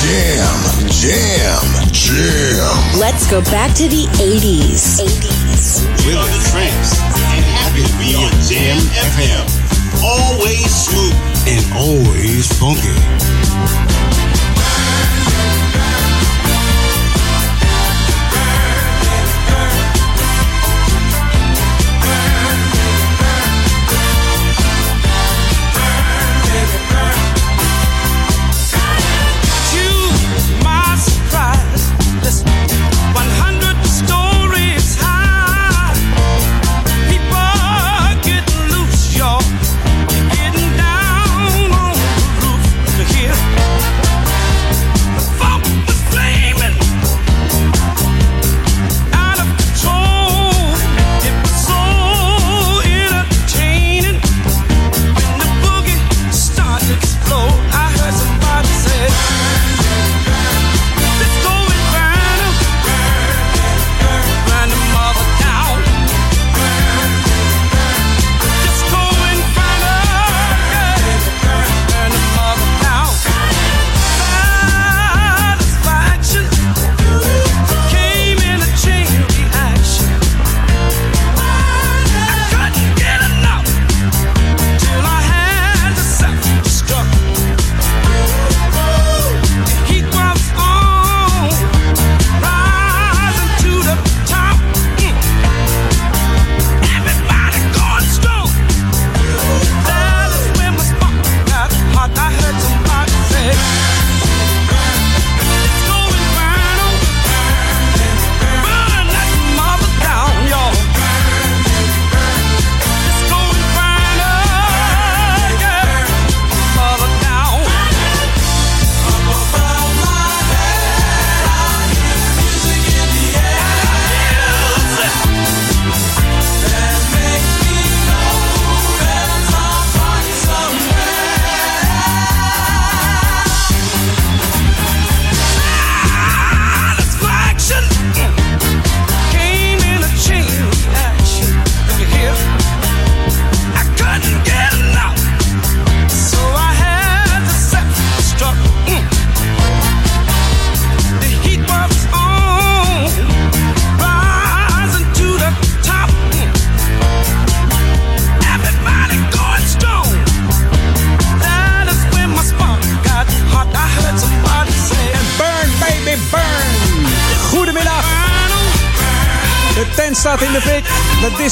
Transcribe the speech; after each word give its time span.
Jam, 0.00 0.88
jam, 0.88 1.60
jam. 1.92 2.98
Let's 2.98 3.30
go 3.30 3.42
back 3.42 3.74
to 3.76 3.86
the 3.86 4.08
80s. 4.16 4.96
80s. 4.96 5.84
We're 6.06 6.16
the 6.16 6.40
Tramps, 6.48 6.96
and 7.36 7.44
happy 7.44 7.82
to 7.84 7.92
be 8.00 8.16
on 8.16 8.32
Jam 8.48 8.80
FM. 8.96 9.44
Always 10.02 10.72
smooth 10.72 11.12
and 11.46 11.62
always 11.76 12.48
funky. 12.58 12.96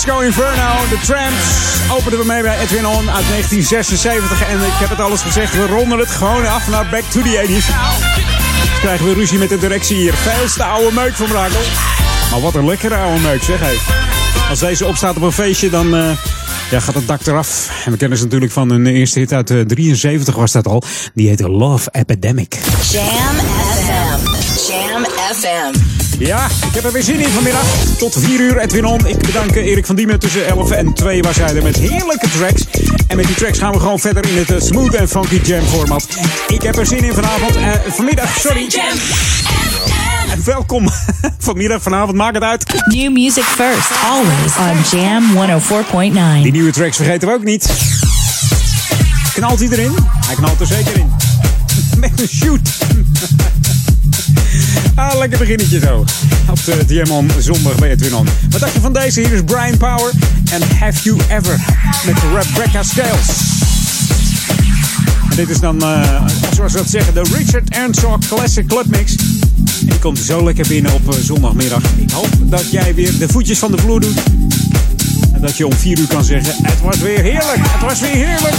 Disco 0.08 0.22
Inferno, 0.24 0.88
de 0.88 0.98
Tramps. 1.06 1.80
Openen 1.90 2.18
we 2.18 2.24
mee 2.24 2.42
bij 2.42 2.58
Edwin 2.58 2.86
On 2.86 3.10
uit 3.10 3.28
1976. 3.28 4.48
En 4.48 4.58
ik 4.58 4.72
heb 4.72 4.88
het 4.88 5.00
alles 5.00 5.20
gezegd, 5.20 5.54
we 5.54 5.66
ronden 5.66 5.98
het 5.98 6.08
gewoon 6.08 6.46
af 6.46 6.68
naar 6.68 6.88
Back 6.90 7.02
to 7.02 7.22
the 7.22 7.44
80s. 7.46 7.48
Dus 7.48 8.80
krijgen 8.80 9.06
we 9.06 9.14
ruzie 9.14 9.38
met 9.38 9.48
de 9.48 9.58
directie 9.58 9.96
hier. 9.96 10.14
Veelste 10.14 10.64
oude 10.64 10.94
meuk 10.94 11.12
van 11.12 11.26
Brakel. 11.26 11.60
Maar 12.30 12.40
wat 12.40 12.54
een 12.54 12.66
lekkere 12.66 12.96
oude 12.96 13.20
meuk, 13.20 13.42
zeg 13.42 13.60
hé. 13.60 13.74
Als 14.50 14.58
deze 14.58 14.86
opstaat 14.86 15.16
op 15.16 15.22
een 15.22 15.32
feestje, 15.32 15.70
dan 15.70 15.96
eh, 15.96 16.10
ja, 16.70 16.80
gaat 16.80 16.94
het 16.94 17.06
dak 17.06 17.26
eraf. 17.26 17.70
En 17.84 17.92
we 17.92 17.98
kennen 17.98 18.18
ze 18.18 18.24
natuurlijk 18.24 18.52
van 18.52 18.70
hun 18.70 18.86
eerste 18.86 19.18
hit 19.18 19.32
uit 19.32 19.50
eh, 19.50 19.60
73 19.60 20.34
was 20.34 20.52
dat 20.52 20.66
al. 20.66 20.82
Die 21.14 21.28
heette 21.28 21.48
Love 21.50 21.88
Epidemic. 21.92 22.58
Jam 22.90 23.04
FM. 23.84 24.24
Jam 24.72 25.04
FM. 25.34 26.07
Ja, 26.18 26.44
ik 26.44 26.74
heb 26.74 26.84
er 26.84 26.92
weer 26.92 27.02
zin 27.02 27.20
in 27.20 27.28
vanmiddag. 27.28 27.64
Tot 27.98 28.16
4 28.18 28.40
uur, 28.40 28.58
Edwin 28.58 28.84
On. 28.84 29.06
Ik 29.06 29.18
bedank 29.18 29.50
eh, 29.50 29.66
Erik 29.66 29.86
van 29.86 29.96
Diemen. 29.96 30.18
Tussen 30.18 30.46
11 30.46 30.70
en 30.70 30.92
2 30.94 31.22
was 31.22 31.36
hij 31.36 31.56
er 31.56 31.62
met 31.62 31.76
heerlijke 31.76 32.28
tracks. 32.30 32.64
En 33.06 33.16
met 33.16 33.26
die 33.26 33.34
tracks 33.36 33.58
gaan 33.58 33.72
we 33.72 33.78
gewoon 33.78 33.98
verder 33.98 34.28
in 34.28 34.36
het 34.36 34.50
eh, 34.50 34.60
smooth 34.60 34.94
en 34.94 35.08
funky 35.08 35.40
jam 35.44 35.64
format. 35.64 36.08
Ik 36.48 36.62
heb 36.62 36.76
er 36.76 36.86
zin 36.86 37.04
in 37.04 37.12
vanavond. 37.14 37.56
eh, 37.56 37.70
vanmiddag, 37.88 38.38
sorry. 38.40 38.68
En 40.30 40.44
welkom 40.44 40.88
vanmiddag, 41.38 41.82
vanavond, 41.82 42.16
maak 42.16 42.34
het 42.34 42.42
uit. 42.42 42.64
New 42.86 43.12
music 43.12 43.44
first, 43.44 43.90
always 44.10 44.56
on 44.92 44.98
Jam 44.98 45.24
104.9. 46.38 46.42
Die 46.42 46.52
nieuwe 46.52 46.70
tracks 46.72 46.96
vergeten 46.96 47.28
we 47.28 47.34
ook 47.34 47.44
niet. 47.44 47.68
Knalt 49.34 49.58
hij 49.58 49.68
erin? 49.68 49.94
Hij 50.26 50.34
knalt 50.34 50.60
er 50.60 50.66
zeker 50.66 50.96
in. 50.96 51.10
Met 52.00 52.20
een 52.20 52.28
shoot. 52.28 52.60
Ah, 54.94 55.18
lekker 55.18 55.38
beginnetje 55.38 55.78
zo. 55.78 56.04
Op 56.50 56.64
de 56.64 56.84
Diamond 56.86 57.32
zondag 57.38 57.74
bij 57.74 57.90
Edwin 57.90 58.14
On. 58.14 58.28
Wat 58.50 58.60
dacht 58.60 58.72
je 58.72 58.80
van 58.80 58.92
deze? 58.92 59.20
Hier 59.20 59.32
is 59.32 59.42
Brian 59.44 59.76
Power 59.76 60.10
en 60.52 60.62
Have 60.78 61.02
You 61.02 61.20
Ever 61.28 61.60
met 62.06 62.16
Rebecca 62.34 62.82
Scales. 62.82 63.28
En 65.30 65.36
dit 65.36 65.48
is 65.48 65.60
dan, 65.60 65.82
eh, 65.82 66.24
zoals 66.54 66.72
we 66.72 66.78
dat 66.78 66.88
zeggen, 66.88 67.14
de 67.14 67.22
Richard 67.36 67.70
Earnshaw 67.70 68.20
Classic 68.28 68.66
Club 68.66 68.86
Mix. 68.86 69.16
En 69.16 69.86
die 69.86 69.98
komt 69.98 70.18
zo 70.18 70.44
lekker 70.44 70.66
binnen 70.68 70.92
op 70.92 71.12
eh, 71.14 71.18
zondagmiddag. 71.20 71.82
Ik 71.96 72.10
hoop 72.10 72.30
dat 72.40 72.70
jij 72.70 72.94
weer 72.94 73.18
de 73.18 73.28
voetjes 73.28 73.58
van 73.58 73.70
de 73.70 73.78
vloer 73.78 74.00
doet. 74.00 74.22
En 75.32 75.40
dat 75.40 75.56
je 75.56 75.66
om 75.66 75.72
4 75.72 75.98
uur 75.98 76.06
kan 76.06 76.24
zeggen: 76.24 76.54
Het 76.62 76.80
was 76.80 76.98
weer 76.98 77.20
heerlijk, 77.20 77.60
het 77.60 77.82
was 77.82 78.00
weer 78.00 78.26
heerlijk. 78.26 78.54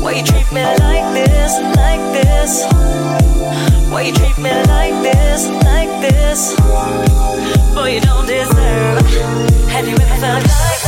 Boy, 0.00 0.16
you 0.16 0.24
treat 0.24 0.50
me 0.50 0.62
like 0.64 1.12
this, 1.12 1.52
like 1.76 2.00
this? 2.12 2.64
Why 3.90 4.02
you 4.06 4.12
treat 4.14 4.38
me 4.38 4.50
like 4.66 4.94
this, 5.02 5.46
like 5.64 5.92
this? 6.00 6.54
Well, 7.74 7.88
you 7.88 8.00
don't 8.00 8.26
deserve. 8.26 9.06
Have 9.68 9.86
you 9.86 9.94
ever 9.94 10.20
felt 10.20 10.42
like 10.42 10.79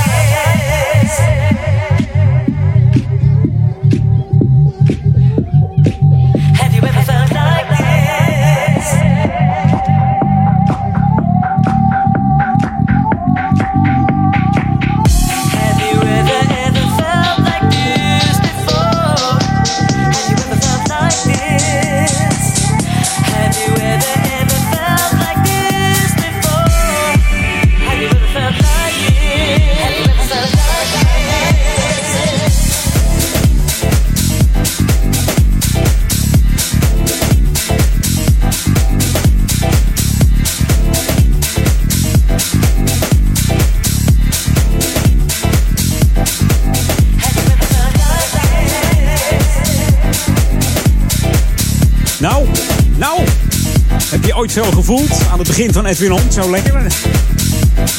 ooit 54.42 54.52
zo 54.52 54.62
gevoeld 54.62 55.26
aan 55.30 55.38
het 55.38 55.48
begin 55.48 55.72
van 55.72 55.86
Edwin 55.86 56.12
On? 56.12 56.20
Zo 56.32 56.50
lekker. 56.50 56.86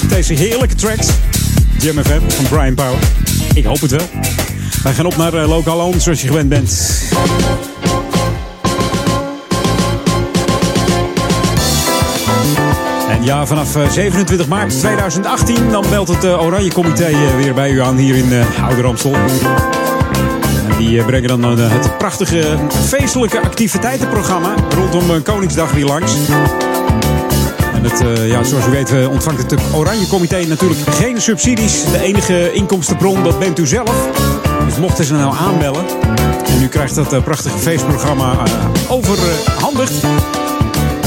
Deze 0.07 0.33
heerlijke 0.33 0.75
tracks. 0.75 1.07
Jam 1.79 2.03
FM 2.03 2.19
van 2.27 2.45
Brian 2.45 2.73
Power. 2.73 2.99
Ik 3.53 3.65
hoop 3.65 3.81
het 3.81 3.91
wel. 3.91 4.09
Wij 4.83 4.93
gaan 4.93 5.05
op 5.05 5.15
naar 5.17 5.33
uh, 5.33 5.47
Local 5.47 5.79
On, 5.79 5.99
zoals 5.99 6.21
je 6.21 6.27
gewend 6.27 6.49
bent. 6.49 7.01
En 13.09 13.23
ja, 13.23 13.45
vanaf 13.45 13.75
eh, 13.75 13.89
27 13.89 14.47
maart 14.47 14.79
2018 14.79 15.69
dan 15.69 15.85
belt 15.89 16.07
het 16.07 16.23
eh, 16.23 16.41
Oranje 16.41 16.71
Comité 16.71 17.05
eh, 17.05 17.35
weer 17.35 17.53
bij 17.53 17.71
u 17.71 17.81
aan 17.81 17.97
hier 17.97 18.15
in 18.15 18.31
Oude 18.61 18.81
Ramstel. 18.81 19.13
En 19.13 19.82
die 20.87 20.99
eh, 20.99 21.05
brengen 21.05 21.27
dan 21.27 21.59
eh, 21.59 21.71
het 21.71 21.97
prachtige 21.97 22.57
feestelijke 22.87 23.39
activiteitenprogramma 23.39 24.53
rondom 24.75 25.09
eh, 25.09 25.23
Koningsdag 25.23 25.71
weer 25.71 25.85
langs. 25.85 26.13
En 27.73 27.83
het, 27.83 28.03
ja, 28.27 28.43
zoals 28.43 28.67
u 28.67 28.69
weet 28.69 29.07
ontvangt 29.07 29.51
het 29.51 29.61
Oranje 29.73 30.07
Comité 30.07 30.45
natuurlijk 30.45 30.79
geen 30.89 31.21
subsidies. 31.21 31.83
De 31.91 31.99
enige 32.01 32.51
inkomstenbron, 32.53 33.23
dat 33.23 33.39
bent 33.39 33.59
u 33.59 33.67
zelf. 33.67 34.07
Dus 34.65 34.77
mochten 34.77 35.05
ze 35.05 35.13
nou 35.13 35.35
aanbellen 35.35 35.85
en 36.45 36.63
u 36.63 36.67
krijgt 36.67 36.95
dat 36.95 37.23
prachtige 37.23 37.57
feestprogramma 37.57 38.35
overhandigd, 38.87 40.01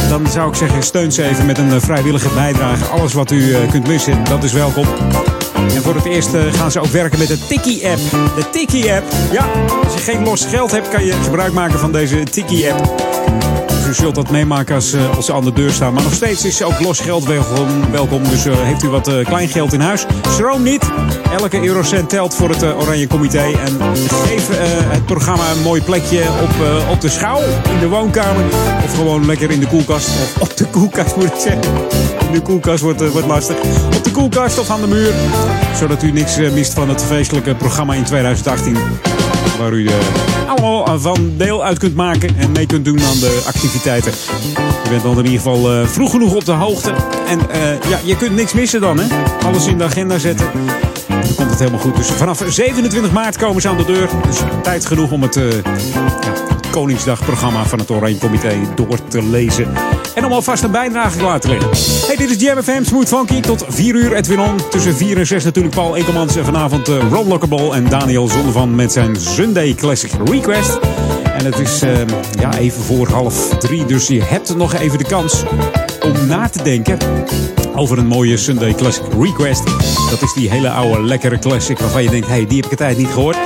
dan 0.08 0.26
zou 0.26 0.48
ik 0.48 0.54
zeggen 0.54 0.82
steun 0.82 1.12
ze 1.12 1.22
even 1.22 1.46
met 1.46 1.58
een 1.58 1.80
vrijwillige 1.80 2.28
bijdrage. 2.34 2.84
Alles 2.84 3.12
wat 3.12 3.30
u 3.30 3.56
kunt 3.70 3.86
missen, 3.86 4.24
dat 4.24 4.44
is 4.44 4.52
welkom. 4.52 4.86
En 5.74 5.82
voor 5.82 5.94
het 5.94 6.04
eerst 6.04 6.34
eh, 6.34 6.52
gaan 6.52 6.70
ze 6.70 6.80
ook 6.80 6.86
werken 6.86 7.18
met 7.18 7.28
de 7.28 7.38
Tiki-app. 7.46 8.00
De 8.10 8.50
Tiki-app, 8.50 9.04
ja, 9.32 9.46
als 9.84 9.94
je 9.94 10.00
geen 10.00 10.24
los 10.24 10.44
geld 10.44 10.70
hebt, 10.70 10.88
kan 10.88 11.04
je 11.04 11.12
gebruik 11.12 11.52
maken 11.52 11.78
van 11.78 11.92
deze 11.92 12.22
Tiki-app. 12.22 13.04
U 13.88 13.94
zult 13.94 14.14
dat 14.14 14.30
meemaken 14.30 14.74
als, 14.74 14.92
eh, 14.92 15.16
als 15.16 15.26
ze 15.26 15.32
aan 15.32 15.44
de 15.44 15.52
deur 15.52 15.70
staan. 15.70 15.94
Maar 15.94 16.02
nog 16.02 16.14
steeds 16.14 16.44
is 16.44 16.62
ook 16.62 16.80
los 16.80 17.00
geld 17.00 17.24
welkom. 17.24 17.90
welkom. 17.90 18.22
Dus 18.28 18.46
eh, 18.46 18.54
heeft 18.60 18.82
u 18.82 18.88
wat 18.88 19.08
eh, 19.08 19.24
klein 19.24 19.48
geld 19.48 19.72
in 19.72 19.80
huis, 19.80 20.06
schroom 20.28 20.62
niet. 20.62 20.90
Elke 21.38 21.64
eurocent 21.64 22.08
telt 22.08 22.34
voor 22.34 22.48
het 22.48 22.62
Oranje 22.62 23.06
Comité. 23.06 23.38
En 23.38 23.78
geef 24.24 24.48
het 24.88 25.06
programma 25.06 25.50
een 25.50 25.62
mooi 25.62 25.82
plekje 25.82 26.22
op, 26.42 26.66
op 26.90 27.00
de 27.00 27.08
schouw, 27.08 27.40
in 27.72 27.78
de 27.80 27.88
woonkamer. 27.88 28.44
Of 28.84 28.94
gewoon 28.94 29.26
lekker 29.26 29.50
in 29.50 29.60
de 29.60 29.66
koelkast. 29.66 30.08
Of 30.08 30.42
op 30.42 30.56
de 30.56 30.66
koelkast 30.66 31.16
moet 31.16 31.24
ik 31.24 31.38
zeggen. 31.38 31.72
In 32.26 32.32
de 32.32 32.40
koelkast 32.42 32.82
wordt, 32.82 33.10
wordt 33.10 33.26
lastig. 33.26 33.56
Op 33.96 34.04
de 34.04 34.10
koelkast 34.10 34.58
of 34.58 34.70
aan 34.70 34.80
de 34.80 34.86
muur. 34.86 35.12
Zodat 35.78 36.02
u 36.02 36.12
niks 36.12 36.36
mist 36.36 36.72
van 36.72 36.88
het 36.88 37.02
feestelijke 37.02 37.54
programma 37.54 37.94
in 37.94 38.04
2018 38.04 38.76
waar 39.58 39.72
u 39.72 39.86
eh, 39.86 39.94
allemaal 40.46 41.00
van 41.00 41.32
deel 41.36 41.64
uit 41.64 41.78
kunt 41.78 41.94
maken 41.94 42.36
en 42.36 42.52
mee 42.52 42.66
kunt 42.66 42.84
doen 42.84 43.00
aan 43.00 43.18
de 43.18 43.42
activiteiten. 43.46 44.12
Je 44.84 44.90
bent 44.90 45.02
dan 45.02 45.18
in 45.18 45.24
ieder 45.24 45.40
geval 45.40 45.72
eh, 45.72 45.86
vroeg 45.86 46.10
genoeg 46.10 46.34
op 46.34 46.44
de 46.44 46.52
hoogte. 46.52 46.92
En 47.28 47.50
eh, 47.50 47.90
ja, 47.90 47.98
je 48.04 48.16
kunt 48.16 48.34
niks 48.34 48.52
missen 48.52 48.80
dan, 48.80 48.98
hè? 48.98 49.06
Alles 49.44 49.66
in 49.66 49.78
de 49.78 49.84
agenda 49.84 50.18
zetten. 50.18 50.46
Komt 51.36 51.50
het 51.50 51.58
helemaal 51.58 51.80
goed. 51.80 51.96
Dus 51.96 52.08
vanaf 52.08 52.42
27 52.48 53.12
maart 53.12 53.36
komen 53.36 53.62
ze 53.62 53.68
aan 53.68 53.76
de 53.76 53.84
deur. 53.84 54.08
Dus 54.26 54.40
tijd 54.62 54.86
genoeg 54.86 55.10
om 55.10 55.22
het, 55.22 55.34
ja, 55.34 55.40
het 56.02 56.70
Koningsdagprogramma 56.70 57.64
van 57.64 57.78
het 57.78 57.90
Oranje 57.90 58.18
Comité 58.18 58.54
door 58.74 59.08
te 59.08 59.22
lezen. 59.22 59.66
En 60.14 60.24
om 60.24 60.32
alvast 60.32 60.62
een 60.62 60.70
bijdrage 60.70 61.18
klaar 61.18 61.40
te 61.40 61.48
leggen. 61.48 61.70
Hey, 62.06 62.16
dit 62.16 62.30
is 62.30 62.42
Jam 62.42 62.62
FM, 62.62 62.82
Smooth 62.82 63.08
Funky. 63.08 63.40
Tot 63.40 63.64
4 63.68 63.94
uur 63.94 64.12
Edwin 64.12 64.40
On. 64.40 64.56
Tussen 64.70 64.96
4 64.96 65.18
en 65.18 65.26
6 65.26 65.44
natuurlijk 65.44 65.74
Paul 65.74 65.96
Ekelmans. 65.96 66.36
En 66.36 66.44
vanavond 66.44 66.88
uh, 66.88 67.10
Rob 67.10 67.28
Lockable 67.28 67.74
en 67.74 67.88
Daniel 67.88 68.28
Zonnevan 68.28 68.74
met 68.74 68.92
zijn 68.92 69.16
Sunday 69.16 69.74
Classic 69.74 70.10
Request. 70.24 70.78
En 71.38 71.44
het 71.44 71.58
is 71.58 71.82
eh, 71.82 71.90
ja, 72.38 72.58
even 72.58 72.82
voor 72.82 73.08
half 73.08 73.48
drie. 73.48 73.84
Dus 73.84 74.06
je 74.06 74.22
hebt 74.22 74.56
nog 74.56 74.74
even 74.74 74.98
de 74.98 75.04
kans 75.04 75.44
om 76.02 76.26
na 76.26 76.48
te 76.48 76.62
denken 76.62 76.98
over 77.76 77.98
een 77.98 78.06
mooie 78.06 78.36
Sunday 78.36 78.74
Classic 78.74 79.04
Request. 79.20 79.64
Dat 80.10 80.22
is 80.22 80.32
die 80.32 80.50
hele 80.50 80.70
oude 80.70 81.02
lekkere 81.02 81.38
classic 81.38 81.78
waarvan 81.78 82.02
je 82.02 82.10
denkt, 82.10 82.26
hey, 82.26 82.46
die 82.46 82.56
heb 82.56 82.64
ik 82.64 82.70
een 82.70 82.76
tijd 82.76 82.96
niet 82.96 83.08
gehoord. 83.08 83.36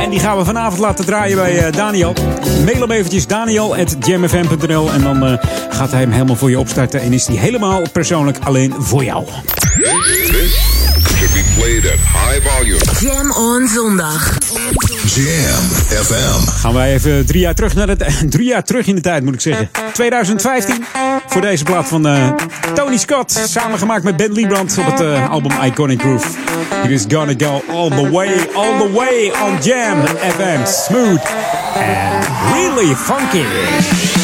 En 0.00 0.10
die 0.10 0.20
gaan 0.20 0.36
we 0.38 0.44
vanavond 0.44 0.80
laten 0.80 1.04
draaien 1.04 1.36
bij 1.36 1.58
eh, 1.58 1.72
Daniel. 1.72 2.12
Mail 2.64 2.80
hem 2.80 2.90
eventjes 2.90 3.26
daniel.jamfm.nl 3.26 4.90
en 4.90 5.02
dan 5.02 5.24
eh, 5.24 5.32
gaat 5.70 5.90
hij 5.90 6.00
hem 6.00 6.10
helemaal 6.10 6.36
voor 6.36 6.50
je 6.50 6.58
opstarten. 6.58 7.00
En 7.00 7.12
is 7.12 7.24
die 7.24 7.38
helemaal 7.38 7.82
persoonlijk 7.92 8.38
alleen 8.44 8.74
voor 8.78 9.04
jou. 9.04 9.24
Should 11.18 11.32
be 11.32 11.44
played 11.56 11.84
at 11.84 11.98
high 11.98 12.40
volume. 12.48 12.80
Jam 13.00 13.30
on 13.32 13.68
zondag. 13.68 14.38
Jam 14.86 15.64
FM. 16.04 16.48
Gaan 16.50 16.74
wij 16.74 16.94
even 16.94 17.26
drie 17.26 17.40
jaar 17.40 17.54
terug, 17.54 17.74
naar 17.74 17.86
de, 17.86 18.06
drie 18.28 18.46
jaar 18.46 18.64
terug 18.64 18.86
in 18.86 18.94
de 18.94 19.00
tijd, 19.00 19.24
moet 19.24 19.34
ik 19.34 19.40
zeggen. 19.40 19.70
2015. 19.92 20.84
Voor 21.26 21.40
deze 21.40 21.64
plaat 21.64 21.88
van 21.88 22.06
eh, 22.06 22.32
Tony 22.74 22.96
Scott. 22.96 23.42
Samengemaakt 23.48 24.04
met 24.04 24.16
Ben 24.16 24.32
Liebrand 24.32 24.78
op 24.78 24.86
het 24.86 25.00
eh, 25.00 25.30
album 25.30 25.52
Iconic 25.64 26.00
Groove. 26.00 26.28
Hier 26.82 26.90
is 26.90 27.04
Gonna 27.08 27.34
Go 27.38 27.62
All 27.70 27.88
The 27.88 28.10
Way, 28.10 28.48
All 28.54 28.78
The 28.78 28.90
Way 28.92 29.32
on 29.42 29.58
Jam 29.62 30.06
FM. 30.06 30.66
Smooth 30.66 31.22
and 31.74 32.26
really 32.52 32.94
funky. 32.94 34.17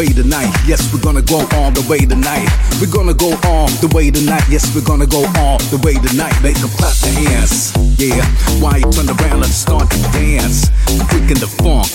Way 0.00 0.06
tonight. 0.14 0.50
Yes, 0.66 0.80
we're 0.94 1.00
gonna 1.02 1.20
go 1.20 1.40
all 1.52 1.70
the 1.70 1.84
way 1.86 1.98
tonight. 1.98 2.48
We're 2.80 2.90
gonna 2.90 3.12
go 3.12 3.36
all 3.44 3.68
the 3.84 3.90
way 3.94 4.10
tonight. 4.10 4.44
Yes, 4.48 4.74
we're 4.74 4.84
gonna 4.84 5.06
go 5.06 5.26
all 5.36 5.58
the 5.68 5.78
way 5.84 5.92
tonight. 5.92 6.32
Make 6.42 6.56
them 6.56 6.70
clap 6.78 6.96
their 7.04 7.12
hands. 7.12 7.72
Yeah, 7.98 8.24
why 8.62 8.78
you 8.78 8.90
turn 8.90 9.10
around 9.10 9.42
and 9.44 9.52
start 9.52 9.90
to 9.90 9.98
dance? 10.16 10.70
Freaking 11.10 11.40
the 11.40 11.50
funk. 11.60 11.92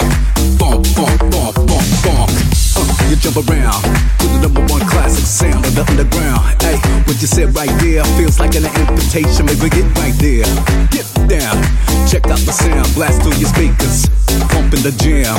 Funk, 0.59 0.85
funk, 0.93 1.17
funk, 1.33 1.55
funk, 1.67 2.29
funk. 2.29 2.64
You 3.09 3.15
jump 3.15 3.37
around 3.37 3.83
to 4.19 4.25
the 4.27 4.39
number 4.41 4.61
one 4.65 4.81
classic 4.89 5.25
sound 5.25 5.65
of 5.65 5.75
the 5.75 5.85
underground. 5.85 6.41
Hey, 6.61 6.77
what 7.05 7.21
you 7.21 7.27
said 7.27 7.53
right 7.55 7.69
there 7.79 8.03
feels 8.17 8.39
like 8.39 8.55
an 8.55 8.65
invitation. 8.65 9.45
Maybe 9.45 9.69
get 9.69 9.85
right 10.01 10.15
there. 10.17 10.49
Get 10.89 11.05
down. 11.29 11.55
Check 12.09 12.25
out 12.27 12.41
the 12.41 12.53
sound. 12.53 12.89
Blast 12.95 13.21
through 13.21 13.37
your 13.37 13.49
speakers. 13.49 14.09
Pump 14.49 14.73
in 14.73 14.81
the 14.81 14.91
jam. 14.97 15.37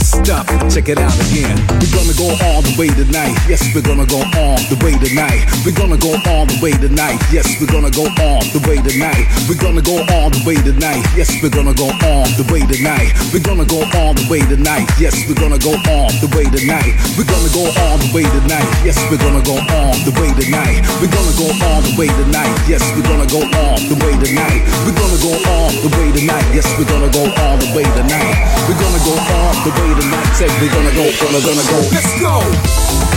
Stop. 0.00 0.46
Check 0.70 0.88
it 0.88 0.98
out 0.98 1.14
again. 1.28 1.58
We're 1.82 1.92
gonna 1.92 2.16
go 2.16 2.30
all 2.46 2.62
the 2.62 2.74
way 2.78 2.88
tonight. 2.88 3.34
Yes, 3.50 3.62
we're 3.74 3.84
gonna 3.84 4.06
go 4.06 4.22
all 4.38 4.58
the 4.70 4.78
way 4.80 4.94
tonight. 4.96 5.44
We're 5.66 5.76
gonna 5.76 5.98
go 5.98 6.14
all 6.30 6.46
the 6.46 6.58
way 6.62 6.72
tonight. 6.72 7.18
Yes, 7.34 7.46
we're 7.60 7.70
gonna 7.70 7.90
go 7.90 8.06
all 8.22 8.40
the 8.54 8.62
way 8.66 8.78
tonight. 8.80 9.26
We're 9.50 9.60
gonna 9.60 9.82
go 9.82 9.98
all 10.14 10.30
the 10.30 10.42
way 10.46 10.56
tonight. 10.62 11.04
Yes, 11.14 11.30
we're 11.42 11.52
gonna 11.52 11.74
go 11.74 11.90
all 12.06 12.26
the 12.38 12.46
way 12.48 12.62
tonight. 12.64 13.12
We're 13.34 13.44
gonna 13.44 13.66
go 13.66 13.82
all 13.98 14.14
the 14.14 14.26
way 14.30 14.40
tonight. 14.46 14.88
Yes, 14.98 15.14
we're 15.28 15.38
gonna 15.38 15.58
go 15.58 15.74
all 15.90 16.10
the 16.22 16.30
way 16.32 16.46
tonight. 16.48 16.99
We're 17.16 17.28
gonna 17.28 17.52
go 17.52 17.68
all 17.84 17.96
the 17.98 18.10
way 18.14 18.24
tonight. 18.24 18.66
Yes, 18.84 18.96
we're 19.10 19.20
gonna 19.20 19.42
go 19.42 19.56
all 19.56 19.94
the 20.06 20.12
way 20.20 20.30
tonight. 20.36 20.80
We're 21.00 21.12
gonna 21.12 21.34
go 21.36 21.46
all 21.66 21.80
the 21.82 21.94
way 21.98 22.08
tonight. 22.08 22.52
Yes, 22.68 22.80
we're 22.96 23.04
gonna 23.04 23.28
go 23.28 23.40
all 23.44 23.78
the 23.90 23.96
way 24.00 24.14
tonight. 24.16 24.64
We're 24.86 24.96
gonna 24.96 25.20
go 25.20 25.32
all 25.50 25.70
the 25.84 25.90
way 25.98 26.08
tonight. 26.12 26.46
Yes, 26.54 26.66
we're 26.78 26.88
gonna 26.88 27.10
go 27.12 27.24
all 27.44 27.56
the 27.60 27.70
way 27.76 27.84
tonight. 27.84 28.36
We're 28.68 28.80
gonna 28.80 29.02
go 29.04 29.14
all 29.16 29.52
the 29.66 29.72
way 29.74 29.90
tonight. 30.00 30.28
Say 30.38 30.48
we're 30.60 30.72
gonna 30.72 30.94
go, 30.96 31.04
gonna, 31.20 31.40
gonna 31.44 31.64
go. 31.68 31.78
Let's 31.92 32.12
go. 32.20 33.09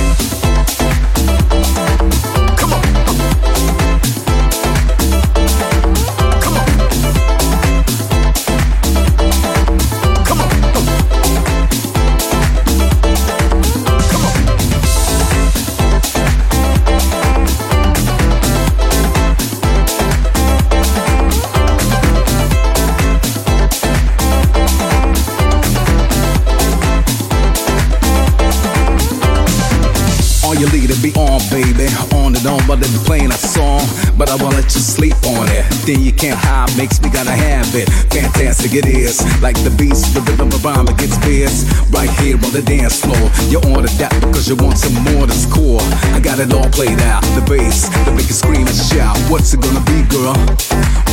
But 32.80 32.90
they 32.90 32.98
playing 33.06 33.32
a 33.32 33.38
song. 33.38 33.82
But 34.18 34.30
I 34.30 34.36
won't 34.36 34.56
let 34.56 34.66
you 34.74 34.82
sleep 34.82 35.16
on 35.38 35.48
it. 35.50 35.66
Then 35.86 36.02
you 36.02 36.12
can't 36.14 36.38
hide, 36.38 36.76
makes 36.78 37.02
me 37.02 37.10
gotta 37.10 37.32
have 37.32 37.70
it. 37.76 37.90
Fantastic 38.10 38.74
it 38.74 38.86
is. 38.86 39.22
Like 39.42 39.58
the 39.64 39.70
beast, 39.78 40.14
the 40.14 40.22
rhythm 40.22 40.50
of 40.50 40.64
rhyme 40.66 40.86
that 40.86 40.98
gets 40.98 41.18
fierce. 41.26 41.66
Right 41.90 42.10
here 42.22 42.36
on 42.36 42.52
the 42.52 42.62
dance 42.62 43.02
floor. 43.02 43.30
You 43.50 43.62
ordered 43.74 43.94
that 44.02 44.14
because 44.22 44.50
you 44.50 44.56
want 44.56 44.78
some 44.78 44.96
more 45.14 45.28
to 45.28 45.34
score. 45.34 45.82
I 46.14 46.20
got 46.20 46.40
it 46.40 46.54
all 46.54 46.70
played 46.70 47.00
out. 47.02 47.22
The 47.38 47.44
bass, 47.46 47.90
the 48.06 48.14
biggest 48.16 48.40
scream 48.40 48.66
and 48.66 48.76
shout. 48.76 49.18
What's 49.30 49.54
it 49.54 49.62
gonna 49.62 49.84
be, 49.86 50.02
girl? 50.10 50.34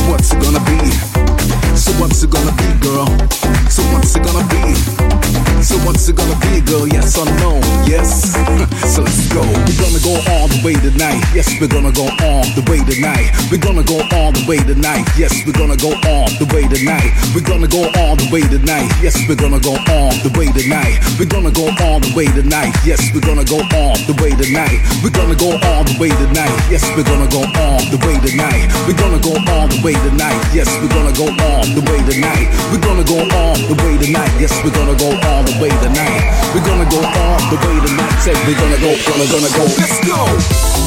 What's 0.09 0.33
it 0.33 0.41
gonna 0.41 0.63
be? 0.65 1.70
So 1.75 1.91
what's 1.99 2.23
it 2.23 2.29
gonna 2.29 2.51
be, 2.57 2.69
girl? 2.79 3.07
So 3.69 3.81
what's 3.93 4.15
it 4.15 4.23
gonna 4.23 4.45
be? 4.47 4.75
So 5.61 5.77
what's 5.85 6.09
it 6.09 6.15
gonna 6.15 6.35
be, 6.41 6.59
girl? 6.61 6.87
Yes 6.87 7.17
or 7.17 7.25
no? 7.39 7.61
Yes. 7.85 8.33
so 8.93 9.01
let's 9.01 9.29
go. 9.29 9.41
We're 9.41 9.77
gonna 9.77 10.01
go 10.01 10.17
all 10.33 10.47
the 10.49 10.61
way 10.65 10.73
tonight. 10.73 11.21
Yes, 11.33 11.47
we're 11.61 11.69
gonna 11.69 11.91
go 11.93 12.09
all 12.25 12.43
the 12.57 12.65
way 12.65 12.81
tonight. 12.81 13.29
We're 13.51 13.61
gonna 13.61 13.85
go 13.85 14.01
all 14.17 14.31
the 14.33 14.43
way 14.49 14.57
tonight. 14.57 15.05
Yes, 15.17 15.31
we're 15.45 15.53
gonna 15.53 15.77
go 15.77 15.93
all 16.09 16.27
the 16.41 16.49
way 16.53 16.65
tonight. 16.65 17.13
We're 17.37 17.45
gonna 17.45 17.69
go 17.69 17.85
all 18.01 18.15
the 18.17 18.27
way 18.33 18.41
tonight. 18.41 18.89
Yes, 19.01 19.15
we're 19.29 19.37
gonna 19.37 19.61
go 19.61 19.77
all 19.93 20.11
the 20.25 20.33
way 20.33 20.49
tonight. 20.51 20.97
We're 21.21 21.29
gonna 21.29 21.53
go 21.53 21.69
all 21.85 22.01
the 22.01 22.11
way 22.17 22.27
tonight. 22.33 22.73
Yes, 22.83 22.99
we're 23.13 23.21
gonna 23.21 23.45
go 23.45 23.61
all 23.77 23.95
the 24.09 24.17
way 24.17 24.33
tonight. 24.33 24.81
We're 25.05 25.13
gonna 25.13 25.37
go 25.37 25.53
all 25.55 25.83
the 25.85 25.95
way 26.01 26.09
tonight. 26.09 26.51
Yes, 26.73 26.83
we're 26.97 27.05
gonna 27.05 27.29
go 27.29 27.45
all 27.61 27.79
the 27.93 27.99
way 28.01 28.17
tonight. 28.17 28.65
We're 28.89 28.97
gonna 28.97 29.21
go 29.21 29.37
all 29.53 29.67
the 29.69 29.79
way 29.85 29.93
tonight. 29.93 30.41
Yes, 30.57 30.67
we're 30.81 30.89
gonna 30.89 31.13
go 31.13 31.29
all 31.29 31.60
the 31.69 31.81
way 31.91 32.01
tonight. 32.09 32.49
We're 32.71 32.81
gonna 32.81 33.03
go 33.03 33.21
all 33.37 33.55
the 33.55 33.77
way 33.83 33.97
tonight. 33.97 34.31
Yes, 34.39 34.53
we're 34.63 34.73
gonna 34.73 34.97
go 34.97 35.13
all 35.29 35.43
the 35.43 35.55
way 35.61 35.69
tonight. 35.69 36.21
We're 36.53 36.65
gonna 36.65 36.89
go 36.89 36.97
all 36.97 37.39
the 37.49 37.57
way 37.61 37.77
tonight. 37.85 38.17
Say 38.21 38.33
we're 38.45 38.57
gonna 38.57 38.79
go, 38.81 38.95
gonna, 39.05 39.27
gonna 39.29 39.51
go. 39.57 39.63
Let's 39.77 39.99
go. 40.05 40.80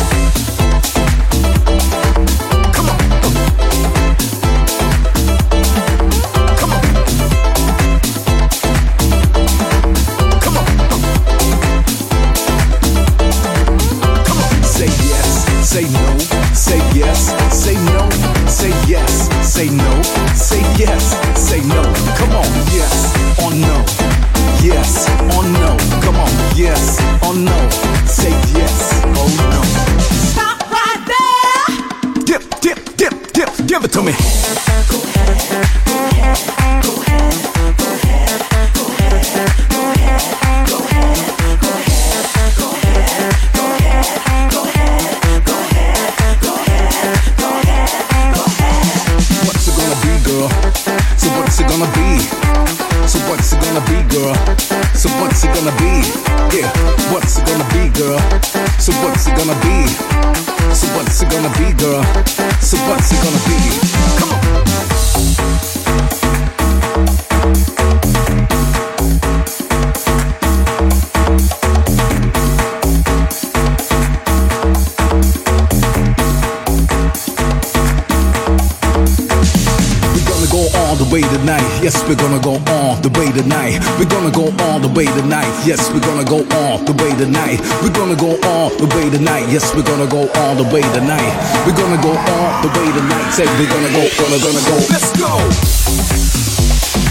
We're 82.09 82.17
gonna 82.17 82.41
go 82.41 82.61
all 82.69 82.97
the 82.97 83.09
way 83.19 83.33
tonight. 83.33 83.81
We're 83.99 84.09
gonna 84.09 84.31
go 84.31 84.53
all 84.65 84.79
the 84.79 84.89
way 84.89 85.07
tonight. 85.07 85.49
Yes, 85.65 85.91
we're 85.93 86.01
gonna 86.01 86.25
go 86.25 86.45
all 86.59 86.79
the 86.79 86.93
way 86.93 87.13
tonight. 87.17 87.61
We're 87.83 87.93
gonna 87.93 88.17
go 88.17 88.37
all 88.45 88.71
the 88.71 88.87
way 88.95 89.09
tonight. 89.11 89.49
Yes, 89.49 89.75
we're 89.75 89.83
gonna 89.83 90.07
go 90.07 90.29
all 90.41 90.55
the 90.55 90.65
way 90.73 90.83
tonight. 90.93 91.33
We're 91.67 91.77
gonna 91.77 92.01
go 92.03 92.13
all 92.13 92.63
the 92.63 92.71
way 92.77 92.89
tonight. 92.93 93.33
Say 93.33 93.47
we're 93.59 93.73
gonna 93.73 93.93
go, 93.97 94.03
gonna, 94.21 94.39
gonna 94.39 94.65
go. 94.69 94.77
Let's 94.93 95.11
go. 95.17 95.33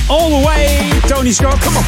All 0.09 0.29
the 0.29 0.45
way, 0.45 0.89
Tony 1.07 1.31
Scott. 1.31 1.59
Come 1.59 1.77
on. 1.77 1.83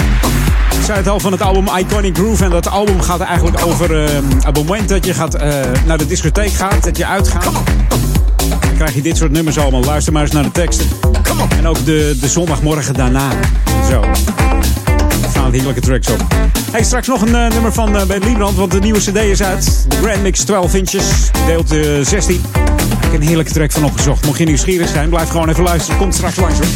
Ik 0.79 0.83
zei 0.91 0.97
het 0.97 1.07
al 1.07 1.19
van 1.19 1.31
het 1.31 1.41
album 1.41 1.77
Iconic 1.77 2.17
Groove. 2.17 2.43
En 2.43 2.49
dat 2.49 2.67
album 2.69 3.01
gaat 3.01 3.19
eigenlijk 3.19 3.65
over 3.65 4.03
eh, 4.03 4.09
het 4.45 4.55
moment 4.55 4.89
dat 4.89 5.05
je 5.05 5.13
gaat, 5.13 5.33
eh, 5.33 5.49
naar 5.85 5.97
de 5.97 6.07
discotheek 6.07 6.53
gaat, 6.53 6.83
dat 6.83 6.97
je 6.97 7.05
uitgaat. 7.05 7.53
Dan 8.75 8.83
krijg 8.83 9.03
je 9.03 9.09
dit 9.09 9.17
soort 9.17 9.31
nummers 9.31 9.57
allemaal. 9.57 9.83
Luister 9.83 10.13
maar 10.13 10.21
eens 10.21 10.31
naar 10.31 10.43
de 10.43 10.51
teksten. 10.51 10.87
En 11.57 11.67
ook 11.67 11.85
de, 11.85 12.17
de 12.21 12.27
zondagmorgen 12.27 12.93
daarna. 12.93 13.29
Zo. 13.89 14.01
Er 14.01 15.29
staan 15.29 15.53
heerlijke 15.53 15.81
tracks 15.81 16.09
op. 16.09 16.25
Hey, 16.71 16.83
straks 16.83 17.07
nog 17.07 17.21
een 17.21 17.35
eh, 17.35 17.49
nummer 17.49 17.73
van 17.73 17.95
uh, 17.95 18.03
Ben 18.03 18.23
Liebrand, 18.23 18.57
want 18.57 18.71
de 18.71 18.79
nieuwe 18.79 18.99
CD 18.99 19.15
is 19.15 19.43
uit. 19.43 19.85
De 19.87 19.95
Grand 19.95 20.21
Mix 20.21 20.39
12 20.39 20.75
inches, 20.75 21.05
deel 21.45 21.63
16. 22.03 22.35
Ik 22.35 23.11
heb 23.11 23.21
een 23.21 23.27
heerlijke 23.27 23.51
track 23.51 23.71
van 23.71 23.83
opgezocht. 23.83 24.25
Mocht 24.25 24.37
je 24.37 24.45
nieuwsgierig 24.45 24.89
zijn, 24.89 25.09
blijf 25.09 25.29
gewoon 25.29 25.49
even 25.49 25.63
luisteren. 25.63 25.99
Komt 25.99 26.15
straks 26.15 26.35
langs 26.35 26.57
hoor. 26.57 26.67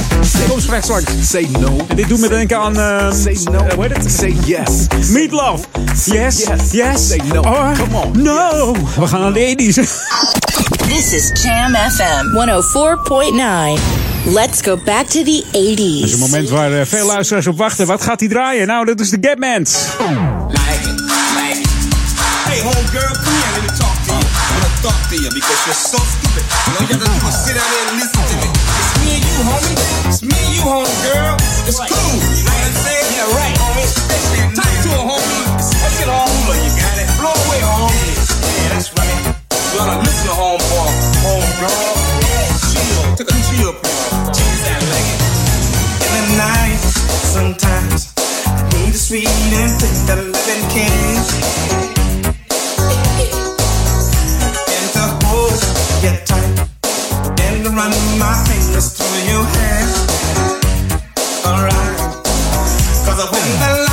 Komt 0.50 0.62
straks 0.62 0.88
langs. 0.88 1.12
Say 1.22 1.48
no. 1.60 1.78
En 1.88 1.96
dit 1.96 2.10
doet 2.10 2.20
me 2.20 2.28
denken 2.28 2.58
aan... 2.58 2.76
Uh, 2.76 3.12
Say 3.12 3.38
no. 3.44 3.66
hoe 3.76 3.84
heet 3.84 3.98
het? 3.98 4.12
Say 4.12 4.36
yes. 4.46 4.88
Meatloaf. 5.10 5.68
Yes. 6.06 6.44
Yes. 6.44 6.72
Yes. 6.72 7.08
Say 7.08 7.22
no. 7.34 7.42
Or 7.42 7.74
Come 7.78 7.98
on. 7.98 8.22
No. 8.22 8.76
We 9.00 9.08
gaan 9.08 9.22
naar 9.22 9.34
de 9.34 9.74
80s. 9.74 10.39
This 10.90 11.14
is 11.14 11.30
Jam 11.44 11.74
FM 11.78 12.34
104.9. 12.34 13.78
Let's 14.34 14.62
go 14.62 14.76
back 14.76 15.06
to 15.14 15.24
the 15.24 15.44
80s. 15.54 16.00
Dat 16.02 16.10
is 16.10 16.14
een 16.14 16.20
moment 16.20 16.50
waar 16.50 16.72
uh, 16.72 16.82
veel 16.86 17.06
luisteraars 17.06 17.48
op 17.48 17.58
wachten. 17.58 17.88
Wat 17.88 18.02
gaat 18.02 18.20
hij 18.20 18.30
draaien? 18.30 18.68
Nou, 18.68 18.86
dat 18.86 19.00
is 19.00 19.10
de 19.10 19.18
Gapmans. 19.22 19.74
Like 19.74 20.90
it, 20.90 21.00
like 21.38 21.60
it. 21.60 21.68
Hey, 22.50 22.60
homegirl, 22.62 23.14
come 23.24 23.38
here, 23.42 23.52
let 23.56 23.64
me 23.70 23.78
talk 23.78 23.96
to 24.06 24.12
you. 24.14 24.24
I 24.24 24.26
wanna 24.54 24.72
talk 24.82 25.00
to 25.10 25.16
you 25.16 25.30
because 25.40 25.60
you're 25.66 25.84
so 25.94 26.00
stupid. 26.14 26.44
You 26.66 26.72
know, 26.74 26.82
you 26.82 26.88
have 26.94 27.04
to 27.06 27.10
do 27.22 27.28
is 27.30 27.38
sit 27.46 27.56
down 27.60 27.70
there 27.74 27.86
and 27.90 27.96
listen 28.02 28.22
to 28.30 28.36
me. 28.42 28.48
It's 28.80 28.94
me 29.02 29.10
and 29.18 29.24
you, 29.30 29.38
homie. 29.50 29.76
It's 30.10 30.22
me 30.30 30.38
and 30.46 30.54
you, 30.56 30.64
homegirl. 30.74 31.34
It's 31.70 31.80
cool. 31.90 32.14
You 32.38 32.44
know 32.48 32.56
what 32.58 32.70
I'm 32.70 32.78
saying? 32.86 33.08
Yeah, 33.16 33.38
right, 33.40 33.56
homie. 33.62 33.90
Talk 34.58 34.74
to 34.86 34.90
a 35.00 35.02
homie. 35.10 35.42
Especially 35.64 36.06
a 36.10 36.12
home. 36.18 36.58
You 36.66 36.72
to 39.78 40.00
listen 40.00 40.26
to 40.28 40.34
homeboy, 40.34 40.90
homegirl. 41.24 41.96
Chill. 42.72 43.16
Took 43.18 43.30
a 43.30 43.38
chill 43.48 43.74
pill. 43.74 44.00
That. 44.66 44.82
In 46.06 46.12
the 46.16 46.38
night, 46.38 46.82
sometimes 47.36 48.14
I 48.18 48.70
need 48.74 48.94
a 48.94 48.98
sweet 48.98 49.28
and 49.28 49.80
tender 49.80 50.22
loving 50.34 50.66
kiss. 50.74 51.28
And 54.76 54.88
to 54.96 55.04
hold 55.26 55.60
you 56.04 56.14
tight 56.26 56.56
and 57.46 57.66
run 57.78 57.94
my 58.18 58.34
fingers 58.50 58.98
through 58.98 59.22
your 59.30 59.44
hair. 59.56 59.86
Alright. 61.46 62.00
Cause 63.06 63.32
when 63.32 63.48
the 63.60 63.89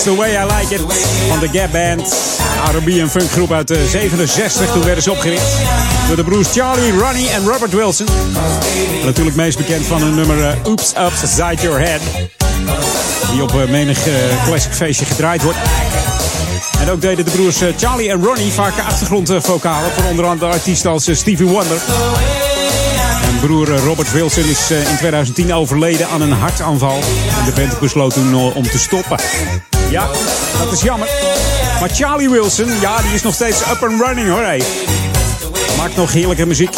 That's 0.00 0.12
the 0.12 0.20
way 0.20 0.34
I 0.34 0.44
like 0.44 0.74
it. 0.74 0.80
Van 1.28 1.38
de 1.38 1.48
Gap 1.58 1.72
Band. 1.72 2.14
R&B 2.72 2.88
en 2.88 3.10
funkgroep 3.10 3.52
uit 3.52 3.68
de 3.68 3.86
67. 3.88 4.72
Toen 4.72 4.84
werden 4.84 5.02
ze 5.02 5.10
opgericht. 5.10 5.42
Door 6.06 6.16
de 6.16 6.24
broers 6.24 6.48
Charlie, 6.52 6.92
Ronnie 6.92 7.28
en 7.28 7.46
Robert 7.46 7.72
Wilson. 7.72 8.06
Natuurlijk 9.04 9.36
meest 9.36 9.56
bekend 9.56 9.86
van 9.86 10.02
hun 10.02 10.14
nummer 10.14 10.48
eh, 10.48 10.56
Oops 10.62 10.92
Upside 10.98 11.62
Your 11.62 11.80
Head. 11.80 12.00
Die 13.32 13.42
op 13.42 13.54
eh, 13.54 13.68
menig 13.68 14.06
eh, 14.06 14.14
classic 14.44 14.72
feestje 14.72 15.04
gedraaid 15.04 15.42
wordt. 15.42 15.58
En 16.80 16.90
ook 16.90 17.00
deden 17.00 17.24
de 17.24 17.30
broers 17.30 17.60
Charlie 17.76 18.10
en 18.10 18.24
Ronnie 18.24 18.52
vaak 18.52 18.78
achtergrondvocalen. 18.78 19.90
Voor 19.92 20.04
onder 20.04 20.26
andere 20.26 20.52
artiesten 20.52 20.90
als 20.90 21.08
Stevie 21.12 21.46
Wonder. 21.46 21.78
Broer 23.40 23.68
Robert 23.68 24.12
Wilson 24.12 24.44
is 24.44 24.70
in 24.70 24.96
2010 24.96 25.54
overleden 25.54 26.08
aan 26.08 26.20
een 26.20 26.32
hartaanval. 26.32 26.98
En 27.38 27.44
de 27.44 27.52
band 27.54 27.80
besloot 27.80 28.14
toen 28.14 28.54
om 28.54 28.62
te 28.62 28.78
stoppen. 28.78 29.18
Ja, 29.90 30.06
dat 30.58 30.72
is 30.72 30.82
jammer. 30.82 31.08
Maar 31.80 31.88
Charlie 31.88 32.30
Wilson, 32.30 32.68
ja, 32.80 33.02
die 33.02 33.12
is 33.14 33.22
nog 33.22 33.34
steeds 33.34 33.60
up 33.60 33.82
and 33.82 34.00
running 34.00 34.28
hoor. 34.28 34.42
Hey. 34.42 34.62
Maakt 35.76 35.96
nog 35.96 36.12
heerlijke 36.12 36.46
muziek. 36.46 36.74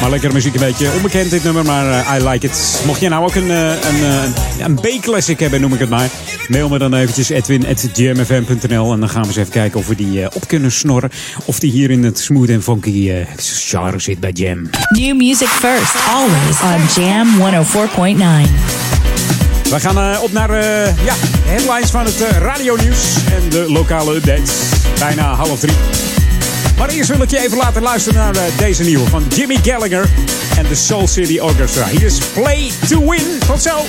Maar 0.00 0.10
lekkere 0.10 0.32
muziek, 0.32 0.54
een 0.54 0.60
beetje 0.60 0.92
onbekend 0.96 1.30
dit 1.30 1.44
nummer, 1.44 1.64
maar 1.64 1.90
eh, 1.90 2.20
I 2.20 2.28
like 2.28 2.46
it. 2.46 2.82
Mocht 2.86 3.00
je 3.00 3.08
nou 3.08 3.24
ook 3.24 3.34
een, 3.34 3.50
eh, 3.50 3.68
een, 3.68 4.04
eh, 4.04 4.66
een 4.66 4.74
B-classic 4.74 5.40
hebben, 5.40 5.60
noem 5.60 5.72
ik 5.72 5.78
het 5.78 5.88
maar. 5.88 6.08
Mail 6.48 6.68
me 6.68 6.78
dan 6.78 6.94
eventjes 6.94 7.28
edwin.gmfm.nl 7.28 8.92
en 8.92 9.00
dan 9.00 9.08
gaan 9.08 9.22
we 9.22 9.28
eens 9.28 9.36
even 9.36 9.52
kijken 9.52 9.78
of 9.78 9.86
we 9.86 9.94
die 9.94 10.34
op 10.34 10.48
kunnen 10.48 10.72
snorren. 10.72 11.10
Of 11.44 11.58
die 11.58 11.70
hier 11.70 11.90
in 11.90 12.04
het 12.04 12.18
smooth 12.18 12.48
en 12.48 12.62
funky 12.62 13.24
genre 13.36 13.98
zit 13.98 14.20
bij 14.20 14.30
Jam. 14.30 14.70
New 14.88 15.16
music 15.16 15.48
first, 15.48 15.94
always 16.10 16.60
on 16.62 17.02
Jam 17.02 17.28
104.9. 17.38 19.07
We 19.70 19.80
gaan 19.80 19.98
eh, 19.98 20.22
op 20.22 20.32
naar 20.32 20.50
eh, 20.50 21.04
ja, 21.04 21.14
headlines 21.44 21.90
van 21.90 22.04
het 22.04 22.20
uh, 22.20 22.28
radionieuws 22.30 23.14
en 23.32 23.48
de 23.48 23.72
lokale 23.72 24.14
updates. 24.14 24.52
Bijna 24.98 25.34
half 25.34 25.60
drie. 25.60 25.74
Maar 26.78 26.88
eerst 26.88 27.10
wil 27.10 27.22
ik 27.22 27.30
je 27.30 27.38
even 27.38 27.56
laten 27.56 27.82
luisteren 27.82 28.18
naar 28.18 28.36
deze 28.56 28.82
nieuwe 28.82 29.06
van 29.08 29.24
Jimmy 29.34 29.58
Gallagher 29.62 30.08
en 30.56 30.66
de 30.68 30.74
Soul 30.74 31.06
City 31.06 31.38
Orchestra. 31.38 31.86
Hier 31.86 32.02
is 32.04 32.18
Play 32.18 32.70
to 32.88 33.10
Win. 33.10 33.38
Tot 33.46 33.62
zo! 33.62 33.86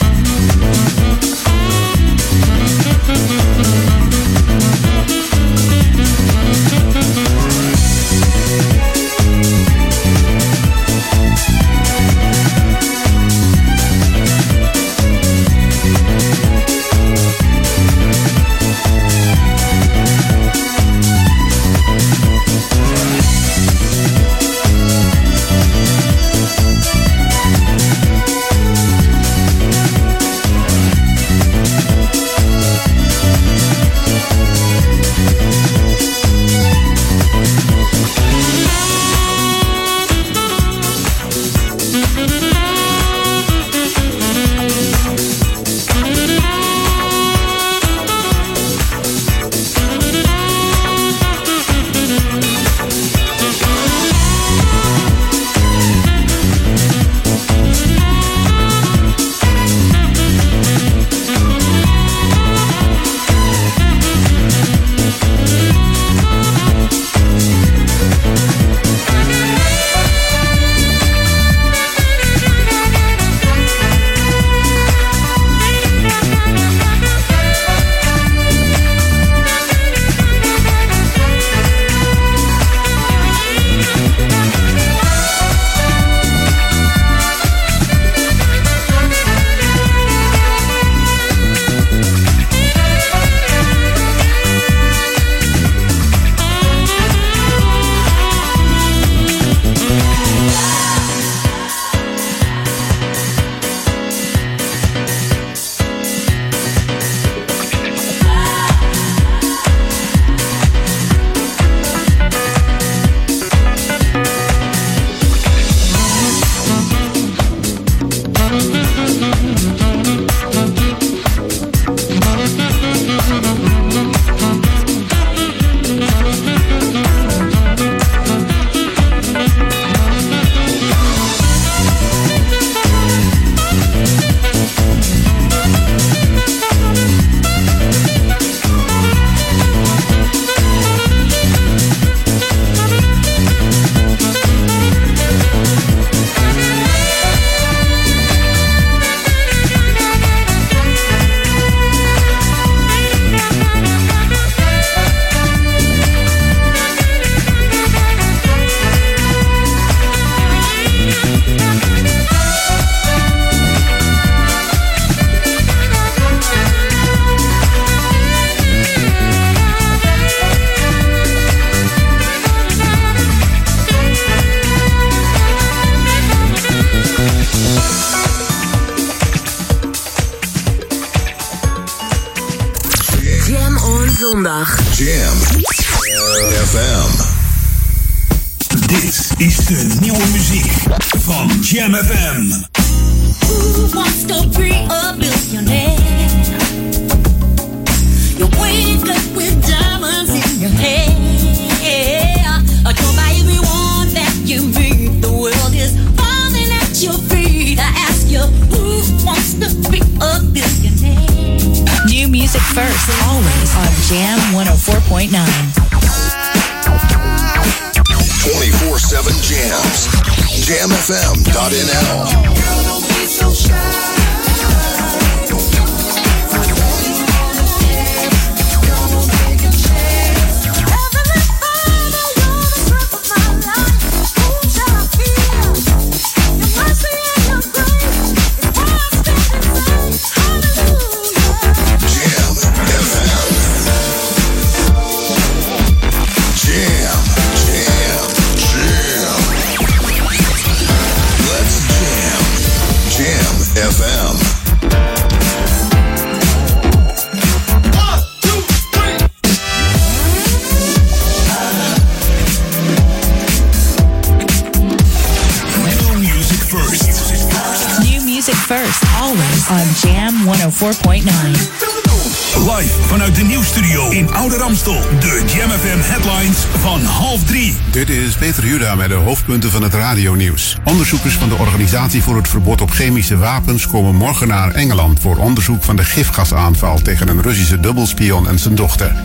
Onderzoekers 281.11 281.49
van 281.49 281.57
de 281.57 281.63
Organisatie 281.63 282.23
voor 282.23 282.35
het 282.35 282.47
Verbod 282.47 282.81
op 282.81 282.91
Chemische 282.91 283.37
Wapens 283.37 283.87
komen 283.87 284.15
morgen 284.15 284.47
naar 284.47 284.71
Engeland 284.71 285.19
voor 285.19 285.37
onderzoek 285.37 285.83
van 285.83 285.95
de 285.95 286.03
gifgasaanval 286.03 286.99
tegen 286.99 287.27
een 287.27 287.41
Russische 287.41 287.79
dubbelspion 287.79 288.47
en 288.47 288.59
zijn 288.59 288.75
dochter. 288.75 289.15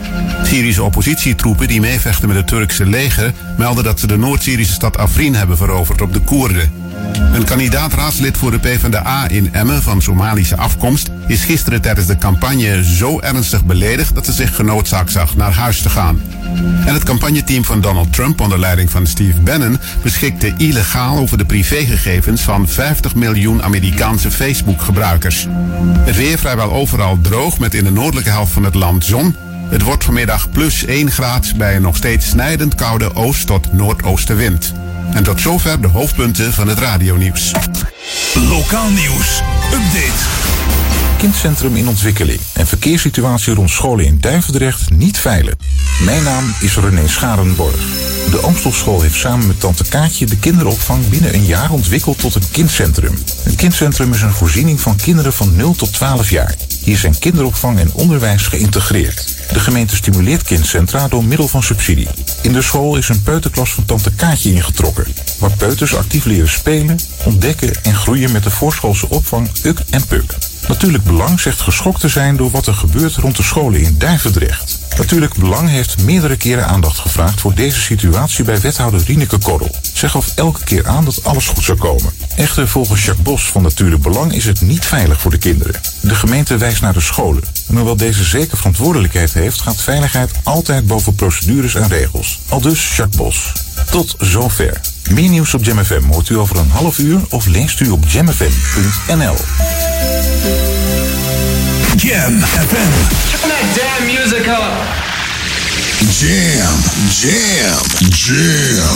Syrische 0.42 0.82
oppositietroepen 0.82 1.68
die 1.68 1.80
meevechten 1.80 2.28
met 2.28 2.36
het 2.36 2.46
Turkse 2.46 2.86
leger 2.86 3.32
melden 3.56 3.84
dat 3.84 4.00
ze 4.00 4.06
de 4.06 4.16
Noord-Syrische 4.16 4.72
stad 4.72 4.98
Afrin 4.98 5.34
hebben 5.34 5.56
veroverd 5.56 6.00
op 6.00 6.12
de 6.12 6.20
Koerden. 6.20 6.72
Een 7.32 7.44
kandidaat-raadslid 7.44 8.36
voor 8.36 8.50
de 8.50 8.58
PvdA 8.58 9.28
in 9.28 9.54
Emmen 9.54 9.82
van 9.82 10.02
Somalische 10.02 10.56
afkomst 10.56 11.10
is 11.26 11.44
gisteren 11.44 11.80
tijdens 11.80 12.06
de 12.06 12.18
campagne 12.18 12.84
zo 12.84 13.20
ernstig 13.20 13.64
beledigd 13.64 14.14
dat 14.14 14.24
ze 14.24 14.32
zich 14.32 14.56
genoodzaakt 14.56 15.12
zag 15.12 15.36
naar 15.36 15.52
huis 15.52 15.82
te 15.82 15.90
gaan. 15.90 16.20
En 16.86 16.94
het 16.94 17.02
campagneteam 17.02 17.64
van 17.64 17.80
Donald 17.80 18.12
Trump 18.12 18.40
onder 18.40 18.58
leiding 18.58 18.90
van 18.90 19.06
Steve 19.06 19.40
Bannon 19.40 19.78
beschikte 20.02 20.54
illegaal 20.56 21.18
over 21.18 21.38
de 21.38 21.44
privégegevens 21.44 22.40
van 22.40 22.68
50 22.68 23.14
miljoen 23.14 23.62
Amerikaanse 23.62 24.30
Facebook-gebruikers. 24.30 25.46
Het 25.98 26.16
weer 26.16 26.38
vrijwel 26.38 26.72
overal 26.72 27.18
droog 27.22 27.58
met 27.58 27.74
in 27.74 27.84
de 27.84 27.90
noordelijke 27.90 28.30
helft 28.30 28.52
van 28.52 28.64
het 28.64 28.74
land 28.74 29.04
zon. 29.04 29.36
Het 29.68 29.82
wordt 29.82 30.04
vanmiddag 30.04 30.50
plus 30.50 30.84
1 30.84 31.10
graad 31.10 31.52
bij 31.56 31.76
een 31.76 31.82
nog 31.82 31.96
steeds 31.96 32.26
snijdend 32.26 32.74
koude 32.74 33.14
oost- 33.14 33.46
tot 33.46 33.72
noordoostenwind. 33.72 34.72
En 35.12 35.22
tot 35.22 35.40
zover 35.40 35.80
de 35.80 35.88
hoofdpunten 35.88 36.52
van 36.52 36.68
het 36.68 36.78
radionieuws. 36.78 37.52
Lokaal 38.34 38.90
nieuws. 38.90 39.42
Update. 39.72 40.22
Kindcentrum 41.18 41.76
in 41.76 41.88
ontwikkeling 41.88 42.40
en 42.52 42.66
verkeerssituatie 42.66 43.54
rond 43.54 43.70
scholen 43.70 44.04
in 44.04 44.20
Duivendrecht 44.20 44.90
niet 44.90 45.18
veilig. 45.18 45.54
Mijn 46.04 46.22
naam 46.22 46.54
is 46.60 46.76
René 46.76 47.08
Scharenborg. 47.08 47.76
De 48.30 48.38
Amstelschool 48.42 49.00
heeft 49.00 49.14
samen 49.14 49.46
met 49.46 49.60
tante 49.60 49.84
Kaatje 49.84 50.26
de 50.26 50.36
kinderopvang 50.36 51.08
binnen 51.08 51.34
een 51.34 51.44
jaar 51.44 51.70
ontwikkeld 51.70 52.18
tot 52.18 52.34
een 52.34 52.50
kindcentrum. 52.50 53.14
Een 53.44 53.56
kindcentrum 53.56 54.12
is 54.12 54.22
een 54.22 54.32
voorziening 54.32 54.80
van 54.80 54.96
kinderen 54.96 55.32
van 55.32 55.56
0 55.56 55.74
tot 55.74 55.92
12 55.92 56.30
jaar. 56.30 56.54
Hier 56.80 56.98
zijn 56.98 57.18
kinderopvang 57.18 57.78
en 57.78 57.92
onderwijs 57.92 58.46
geïntegreerd. 58.46 59.36
De 59.52 59.60
gemeente 59.60 59.96
stimuleert 59.96 60.42
kindcentra 60.42 61.08
door 61.08 61.24
middel 61.24 61.48
van 61.48 61.62
subsidie. 61.62 62.08
In 62.42 62.52
de 62.52 62.62
school 62.62 62.96
is 62.96 63.08
een 63.08 63.22
peuterklas 63.22 63.72
van 63.72 63.84
tante 63.84 64.10
Kaatje 64.10 64.52
ingetrokken, 64.52 65.06
waar 65.38 65.56
peuters 65.56 65.94
actief 65.94 66.24
leren 66.24 66.48
spelen, 66.48 66.98
ontdekken 67.24 67.72
en 67.82 67.94
groeien 67.94 68.32
met 68.32 68.42
de 68.42 68.50
voorschoolse 68.50 69.08
opvang 69.08 69.48
UK 69.62 69.78
en 69.90 70.06
PUK. 70.06 70.34
Natuurlijk 70.68 71.04
Belang 71.04 71.40
zegt 71.40 71.60
geschokt 71.60 72.00
te 72.00 72.08
zijn 72.08 72.36
door 72.36 72.50
wat 72.50 72.66
er 72.66 72.74
gebeurt 72.74 73.16
rond 73.16 73.36
de 73.36 73.42
scholen 73.42 73.80
in 73.80 73.98
Duivendrecht. 73.98 74.73
Natuurlijk 74.96 75.34
Belang 75.34 75.68
heeft 75.68 76.02
meerdere 76.02 76.36
keren 76.36 76.66
aandacht 76.66 76.98
gevraagd 76.98 77.40
voor 77.40 77.54
deze 77.54 77.80
situatie 77.80 78.44
bij 78.44 78.60
wethouder 78.60 79.02
Rieneke 79.06 79.38
Korrel. 79.38 79.74
Zij 79.92 80.08
gaf 80.08 80.32
elke 80.34 80.64
keer 80.64 80.86
aan 80.86 81.04
dat 81.04 81.24
alles 81.24 81.46
goed 81.46 81.64
zou 81.64 81.78
komen. 81.78 82.12
Echter, 82.36 82.68
volgens 82.68 83.04
Jacques 83.04 83.24
Bos 83.24 83.42
van 83.42 83.62
Natuurlijk 83.62 84.02
Belang 84.02 84.32
is 84.34 84.44
het 84.44 84.60
niet 84.60 84.84
veilig 84.84 85.20
voor 85.20 85.30
de 85.30 85.38
kinderen. 85.38 85.80
De 86.00 86.14
gemeente 86.14 86.56
wijst 86.56 86.80
naar 86.80 86.92
de 86.92 87.00
scholen. 87.00 87.42
En 87.68 87.76
hoewel 87.76 87.96
deze 87.96 88.24
zeker 88.24 88.56
verantwoordelijkheid 88.56 89.32
heeft, 89.32 89.60
gaat 89.60 89.82
veiligheid 89.82 90.30
altijd 90.42 90.86
boven 90.86 91.14
procedures 91.14 91.74
en 91.74 91.88
regels. 91.88 92.40
Al 92.48 92.60
dus 92.60 92.96
Jacques 92.96 93.16
Bos. 93.16 93.52
Tot 93.90 94.14
zover. 94.18 94.80
Meer 95.10 95.28
nieuws 95.28 95.54
op 95.54 95.64
JamFM 95.64 96.04
hoort 96.04 96.28
u 96.28 96.38
over 96.38 96.56
een 96.56 96.70
half 96.70 96.98
uur 96.98 97.20
of 97.28 97.46
leest 97.46 97.80
u 97.80 97.88
op 97.88 98.04
jamfm.nl. 98.08 99.36
Jam 101.96 102.32
FM. 102.34 102.92
Turn 103.30 103.48
that 103.48 103.64
damn 103.78 104.06
music 104.06 104.46
up. 104.48 104.74
Jam, 106.10 106.74
jam, 107.08 107.80
jam. 108.10 108.94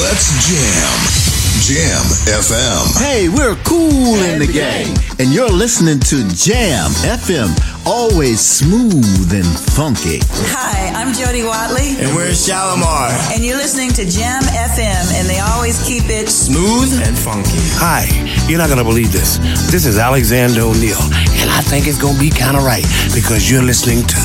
Let's 0.00 0.30
jam. 0.48 1.24
Jam 1.64 2.04
FM. 2.28 2.98
Hey, 3.02 3.28
we're 3.28 3.56
cool 3.64 4.16
in 4.22 4.38
the 4.38 4.46
game, 4.46 4.94
and 5.18 5.32
you're 5.32 5.48
listening 5.50 5.98
to 6.00 6.28
Jam 6.34 6.90
FM, 7.02 7.48
always 7.86 8.40
smooth 8.40 9.32
and 9.32 9.46
funky. 9.46 10.20
Hi, 10.52 10.88
I'm 10.94 11.12
Jody 11.12 11.44
Watley. 11.44 11.96
And 11.98 12.14
we're 12.16 12.34
Shalimar. 12.34 13.10
And 13.32 13.44
you're 13.44 13.56
listening 13.56 13.90
to 13.90 14.04
Jam 14.04 14.42
FM, 14.42 15.04
and 15.18 15.28
they 15.28 15.40
always 15.40 15.82
keep 15.86 16.04
it 16.08 16.28
Smooth 16.28 16.92
and 17.04 17.16
funky. 17.16 17.60
Hi, 17.80 18.06
you're 18.48 18.58
not 18.58 18.68
gonna 18.68 18.84
believe 18.84 19.12
this. 19.12 19.38
This 19.70 19.86
is 19.86 19.98
Alexander 19.98 20.62
O'Neill, 20.62 21.00
and 21.40 21.50
I 21.50 21.60
think 21.60 21.86
it's 21.86 21.98
gonna 21.98 22.18
be 22.18 22.30
kind 22.30 22.56
of 22.56 22.64
right 22.64 22.84
because 23.14 23.50
you're 23.50 23.62
listening 23.62 24.06
to 24.06 24.16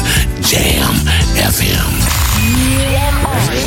Jam 0.41 0.93
FM. 1.35 2.18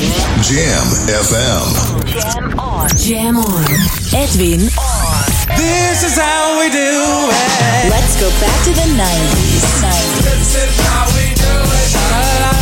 Jam 0.02 0.86
FM. 1.06 1.66
Jam 2.06 2.58
on. 2.58 2.88
Jam 2.96 3.36
on. 3.36 3.64
Edwin 4.12 4.66
on. 4.76 5.24
This 5.56 6.02
is 6.02 6.18
how 6.18 6.58
we 6.58 6.70
do 6.70 7.30
it. 7.30 7.90
Let's 7.90 8.18
go 8.18 8.28
back 8.40 8.64
to 8.64 8.70
the 8.70 8.88
90s. 8.98 9.62
90s. 9.78 10.24
This 10.24 10.54
is 10.56 10.86
how 10.86 11.06
we 11.14 11.34
do 11.34 12.56
it. 12.56 12.61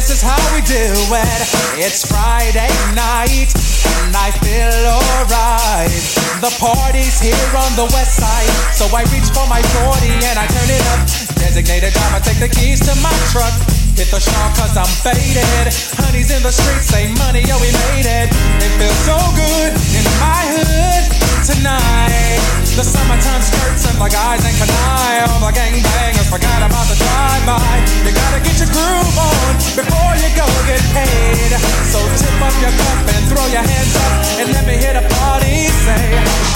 This 0.00 0.16
is 0.16 0.22
how 0.24 0.40
we 0.56 0.64
do 0.64 0.80
it. 0.80 1.40
It's 1.76 2.08
Friday 2.08 2.72
night, 2.96 3.52
and 4.00 4.16
I 4.16 4.32
feel 4.40 4.72
alright. 4.88 5.92
The 6.40 6.48
party's 6.56 7.20
here 7.20 7.36
on 7.52 7.68
the 7.76 7.84
west 7.92 8.16
side, 8.16 8.48
so 8.72 8.88
I 8.96 9.04
reach 9.12 9.28
for 9.28 9.44
my 9.44 9.60
40 9.84 10.08
and 10.24 10.40
I 10.40 10.48
turn 10.48 10.70
it 10.72 10.80
up. 10.96 11.04
Designated 11.36 11.92
driver, 11.92 12.24
take 12.24 12.40
the 12.40 12.48
keys 12.48 12.80
to 12.88 12.96
my 13.04 13.12
truck. 13.28 13.52
Hit 13.92 14.08
the 14.08 14.24
shop 14.24 14.56
cause 14.56 14.72
I'm 14.72 14.88
faded. 15.04 15.68
Honey's 16.00 16.32
in 16.32 16.40
the 16.40 16.50
streets, 16.50 16.88
say 16.88 17.12
money, 17.20 17.44
yo, 17.44 17.60
we 17.60 17.68
made 17.92 18.08
it. 18.08 18.32
It 18.64 18.72
feels 18.80 19.00
so 19.04 19.20
good 19.36 19.76
in 19.76 20.04
my 20.16 20.40
hood 20.48 21.19
tonight. 21.44 22.40
The 22.76 22.84
summertime 22.84 23.42
skirts 23.42 23.88
and 23.88 23.96
the 23.96 24.08
guys 24.08 24.44
ain't 24.44 24.56
canine. 24.60 25.24
All 25.28 25.40
the 25.40 25.52
gangbangers 25.52 26.28
forgot 26.28 26.60
about 26.64 26.86
the 26.88 26.96
drive-by. 26.96 27.60
You 28.04 28.12
gotta 28.12 28.40
get 28.44 28.56
your 28.60 28.70
groove 28.72 29.16
on 29.16 29.52
before 29.76 30.14
you 30.20 30.30
go 30.36 30.46
get 30.68 30.82
paid. 30.92 31.52
So 31.88 31.98
tip 32.20 32.36
up 32.40 32.54
your 32.60 32.72
cup 32.72 32.98
and 33.14 33.24
throw 33.28 33.46
your 33.48 33.64
hands 33.64 33.94
up 33.96 34.12
and 34.40 34.46
let 34.52 34.64
me 34.68 34.76
hear 34.76 34.94
the 34.94 35.04
party 35.20 35.68
say, 35.84 36.04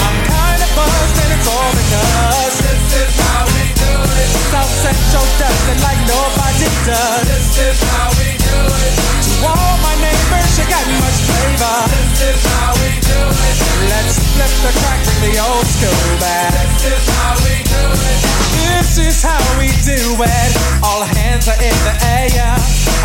I'm 0.05 0.17
kinda 0.29 0.67
buzzed 0.77 1.17
and 1.17 1.31
it's 1.33 1.47
all 1.49 1.71
because 1.73 2.53
this 2.61 2.83
is 3.05 3.13
how 3.25 3.43
we 3.49 3.65
do 3.73 3.93
it. 4.05 4.29
South 4.53 4.73
Central 4.85 5.25
does 5.41 5.61
it 5.73 5.79
like 5.81 6.01
nobody 6.05 6.69
does. 6.85 7.25
This 7.25 7.49
is 7.73 7.77
how 7.89 8.09
we 8.21 8.37
do 8.37 8.39
it. 8.39 8.44
To 8.45 9.33
all 9.45 9.75
my 9.81 9.95
neighbors, 10.01 10.51
you 10.57 10.65
got 10.69 10.85
much 11.01 11.19
flavor. 11.25 11.77
This 11.89 12.35
is 12.35 12.41
how 12.45 12.71
we 12.81 12.91
do 13.01 13.19
it. 13.19 13.57
Let's 13.89 14.15
flip 14.33 14.53
the 14.65 14.71
crack, 14.81 14.99
bring 15.19 15.33
the 15.33 15.41
old 15.41 15.65
school 15.65 16.07
back. 16.19 16.53
This 16.81 16.99
is 16.99 17.05
how 17.15 17.33
we 17.45 17.55
do 17.65 17.83
it. 17.89 18.19
This 18.65 18.91
is 18.97 19.17
how 19.23 19.43
we 19.57 19.69
do 19.85 19.99
it. 20.21 20.51
All 20.83 21.01
hands 21.01 21.47
are 21.47 21.59
in 21.61 21.77
the 21.87 21.95
air 22.17 22.55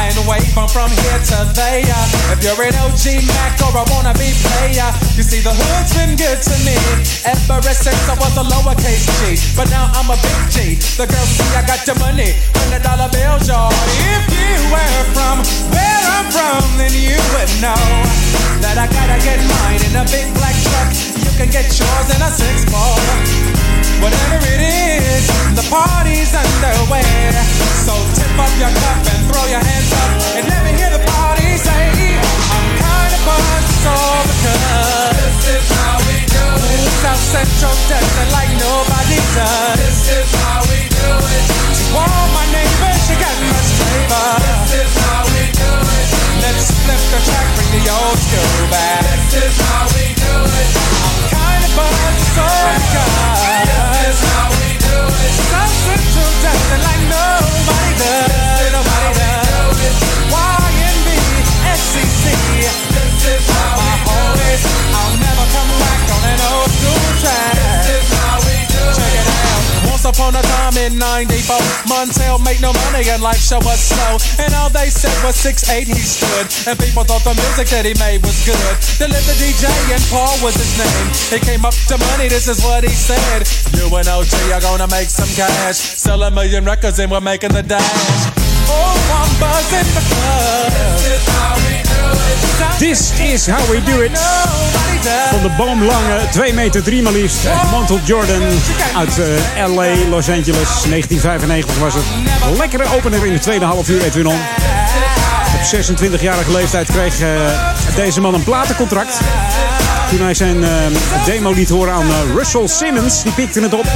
and 0.00 0.16
wave 0.28 0.48
from 0.72 0.90
here 0.90 1.20
to 1.32 1.38
there. 1.54 2.04
If 2.32 2.42
you're 2.44 2.62
an 2.64 2.74
OG 2.84 3.24
Mac 3.28 3.60
or 3.64 3.80
a 3.80 3.84
wannabe 3.92 4.28
player. 4.44 4.60
way. 4.60 4.80
Uh, 4.80 4.92
you 5.16 5.22
see, 5.22 5.40
the 5.40 5.52
hood's 5.52 5.92
been 5.94 6.14
good 6.16 6.38
to 6.42 6.54
me 6.64 6.76
ever 7.26 7.74
since 7.74 8.02
I 8.08 8.14
was 8.18 8.34
a 8.36 8.44
lowercase 8.44 9.06
G. 9.20 9.36
But 9.56 9.70
now 9.70 9.90
I'm 9.94 10.10
a 10.10 10.16
big 10.20 10.40
G. 10.50 10.56
The 10.96 11.06
girls 11.06 11.30
see 11.34 11.50
I 11.56 11.66
got 11.66 11.86
your 11.86 11.98
money, 11.98 12.32
hundred 12.54 12.82
dollar 12.82 13.08
bills, 13.10 13.48
y'all. 13.48 13.72
If 13.72 14.24
you 14.30 14.54
were 14.70 15.04
from 15.14 15.29
where 15.38 16.04
I'm 16.18 16.26
from, 16.34 16.64
then 16.74 16.90
you 16.90 17.14
would 17.36 17.52
know 17.62 17.86
that 18.64 18.74
I 18.74 18.90
gotta 18.90 19.18
get 19.22 19.38
mine 19.38 19.82
in 19.86 19.94
a 19.94 20.04
big 20.10 20.26
black 20.34 20.56
truck. 20.66 20.90
You 21.22 21.30
can 21.38 21.48
get 21.54 21.70
yours 21.70 22.08
in 22.10 22.18
a 22.18 22.30
six 22.34 22.66
four. 22.66 22.98
Whatever 24.02 24.40
it 24.48 24.62
is, 24.64 25.28
the 25.54 25.62
party's 25.70 26.34
underway. 26.34 27.04
So 27.86 27.94
tip 28.18 28.32
up 28.40 28.52
your 28.58 28.72
cup 28.72 28.98
and 29.06 29.20
throw 29.30 29.44
your 29.46 29.62
hands 29.62 29.92
up 29.92 30.10
and 30.40 30.44
let 30.48 30.60
me 30.66 30.72
hear 30.74 30.90
the 30.90 31.04
party 31.04 31.54
say, 31.60 31.84
I'm 32.18 32.66
kind 32.80 33.12
of 33.14 33.22
buzzed, 33.22 33.70
so 33.84 33.94
because 34.34 35.14
this 35.14 35.62
is 35.62 35.66
how 35.78 35.96
we 36.10 36.16
do 36.26 36.46
it. 36.74 36.80
South 37.04 37.22
Central 37.22 37.74
dancing 37.86 38.30
like 38.34 38.50
nobody 38.58 39.20
does. 39.36 39.78
This 39.78 40.00
is 40.10 40.30
how 40.42 40.60
we 40.66 40.80
do 40.90 41.10
it. 41.22 42.19
Track, 47.18 47.56
bring 47.56 47.82
the 47.82 47.90
old 47.90 48.18
school 48.18 48.70
back. 48.70 49.02
This 49.02 49.42
is 49.42 49.58
how 49.66 49.88
we 49.96 50.19
in 70.90 70.98
94, 70.98 71.56
Montel 71.86 72.42
made 72.44 72.60
no 72.60 72.72
money 72.90 73.06
and 73.08 73.22
life 73.22 73.40
show 73.40 73.58
was 73.62 73.78
slow. 73.78 74.18
And 74.42 74.52
all 74.54 74.70
they 74.70 74.90
said 74.90 75.14
was 75.24 75.36
6'8 75.38 75.86
he 75.86 75.94
stood. 75.94 76.46
And 76.66 76.78
people 76.78 77.04
thought 77.04 77.22
the 77.22 77.34
music 77.34 77.68
that 77.70 77.86
he 77.86 77.94
made 77.98 78.22
was 78.22 78.36
good. 78.44 78.74
Delivered 78.98 79.38
DJ 79.38 79.66
and 79.94 80.02
Paul 80.10 80.34
was 80.42 80.54
his 80.54 80.72
name. 80.78 81.06
He 81.30 81.38
came 81.38 81.64
up 81.64 81.74
to 81.88 81.96
money, 82.14 82.28
this 82.28 82.48
is 82.48 82.62
what 82.62 82.82
he 82.84 82.90
said. 82.90 83.46
You 83.78 83.86
and 83.94 84.08
OG 84.08 84.34
are 84.52 84.60
gonna 84.60 84.88
make 84.88 85.08
some 85.08 85.30
cash. 85.38 85.78
Sell 85.78 86.22
a 86.22 86.30
million 86.30 86.64
records 86.64 86.98
and 86.98 87.10
we're 87.10 87.20
making 87.20 87.52
the 87.52 87.62
dash. 87.62 88.39
This 89.70 91.10
is 91.10 91.36
how 91.36 91.54
we 91.56 91.80
do 91.82 92.00
it. 92.02 92.78
This 92.78 93.20
is 93.20 93.46
how 93.46 93.72
we 93.72 93.80
do 93.84 94.02
it. 94.02 94.18
Van 95.30 95.42
de 95.42 95.50
boomlange 95.56 96.28
2 96.30 96.52
meter 96.52 96.82
3 96.82 97.02
maar 97.02 97.12
liefst. 97.12 97.38
Montel 97.70 98.00
Jordan 98.04 98.42
uit 98.96 99.18
eh, 99.18 99.66
LA, 99.66 100.08
Los 100.08 100.28
Angeles. 100.28 100.68
1995 100.88 101.78
was 101.78 101.94
het. 101.94 102.04
Lekkere 102.58 102.84
opener 102.96 103.26
in 103.26 103.32
de 103.32 103.38
tweede 103.38 103.64
half 103.64 103.88
uur, 103.88 104.02
Edwin 104.02 104.26
On. 104.26 104.38
Op 105.54 105.60
26-jarige 105.74 106.52
leeftijd 106.52 106.90
kreeg 106.90 107.20
eh, 107.20 107.28
deze 107.94 108.20
man 108.20 108.34
een 108.34 108.44
platencontract. 108.44 109.20
Toen 110.10 110.20
hij 110.20 110.34
zijn 110.34 110.64
eh, 110.64 110.70
demo 111.24 111.52
liet 111.52 111.68
horen 111.68 111.92
aan 111.92 112.06
eh, 112.06 112.34
Russell 112.34 112.66
Simmons, 112.66 113.22
die 113.22 113.32
pikte 113.32 113.60
het 113.60 113.74
op. 113.74 113.86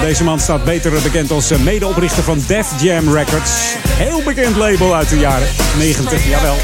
Deze 0.00 0.24
man 0.24 0.40
staat 0.40 0.64
beter 0.64 1.02
bekend 1.02 1.30
als 1.30 1.50
eh, 1.50 1.58
medeoprichter 1.58 2.22
van 2.22 2.42
Def 2.46 2.66
Jam 2.80 3.14
Records. 3.14 3.50
Heel 3.88 4.22
bekend 4.22 4.56
label 4.56 4.94
uit 4.94 5.08
de 5.08 5.18
jaren 5.18 5.48
90, 5.78 6.28
jawel. 6.28 6.56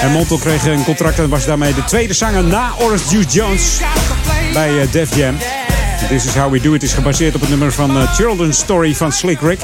En 0.00 0.10
Montel 0.10 0.38
kreeg 0.38 0.64
een 0.64 0.84
contract 0.84 1.18
en 1.18 1.28
was 1.28 1.44
daarmee 1.44 1.74
de 1.74 1.84
tweede 1.84 2.14
zanger 2.14 2.44
na 2.44 2.72
Orange 2.78 3.08
Juice 3.08 3.28
Jones 3.28 3.80
bij 4.52 4.88
Def 4.90 5.16
Jam. 5.16 5.36
This 6.08 6.24
is 6.24 6.34
How 6.34 6.52
We 6.52 6.60
Do 6.60 6.72
It 6.72 6.82
is 6.82 6.92
gebaseerd 6.92 7.34
op 7.34 7.40
het 7.40 7.50
nummer 7.50 7.72
van 7.72 8.08
Children's 8.14 8.58
Story 8.58 8.94
van 8.94 9.12
Slick 9.12 9.40
Rick. 9.40 9.60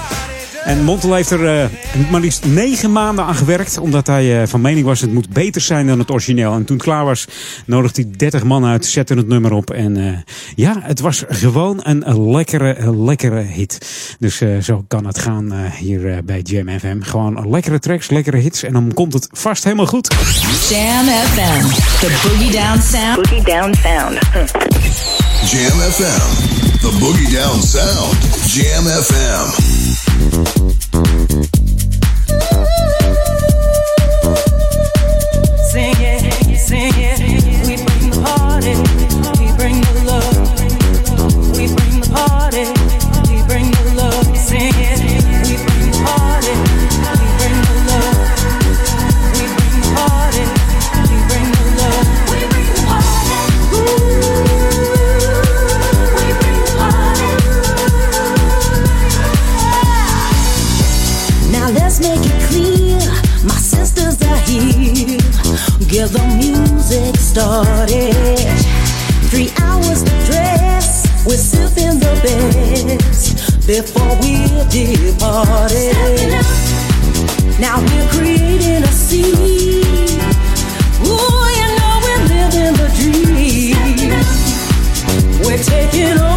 En 0.64 0.84
Montel 0.84 1.14
heeft 1.14 1.30
er 1.30 1.60
eh, 1.60 1.68
maar 2.10 2.20
liefst 2.20 2.44
negen 2.44 2.92
maanden 2.92 3.24
aan 3.24 3.34
gewerkt. 3.34 3.78
Omdat 3.78 4.06
hij 4.06 4.42
eh, 4.42 4.48
van 4.48 4.60
mening 4.60 4.86
was 4.86 5.00
het 5.00 5.12
moet 5.12 5.28
beter 5.28 5.60
zijn 5.60 5.86
dan 5.86 5.98
het 5.98 6.10
origineel. 6.10 6.52
En 6.52 6.64
toen 6.64 6.76
het 6.76 6.84
klaar 6.84 7.04
was, 7.04 7.26
nodigde 7.66 8.02
hij 8.02 8.10
30 8.16 8.44
man 8.44 8.64
uit, 8.64 8.86
zette 8.86 9.14
het 9.14 9.28
nummer 9.28 9.52
op. 9.52 9.70
En 9.70 9.96
eh, 9.96 10.18
ja, 10.54 10.76
het 10.82 11.00
was 11.00 11.24
gewoon 11.28 11.80
een 11.82 12.30
lekkere, 12.30 12.96
lekkere 12.96 13.40
hit. 13.40 13.78
Dus 14.18 14.40
eh, 14.40 14.58
zo 14.58 14.84
kan 14.88 15.06
het 15.06 15.18
gaan 15.18 15.52
eh, 15.52 15.70
hier 15.70 16.24
bij 16.24 16.40
Jam 16.40 16.78
FM. 16.78 17.00
Gewoon 17.00 17.50
lekkere 17.50 17.78
tracks, 17.78 18.10
lekkere 18.10 18.36
hits. 18.36 18.62
En 18.62 18.72
dan 18.72 18.90
komt 18.94 19.12
het 19.12 19.28
vast 19.30 19.64
helemaal 19.64 19.86
goed. 19.86 20.08
Jam 20.68 21.04
FM, 21.04 21.66
the 22.00 22.20
boogie 22.22 22.50
down 22.50 22.80
sound. 22.80 23.16
Boogie 23.16 23.44
down 23.44 23.74
sound. 23.82 24.18
Jam 25.50 25.78
FM. 25.78 26.60
The 26.82 26.90
Boogie 26.98 27.30
Down 27.30 27.62
Sound. 27.62 28.16
Jam 28.46 28.86
FM. 28.86 29.81
Started. 67.32 68.36
Three 69.30 69.50
hours 69.62 70.02
to 70.02 70.12
dress, 70.28 71.08
we're 71.24 71.38
sipping 71.38 71.98
the 71.98 72.12
best 72.22 73.66
before 73.66 74.14
we 74.20 74.34
depart. 74.68 75.72
Now 77.58 77.80
we're 77.80 78.08
creating 78.10 78.84
a 78.84 78.92
scene. 78.92 80.20
Ooh, 81.08 81.42
you 81.58 81.68
know 81.78 81.94
we're 82.04 82.24
living 82.34 82.74
the 82.80 82.88
dream. 83.00 84.12
We're 85.42 85.62
taking 85.62 86.18
over 86.18 86.31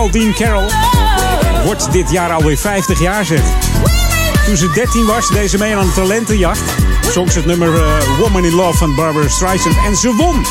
Geraldine 0.00 0.32
Carroll. 0.32 0.70
Wordt 1.64 1.92
dit 1.92 2.10
jaar 2.10 2.32
alweer 2.32 2.58
50 2.58 3.00
jaar 3.00 3.24
zeg. 3.24 3.40
Toen 4.46 4.56
ze 4.56 4.70
13 4.70 5.06
was, 5.06 5.28
deze 5.28 5.58
mee 5.58 5.76
aan 5.76 5.86
een 5.86 5.92
talentenjacht. 5.92 6.60
Zong 7.12 7.30
ze 7.30 7.38
het 7.38 7.46
nummer 7.46 7.74
uh, 7.74 8.18
Woman 8.18 8.44
in 8.44 8.54
Love 8.54 8.78
van 8.78 8.94
Barbara 8.94 9.28
Streisand. 9.28 9.76
En 9.86 9.96
ze 9.96 10.14
won. 10.14 10.46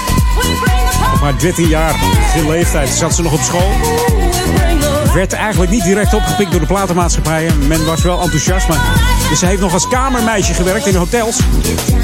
Op 1.13 1.21
haar 1.21 1.39
13 1.39 1.67
jaar 1.67 1.95
leeftijd 2.47 2.89
zat 2.89 3.15
ze 3.15 3.21
nog 3.21 3.33
op 3.33 3.39
school. 3.39 3.71
Werd 5.13 5.33
eigenlijk 5.33 5.71
niet 5.71 5.83
direct 5.83 6.13
opgepikt 6.13 6.51
door 6.51 6.59
de 6.59 6.65
platenmaatschappijen. 6.65 7.67
Men 7.67 7.85
was 7.85 8.01
wel 8.01 8.21
enthousiast, 8.21 8.67
maar 8.67 8.79
dus 9.29 9.39
ze 9.39 9.45
heeft 9.45 9.61
nog 9.61 9.73
als 9.73 9.87
kamermeisje 9.87 10.53
gewerkt 10.53 10.87
in 10.87 10.95
hotels. 10.95 11.37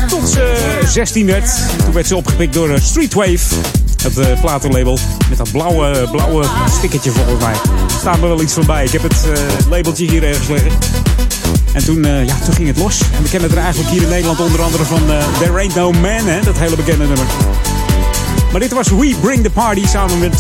Tot 0.08 0.30
ze 0.30 0.80
16 0.88 1.26
werd. 1.26 1.50
Toen 1.84 1.94
werd 1.94 2.08
ze 2.08 2.16
opgepikt 2.16 2.54
door 2.54 2.70
uh, 2.70 2.80
Streetwave. 2.80 3.56
Het 4.04 4.18
uh, 4.18 4.42
platenlabel. 4.42 5.00
Dat 5.38 5.52
blauwe, 5.52 6.08
blauwe 6.12 6.46
stickertje 6.70 7.12
volgens 7.12 7.44
mij. 7.44 7.54
Staat 8.00 8.20
me 8.20 8.28
wel 8.28 8.42
iets 8.42 8.54
van 8.54 8.66
bij. 8.66 8.84
Ik 8.84 8.92
heb 8.92 9.02
het 9.02 9.28
uh, 9.28 9.70
labeltje 9.70 10.10
hier 10.10 10.24
ergens 10.24 10.48
liggen. 10.48 10.72
En 11.74 11.86
toen, 11.86 12.06
uh, 12.06 12.26
ja, 12.26 12.36
toen 12.46 12.54
ging 12.54 12.68
het 12.68 12.78
los. 12.78 13.02
En 13.02 13.24
we 13.24 13.30
kennen 13.30 13.50
het 13.50 13.58
er 13.58 13.64
eigenlijk 13.64 13.94
hier 13.94 14.02
in 14.02 14.10
Nederland 14.10 14.40
onder 14.40 14.62
andere 14.62 14.84
van 14.84 15.02
uh, 15.10 15.38
There 15.40 15.60
Ain't 15.60 15.76
No 15.76 15.92
Man, 15.92 16.26
hè? 16.26 16.42
dat 16.42 16.58
hele 16.58 16.76
bekende 16.76 17.06
nummer. 17.06 17.26
Maar 18.52 18.60
dit 18.60 18.74
was 18.74 18.90
We 18.90 19.16
Bring 19.22 19.44
the 19.44 19.50
Party 19.50 19.86
samen 19.86 20.20
met 20.20 20.34
uh, 20.34 20.40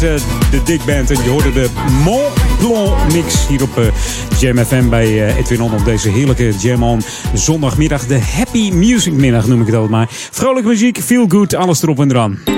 de 0.51 0.63
Dick 0.63 0.85
Band. 0.85 1.11
En 1.11 1.23
je 1.23 1.29
hoorde 1.29 1.53
de 1.53 1.69
Mont 2.03 2.33
Blanc 2.59 3.13
mix 3.13 3.47
hier 3.47 3.63
op 3.63 3.91
Jam 4.39 4.57
FM 4.57 4.89
bij 4.89 5.35
Edwin 5.35 5.61
On 5.61 5.73
op 5.73 5.85
deze 5.85 6.09
heerlijke 6.09 6.53
Jam 6.59 6.83
On 6.83 7.01
zondagmiddag. 7.33 8.05
De 8.05 8.19
Happy 8.19 8.71
Music 8.71 9.13
middag 9.13 9.47
noem 9.47 9.59
ik 9.59 9.65
het 9.65 9.75
altijd 9.75 9.93
maar. 9.93 10.07
Vrolijke 10.31 10.69
muziek, 10.69 11.01
feel 11.01 11.25
good, 11.27 11.55
alles 11.55 11.81
erop 11.81 11.99
en 11.99 12.11
eraan. 12.11 12.54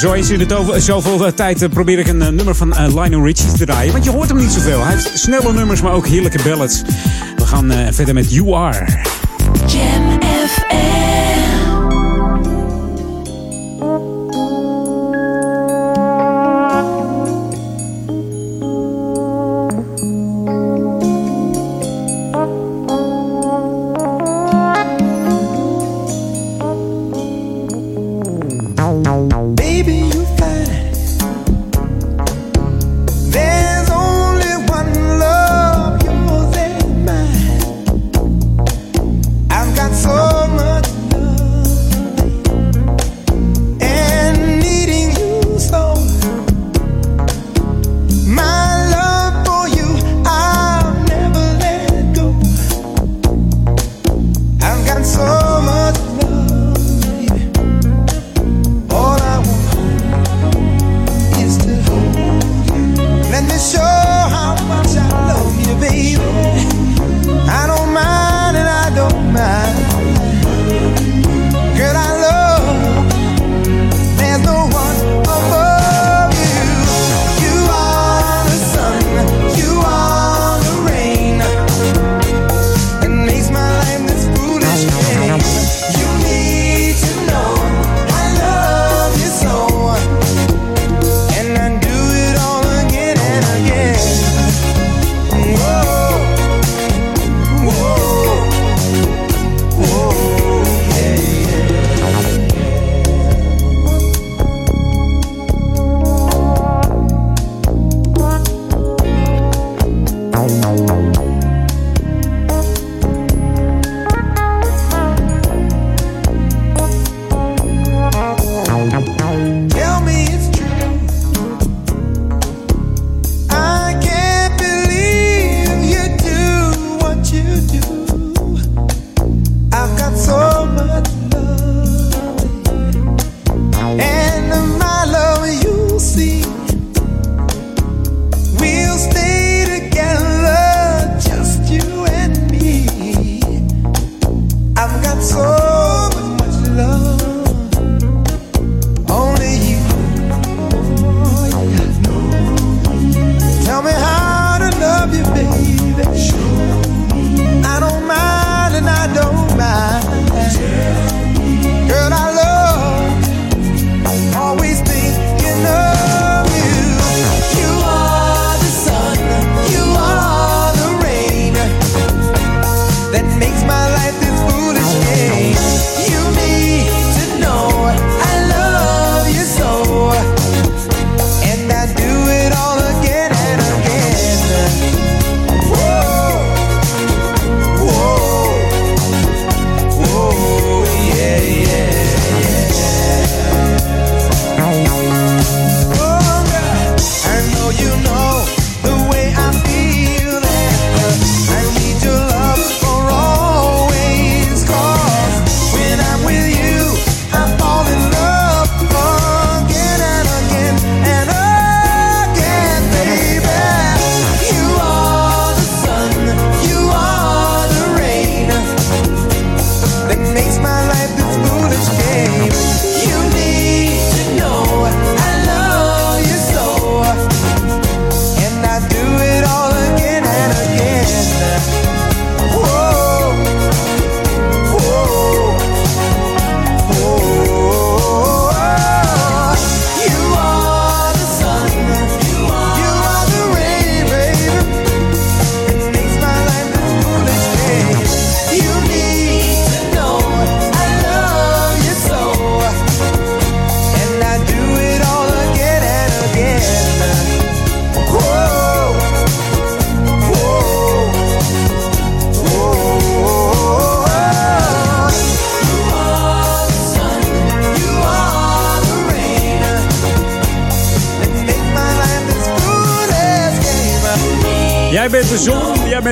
Zo 0.00 0.12
eens 0.12 0.30
in 0.30 0.40
het 0.40 0.52
over, 0.52 0.80
zoveel 0.80 1.34
tijd 1.34 1.68
probeer 1.68 1.98
ik 1.98 2.06
een 2.06 2.18
nummer 2.18 2.54
van 2.54 2.74
Lionel 3.00 3.24
Richie 3.24 3.52
te 3.52 3.64
draaien. 3.64 3.92
Want 3.92 4.04
je 4.04 4.10
hoort 4.10 4.28
hem 4.28 4.38
niet 4.38 4.50
zoveel. 4.50 4.82
Hij 4.82 4.92
heeft 4.92 5.18
snelle 5.18 5.52
nummers, 5.52 5.82
maar 5.82 5.92
ook 5.92 6.06
heerlijke 6.06 6.42
ballads. 6.42 6.82
We 7.36 7.46
gaan 7.46 7.72
verder 7.92 8.14
met 8.14 8.32
You 8.32 8.54
Are. 8.54 9.09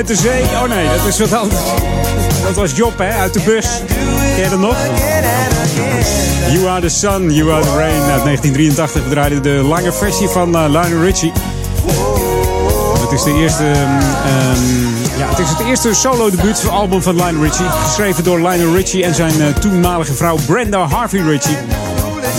De 0.09 0.15
zee. 0.15 0.43
Oh 0.43 0.63
nee, 0.63 0.87
dat 0.97 1.05
is 1.05 1.19
wat 1.19 1.33
anders. 1.33 1.61
Dat 2.43 2.55
was 2.55 2.71
Job, 2.75 2.97
hè, 2.97 3.09
uit 3.09 3.33
de 3.33 3.39
bus. 3.39 3.65
Ken 4.35 4.49
dat 4.49 4.59
nog? 4.59 4.77
You 6.51 6.67
Are 6.67 6.81
The 6.81 6.89
Sun, 6.89 7.33
You 7.33 7.51
Are 7.51 7.61
The 7.61 7.75
Rain 7.75 8.01
uit 8.01 8.23
1983. 8.23 9.03
We 9.03 9.09
draaiden 9.09 9.43
de 9.43 9.49
lange 9.49 9.91
versie 9.91 10.27
van 10.27 10.55
uh, 10.55 10.63
Lionel 10.67 11.01
Richie. 11.01 11.31
Het 12.99 13.11
is, 13.11 13.23
de 13.23 13.33
eerste, 13.33 13.63
um, 13.63 14.87
ja, 15.17 15.29
het 15.29 15.39
is 15.39 15.49
het 15.49 15.59
eerste 15.59 15.93
solo-debuutalbum 15.93 17.01
van 17.01 17.15
Lionel 17.15 17.43
Richie. 17.43 17.69
Geschreven 17.69 18.23
door 18.23 18.37
Lionel 18.37 18.75
Richie 18.75 19.03
en 19.03 19.15
zijn 19.15 19.33
uh, 19.39 19.47
toenmalige 19.47 20.13
vrouw 20.13 20.37
Brenda 20.45 20.87
Harvey 20.87 21.19
Richie. 21.19 21.57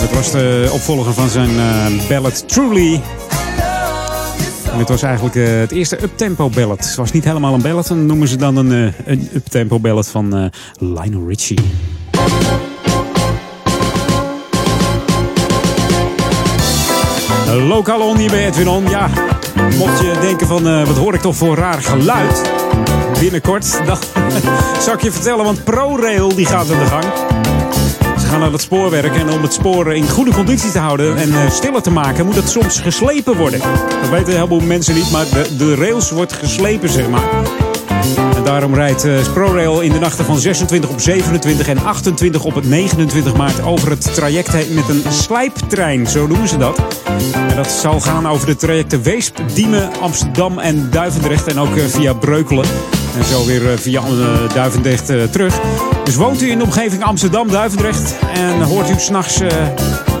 Dat 0.01 0.11
was 0.13 0.31
de 0.31 0.69
opvolger 0.71 1.13
van 1.13 1.29
zijn 1.29 1.51
uh, 1.51 2.07
ballad 2.07 2.47
Truly. 2.47 3.01
En 4.71 4.79
het 4.79 4.89
was 4.89 5.01
eigenlijk 5.01 5.35
uh, 5.35 5.59
het 5.59 5.71
eerste 5.71 6.03
uptempo 6.03 6.49
ballad. 6.49 6.85
Het 6.85 6.95
was 6.95 7.11
niet 7.11 7.23
helemaal 7.23 7.53
een 7.53 7.61
ballad, 7.61 7.87
dan 7.87 8.05
noemen 8.05 8.27
ze 8.27 8.35
dan 8.35 8.55
een, 8.55 8.71
uh, 8.71 8.91
een 9.05 9.29
uptempo 9.33 9.79
ballad 9.79 10.07
van 10.07 10.37
uh, 10.37 10.45
Lionel 10.79 11.27
Richie. 11.27 11.59
Lokaal 17.67 18.01
on 18.01 18.17
hier 18.17 18.29
bij 18.29 18.45
Edwin 18.45 18.69
On. 18.69 18.89
Ja, 18.89 19.09
mocht 19.77 19.99
je 19.99 20.17
denken 20.21 20.47
van 20.47 20.85
wat 20.85 20.97
hoor 20.97 21.13
ik 21.13 21.21
toch 21.21 21.35
voor 21.35 21.55
raar 21.55 21.81
geluid 21.81 22.51
binnenkort, 23.19 23.79
dan 23.87 23.97
zal 24.79 24.93
ik 24.93 25.01
je 25.01 25.11
vertellen, 25.11 25.43
want 25.43 25.63
ProRail 25.63 26.35
die 26.35 26.45
gaat 26.45 26.71
aan 26.71 26.79
de 26.79 26.85
gang 26.85 27.05
gaan 28.31 28.39
naar 28.39 28.51
het 28.51 28.61
spoorwerk. 28.61 29.15
En 29.15 29.29
om 29.29 29.41
het 29.41 29.53
spoor 29.53 29.93
in 29.93 30.09
goede 30.09 30.31
conditie 30.31 30.71
te 30.71 30.79
houden 30.79 31.17
en 31.17 31.29
uh, 31.29 31.49
stiller 31.49 31.81
te 31.81 31.91
maken, 31.91 32.25
moet 32.25 32.35
het 32.35 32.49
soms 32.49 32.79
geslepen 32.79 33.37
worden. 33.37 33.59
Dat 34.01 34.09
weten 34.09 34.27
een 34.27 34.35
heleboel 34.35 34.59
mensen 34.59 34.93
niet, 34.93 35.11
maar 35.11 35.25
de, 35.25 35.55
de 35.57 35.75
rails 35.75 36.11
wordt 36.11 36.33
geslepen, 36.33 36.89
zeg 36.89 37.09
maar. 37.09 37.23
En 38.35 38.43
daarom 38.43 38.73
rijdt 38.73 39.05
uh, 39.05 39.81
in 39.81 39.91
de 39.91 39.99
nachten 39.99 40.25
van 40.25 40.39
26 40.39 40.89
op 40.89 40.99
27 40.99 41.67
en 41.67 41.83
28 41.83 42.43
op 42.43 42.55
het 42.55 42.65
29 42.65 43.35
maart 43.35 43.61
over 43.61 43.89
het 43.89 44.13
traject 44.13 44.73
met 44.73 44.89
een 44.89 45.03
slijptrein, 45.09 46.07
zo 46.07 46.27
noemen 46.27 46.47
ze 46.47 46.57
dat. 46.57 46.81
En 47.33 47.55
dat 47.55 47.71
zal 47.71 47.99
gaan 47.99 48.27
over 48.27 48.47
de 48.47 48.55
trajecten 48.55 49.01
Weesp, 49.01 49.37
Diemen, 49.53 49.89
Amsterdam 50.01 50.59
en 50.59 50.89
Duivendrecht 50.89 51.47
en 51.47 51.59
ook 51.59 51.75
uh, 51.75 51.83
via 51.83 52.13
Breukelen. 52.13 52.65
En 53.17 53.25
zo 53.25 53.45
weer 53.45 53.79
via 53.79 54.01
uh, 54.01 54.53
Duivendrecht 54.53 55.09
uh, 55.09 55.23
terug. 55.23 55.59
Dus 56.03 56.15
woont 56.15 56.41
u 56.41 56.51
in 56.51 56.57
de 56.57 56.63
omgeving 56.63 57.03
Amsterdam, 57.03 57.47
Duivendrecht 57.47 58.15
en 58.33 58.61
hoort 58.61 58.89
u 58.89 58.93
s'nachts 58.97 59.39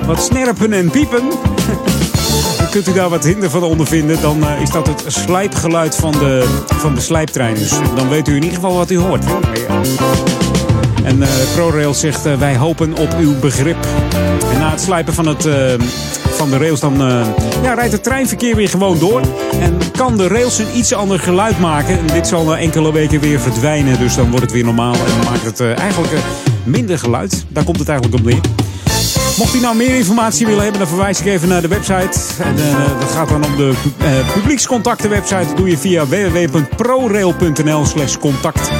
wat 0.05 0.23
snerpen 0.23 0.73
en 0.73 0.89
piepen. 0.89 1.23
kunt 2.71 2.87
u 2.87 2.93
daar 2.93 3.09
wat 3.09 3.23
hinder 3.23 3.49
van 3.49 3.63
ondervinden. 3.63 4.21
Dan 4.21 4.47
is 4.47 4.69
dat 4.69 4.87
het 4.87 5.03
slijpgeluid 5.07 5.95
van 5.95 6.11
de, 6.11 6.61
van 6.65 6.95
de 6.95 7.01
slijptrein. 7.01 7.55
Dus 7.55 7.73
dan 7.95 8.09
weet 8.09 8.27
u 8.27 8.35
in 8.35 8.43
ieder 8.43 8.55
geval 8.55 8.75
wat 8.75 8.91
u 8.91 8.97
hoort. 8.97 9.25
En 11.03 11.17
uh, 11.17 11.27
ProRail 11.53 11.93
zegt 11.93 12.37
wij 12.37 12.57
hopen 12.57 12.97
op 12.97 13.15
uw 13.19 13.39
begrip. 13.39 13.77
Na 14.59 14.69
het 14.69 14.81
slijpen 14.81 15.13
van 15.13 15.27
het 15.27 15.47
van 16.41 16.49
de 16.49 16.57
rails, 16.57 16.79
dan 16.79 17.07
uh, 17.07 17.25
ja, 17.63 17.73
rijdt 17.73 17.91
het 17.91 18.03
treinverkeer 18.03 18.55
weer 18.55 18.69
gewoon 18.69 18.99
door. 18.99 19.21
En 19.59 19.77
kan 19.91 20.17
de 20.17 20.27
rails 20.27 20.57
een 20.57 20.77
iets 20.77 20.93
ander 20.93 21.19
geluid 21.19 21.59
maken. 21.59 21.99
En 21.99 22.07
dit 22.07 22.27
zal 22.27 22.43
na 22.43 22.57
enkele 22.57 22.91
weken 22.91 23.19
weer 23.19 23.39
verdwijnen. 23.39 23.99
Dus 23.99 24.15
dan 24.15 24.29
wordt 24.29 24.41
het 24.41 24.51
weer 24.51 24.63
normaal 24.63 24.93
en 24.93 25.31
maakt 25.31 25.45
het 25.45 25.59
uh, 25.59 25.77
eigenlijk 25.77 26.13
uh, 26.13 26.19
minder 26.63 26.99
geluid. 26.99 27.45
Daar 27.47 27.63
komt 27.63 27.79
het 27.79 27.89
eigenlijk 27.89 28.19
op 28.19 28.25
neer. 28.29 28.41
Mocht 29.37 29.55
u 29.55 29.59
nou 29.59 29.75
meer 29.75 29.95
informatie 29.95 30.45
willen 30.45 30.61
hebben, 30.61 30.79
dan 30.79 30.89
verwijs 30.89 31.19
ik 31.19 31.25
even 31.25 31.47
naar 31.47 31.61
de 31.61 31.67
website. 31.67 32.19
En, 32.43 32.55
dat 32.99 33.11
gaat 33.11 33.29
dan 33.29 33.45
om 33.45 33.55
de 33.55 33.73
publiekscontacten 34.33 35.09
website. 35.09 35.45
Dat 35.47 35.57
doe 35.57 35.69
je 35.69 35.77
via 35.77 36.07
www.prorail.nl 36.07 37.85
slash 37.85 38.17
contact. 38.17 38.71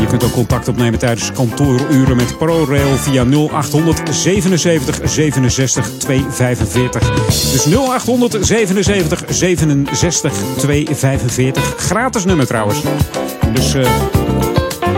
Je 0.00 0.06
kunt 0.06 0.24
ook 0.24 0.32
contact 0.32 0.68
opnemen 0.68 0.98
tijdens 0.98 1.32
kantooruren 1.32 2.16
met 2.16 2.38
ProRail 2.38 2.96
via 2.96 3.24
0800 3.24 4.16
77 4.16 5.00
67 5.04 5.90
245. 5.98 7.10
Dus 7.50 7.66
0800 7.66 8.46
77 8.46 9.24
67 9.28 10.32
245. 10.56 11.74
Gratis 11.76 12.24
nummer 12.24 12.46
trouwens. 12.46 12.82
Dus 13.52 13.74
uh, 13.74 13.86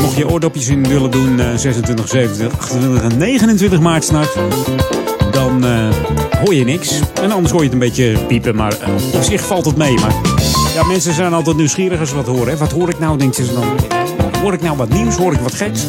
mocht 0.01 0.17
je 0.17 0.29
oordopjes 0.29 0.69
in 0.69 0.89
willen 0.89 1.11
doen 1.11 1.39
uh, 1.39 1.55
26, 1.57 2.09
27, 2.09 2.59
28 2.59 3.03
en 3.03 3.19
29 3.19 3.81
maart. 3.81 4.11
Dan 5.31 5.65
uh, 5.65 5.89
hoor 6.45 6.55
je 6.55 6.65
niks. 6.65 7.01
En 7.23 7.31
anders 7.31 7.51
hoor 7.53 7.61
je 7.61 7.65
het 7.65 7.73
een 7.73 7.79
beetje 7.79 8.19
piepen. 8.27 8.57
Maar 8.57 8.77
op 9.15 9.23
zich 9.23 9.47
valt 9.47 9.65
het 9.65 9.77
mee. 9.77 9.95
Maar 9.95 10.15
ja, 10.75 10.85
mensen 10.85 11.15
zijn 11.15 11.33
altijd 11.33 11.57
nieuwsgierig 11.57 12.01
als 12.01 12.09
ze 12.09 12.15
wat 12.15 12.27
horen. 12.27 12.49
Hè? 12.49 12.57
Wat 12.57 12.73
hoor 12.73 12.89
ik 12.89 12.99
nou, 12.99 13.19
denken 13.19 13.45
ze 13.45 13.53
dan? 13.55 14.00
Hoor 14.41 14.53
ik 14.53 14.63
nou 14.63 14.77
wat 14.77 14.89
nieuws? 14.89 15.17
Hoor 15.17 15.33
ik 15.33 15.41
wat 15.41 15.55
geks? 15.55 15.87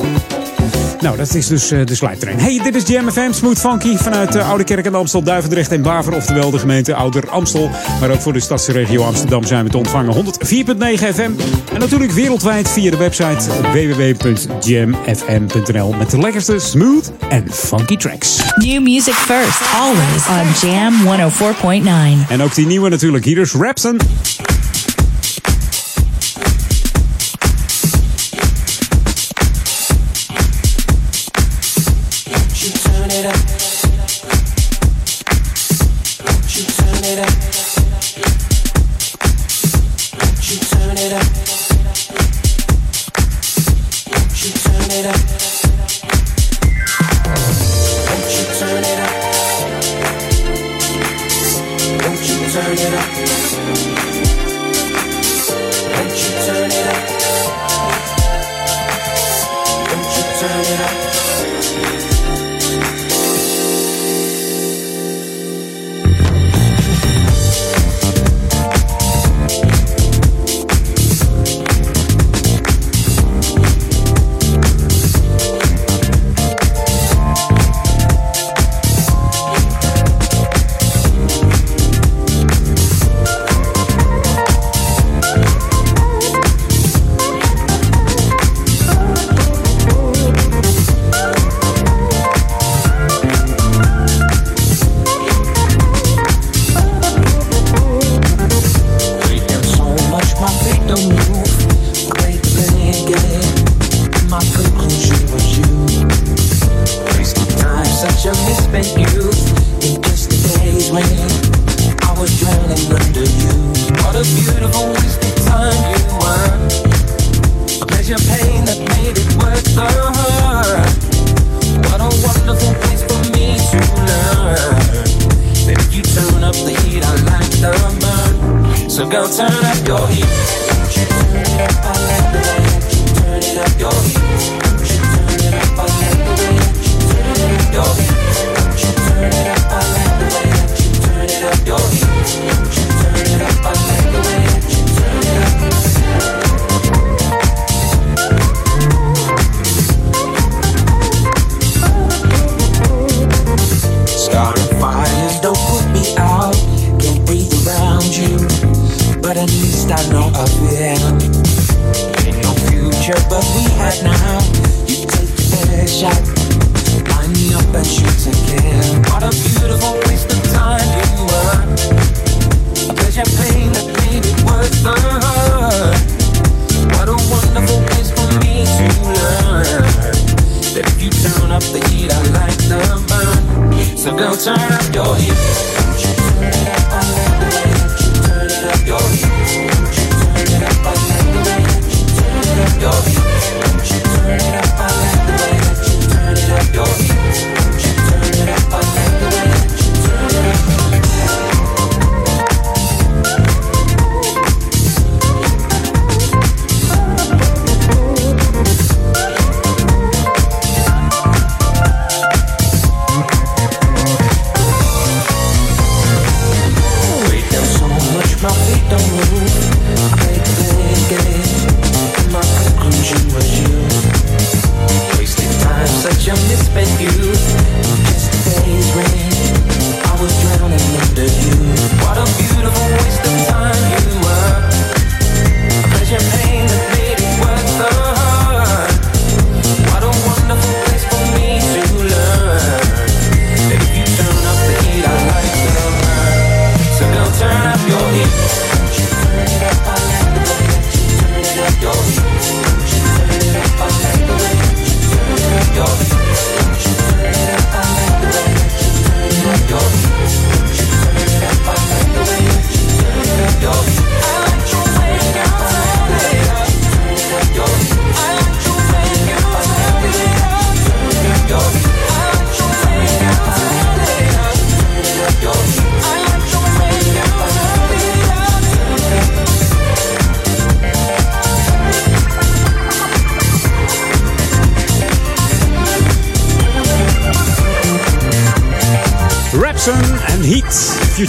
Nou, 1.01 1.17
dat 1.17 1.35
is 1.35 1.47
dus 1.47 1.71
uh, 1.71 1.85
de 1.85 1.95
slijptrein. 1.95 2.39
Hey, 2.39 2.59
dit 2.63 2.75
is 2.75 2.87
Jam 2.87 3.11
FM, 3.11 3.31
Smooth 3.31 3.59
Funky 3.59 3.97
vanuit 3.97 4.35
uh, 4.35 4.49
Oude 4.49 4.63
Kerk 4.63 4.85
en 4.85 4.95
Amstel, 4.95 5.23
Duivendrecht 5.23 5.71
en 5.71 5.81
Baver. 5.81 6.13
Oftewel 6.13 6.51
de 6.51 6.59
gemeente 6.59 6.95
Ouder 6.95 7.29
Amstel. 7.29 7.69
Maar 7.99 8.09
ook 8.09 8.21
voor 8.21 8.33
de 8.33 8.39
stadsregio 8.39 9.03
Amsterdam 9.03 9.43
zijn 9.43 9.63
we 9.63 9.69
te 9.69 9.77
ontvangen. 9.77 10.15
104.9 10.15 10.21
FM. 11.13 11.31
En 11.73 11.79
natuurlijk 11.79 12.11
wereldwijd 12.11 12.69
via 12.69 12.91
de 12.91 12.97
website 12.97 13.61
www.jamfm.nl. 13.61 15.93
Met 15.93 16.09
de 16.09 16.17
lekkerste 16.17 16.59
smooth 16.59 17.11
en 17.29 17.51
funky 17.51 17.97
tracks. 17.97 18.41
New 18.55 18.81
music 18.81 19.13
first, 19.13 19.61
always 19.79 20.27
on 20.27 20.45
Jam 20.69 20.93
104.9. 22.25 22.29
En 22.29 22.41
ook 22.41 22.55
die 22.55 22.65
nieuwe 22.65 22.89
natuurlijk. 22.89 23.25
Hier 23.25 23.37
is 23.37 23.51
Rapson. 23.51 23.99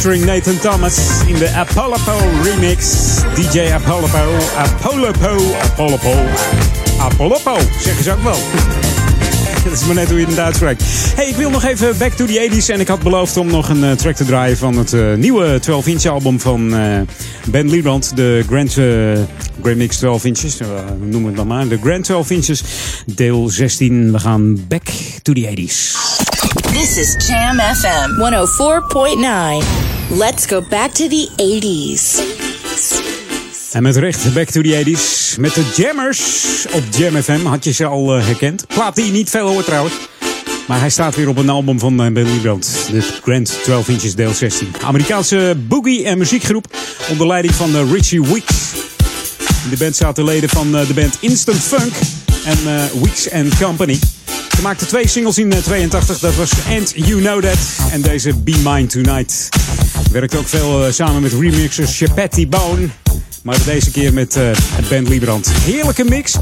Featuring 0.02 0.24
Nathan 0.24 0.58
Thomas 0.58 0.98
in 1.26 1.34
de 1.34 1.50
Apollopo 1.50 2.18
remix. 2.42 2.86
DJ 3.34 3.72
Apollopo, 3.72 4.36
Apollopo, 4.56 5.54
Apollopo, 5.62 6.14
Apollopo, 6.98 7.56
zeggen 7.80 8.04
ze 8.04 8.12
ook 8.12 8.22
wel. 8.22 8.36
Dat 9.64 9.72
is 9.72 9.84
maar 9.84 9.94
net 9.94 10.10
hoe 10.10 10.20
je 10.20 10.26
het 10.26 10.38
uitspreekt. 10.38 10.84
Hey, 11.14 11.28
ik 11.28 11.36
wil 11.36 11.50
nog 11.50 11.64
even 11.64 11.98
back 11.98 12.12
to 12.12 12.26
the 12.26 12.50
80s. 12.50 12.66
En 12.66 12.80
ik 12.80 12.88
had 12.88 13.02
beloofd 13.02 13.36
om 13.36 13.46
nog 13.46 13.68
een 13.68 13.84
eh, 13.84 13.90
track 13.90 14.14
te 14.14 14.24
draaien 14.24 14.56
van 14.56 14.76
het 14.76 14.92
eh, 14.92 15.14
nieuwe 15.14 15.60
12-inch 15.60 16.06
album 16.06 16.40
van 16.40 16.74
eh, 16.74 17.00
Ben 17.46 17.68
Liebrand. 17.68 18.16
De 18.16 18.44
Grand, 18.46 18.72
Grand 19.62 19.76
Mix 19.76 19.96
12 19.96 20.24
inches. 20.24 20.58
noemen 21.00 21.26
het 21.26 21.36
dan 21.36 21.46
maar. 21.46 21.68
De 21.68 21.78
Grand 21.82 22.04
12 22.04 22.30
inches. 22.30 22.62
Deel 23.06 23.48
16. 23.48 24.12
We 24.12 24.18
gaan 24.18 24.66
back 24.68 24.84
to 25.22 25.32
the 25.32 25.48
80s. 25.56 26.00
This 26.72 26.96
is 26.96 27.26
Jam 27.26 27.58
FM 27.58 28.10
104.9. 28.18 29.81
Let's 30.18 30.46
go 30.46 30.62
back 30.68 30.90
to 30.90 31.08
the 31.08 31.28
80s. 31.36 32.20
En 33.72 33.82
met 33.82 33.96
recht, 33.96 34.34
back 34.34 34.48
to 34.50 34.60
the 34.60 34.82
80s. 34.84 35.38
Met 35.40 35.54
de 35.54 35.72
Jammers 35.76 36.66
op 36.72 36.82
Jam 36.96 37.22
FM. 37.22 37.44
Had 37.44 37.64
je 37.64 37.72
ze 37.72 37.84
al 37.84 38.16
eh, 38.16 38.26
herkend? 38.26 38.66
Plaat 38.66 38.94
die 38.94 39.10
niet 39.10 39.30
veel 39.30 39.48
hoort 39.48 39.64
trouwens. 39.64 39.94
Maar 40.66 40.80
hij 40.80 40.90
staat 40.90 41.16
weer 41.16 41.28
op 41.28 41.36
een 41.36 41.48
album 41.48 41.78
van 41.78 42.04
uh, 42.06 42.12
Ben 42.12 42.24
Liebrand. 42.32 42.70
De 42.90 43.00
Grand 43.22 43.58
12 43.62 43.88
Inches 43.88 44.14
deel 44.14 44.32
16. 44.32 44.68
Amerikaanse 44.84 45.56
boogie- 45.68 46.04
en 46.04 46.18
muziekgroep. 46.18 46.66
Onder 47.10 47.26
leiding 47.26 47.54
van 47.54 47.76
eh, 47.76 47.92
Richie 47.92 48.22
Weeks. 48.22 48.54
In 49.64 49.70
de 49.70 49.76
band 49.76 49.96
zaten 49.96 50.24
leden 50.24 50.48
van 50.48 50.76
eh, 50.76 50.86
de 50.86 50.94
band 50.94 51.16
Instant 51.20 51.60
Funk. 51.60 51.92
En 52.44 52.58
eh, 52.66 53.02
Weeks 53.02 53.30
and 53.30 53.58
Company. 53.58 53.98
Ze 54.56 54.62
maakten 54.62 54.86
twee 54.86 55.08
singles 55.08 55.38
in 55.38 55.50
82. 55.62 56.18
Dat 56.18 56.34
was 56.34 56.50
And 56.68 56.92
You 56.94 57.20
Know 57.20 57.42
That. 57.42 57.58
En 57.90 58.00
deze 58.00 58.34
Be 58.34 58.56
Mine 58.64 58.86
Tonight. 58.86 59.48
Werkte 60.12 60.38
ook 60.38 60.48
veel 60.48 60.86
eh, 60.86 60.92
samen 60.92 61.22
met 61.22 61.32
remixers 61.32 61.98
Chapetti 61.98 62.48
Bone. 62.48 62.88
Maar 63.42 63.64
deze 63.64 63.90
keer 63.90 64.12
met 64.12 64.36
eh 64.36 64.44
het 64.54 64.88
band 64.88 65.08
Liebrand. 65.08 65.52
Heerlijke 65.52 66.04
mix. 66.04 66.36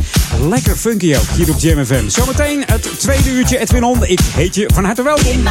Lekker 0.49 0.77
funky 0.77 1.14
ook 1.16 1.37
hier 1.37 1.51
op 1.51 1.59
Jam 1.59 1.85
FM. 1.85 2.09
Zometeen 2.09 2.62
het 2.66 2.91
tweede 2.99 3.31
uurtje 3.31 3.59
Edwin 3.59 3.85
On. 3.85 4.05
Ik 4.05 4.21
heet 4.35 4.55
je 4.55 4.71
van 4.75 4.85
harte 4.85 5.03
welkom. 5.03 5.43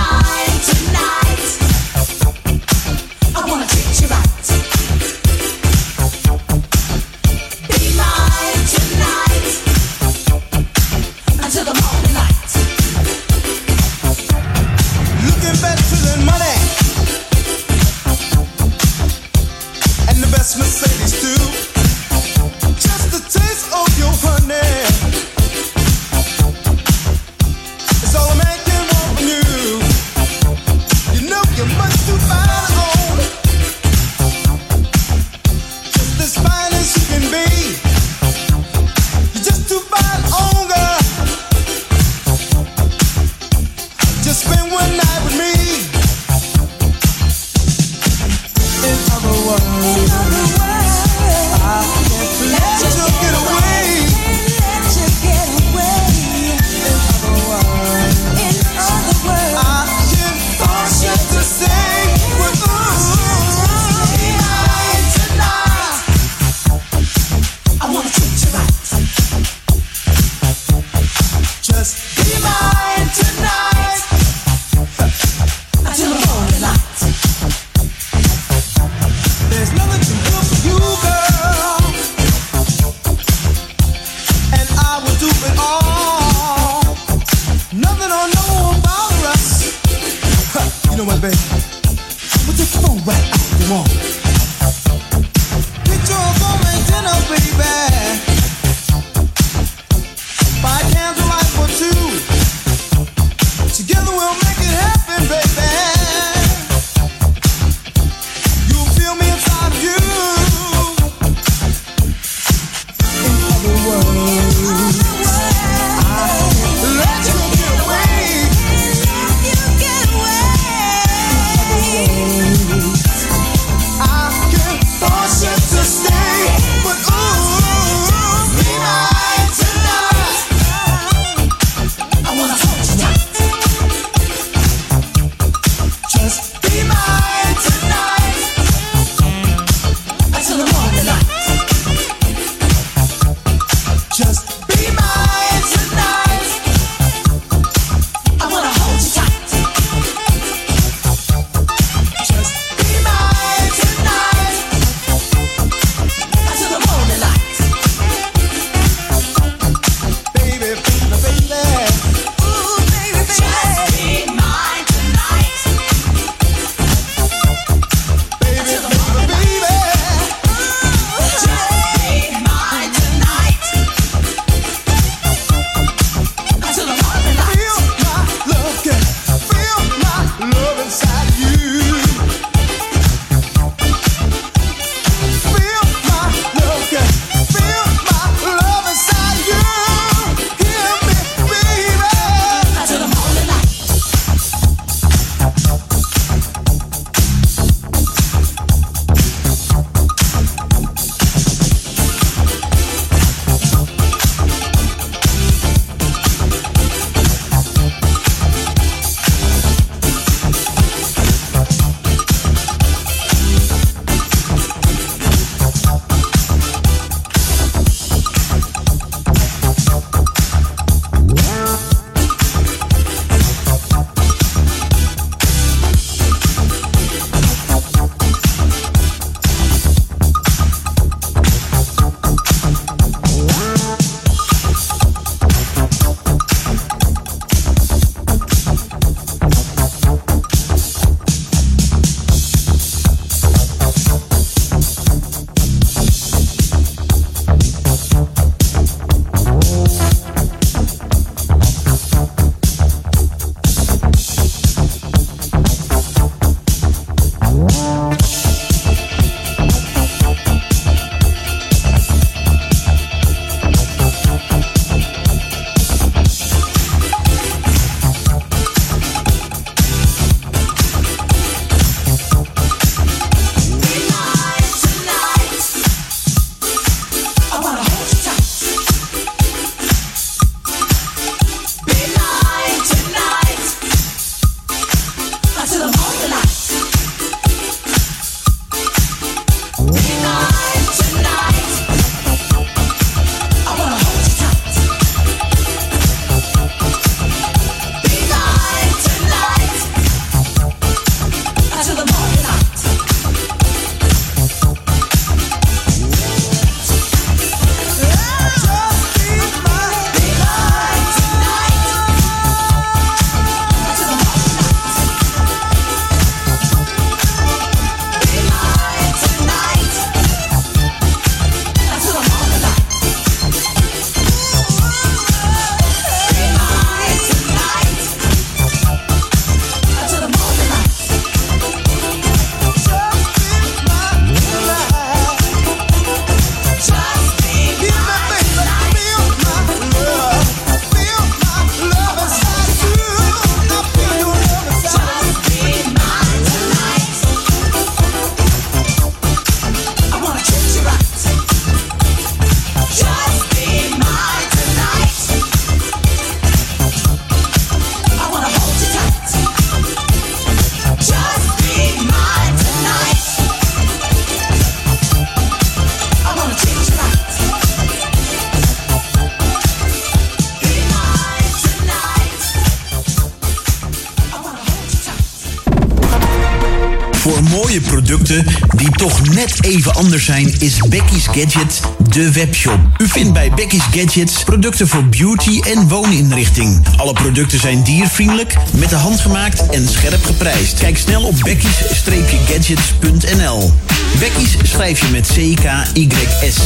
Anders 379.94 380.26
zijn, 380.26 380.54
is 380.60 380.78
Becky's 380.88 381.26
Gadget 381.26 381.82
de 382.10 382.32
webshop. 382.32 382.80
U 382.98 383.08
vindt 383.08 383.34
bij 383.34 383.52
Becky's 383.56 383.84
Gadgets 383.92 384.44
producten 384.44 384.88
voor 384.88 385.06
beauty 385.06 385.62
en 385.62 385.88
wooninrichting. 385.88 386.88
Alle 386.98 387.14
producten 387.14 387.60
zijn 387.60 387.84
diervriendelijk, 387.84 388.56
met 388.78 388.90
de 388.90 388.96
hand 388.96 389.20
gemaakt 389.20 389.70
en 389.70 389.88
scherp 389.88 390.24
geprijsd. 390.24 390.80
Kijk 390.80 390.98
snel 390.98 391.24
op 391.24 391.36
becky's-gadgets.nl. 391.44 393.74
Becky's 394.20 394.58
schrijf 394.64 395.00
je 395.00 395.08
met 395.12 395.28
C-K-Y-S. 395.28 396.58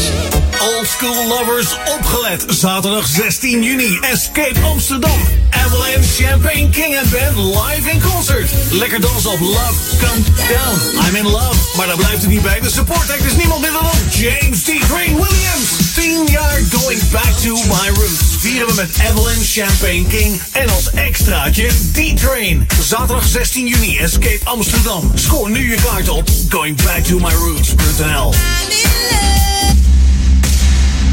Old 0.59 0.87
School 0.87 1.27
Lovers 1.27 1.77
opgelet. 1.97 2.45
Zaterdag 2.47 3.07
16 3.07 3.63
juni. 3.63 3.97
Escape 4.01 4.59
Amsterdam. 4.63 5.42
Avalanche 5.53 6.23
Champagne 6.23 6.69
King 6.69 6.97
and 6.97 7.11
Band 7.11 7.37
live 7.37 7.89
in 7.91 8.01
concert. 8.01 8.49
Lekker 8.71 9.01
dansen 9.01 9.31
op 9.31 9.39
Love 9.39 9.73
Come 9.99 10.21
Down. 10.47 11.07
I'm 11.07 11.15
in 11.15 11.25
love. 11.25 11.77
Maar 11.77 11.87
daar 11.87 11.95
blijft 11.95 12.21
het 12.21 12.29
niet 12.29 12.41
bij. 12.41 12.59
De 12.59 12.69
support 12.69 13.11
act 13.11 13.25
is 13.25 13.35
niemand 13.35 13.61
minder 13.61 13.81
dan 13.81 13.91
James 14.11 14.63
D. 14.63 14.69
Crane 14.87 15.15
Williams. 15.15 15.93
10 15.95 16.25
jaar 16.25 16.61
going 16.71 17.09
back 17.11 17.31
to 17.43 17.55
my 17.55 17.87
roots. 17.93 18.35
Vieren 18.37 18.67
we 18.67 18.73
met 18.73 18.89
Avalanche 19.09 19.61
Champagne 19.61 20.07
King. 20.07 20.41
En 20.51 20.69
als 20.69 20.91
extraatje 20.91 21.67
D-Train. 21.91 22.67
Zaterdag 22.81 23.27
16 23.27 23.67
juni. 23.67 23.97
Escape 23.97 24.39
Amsterdam. 24.43 25.11
Scoor 25.15 25.49
nu 25.49 25.69
je 25.69 25.77
kaart 25.81 26.09
op 26.09 26.29
goingbacktomyroots.nl. 26.49 28.33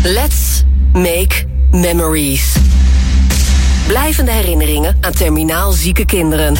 Let's 0.03 0.63
make 0.93 1.47
memories. 1.71 2.70
Blijvende 3.91 4.31
herinneringen 4.31 4.97
aan 5.01 5.13
terminaal 5.13 5.73
zieke 5.73 6.05
kinderen. 6.05 6.57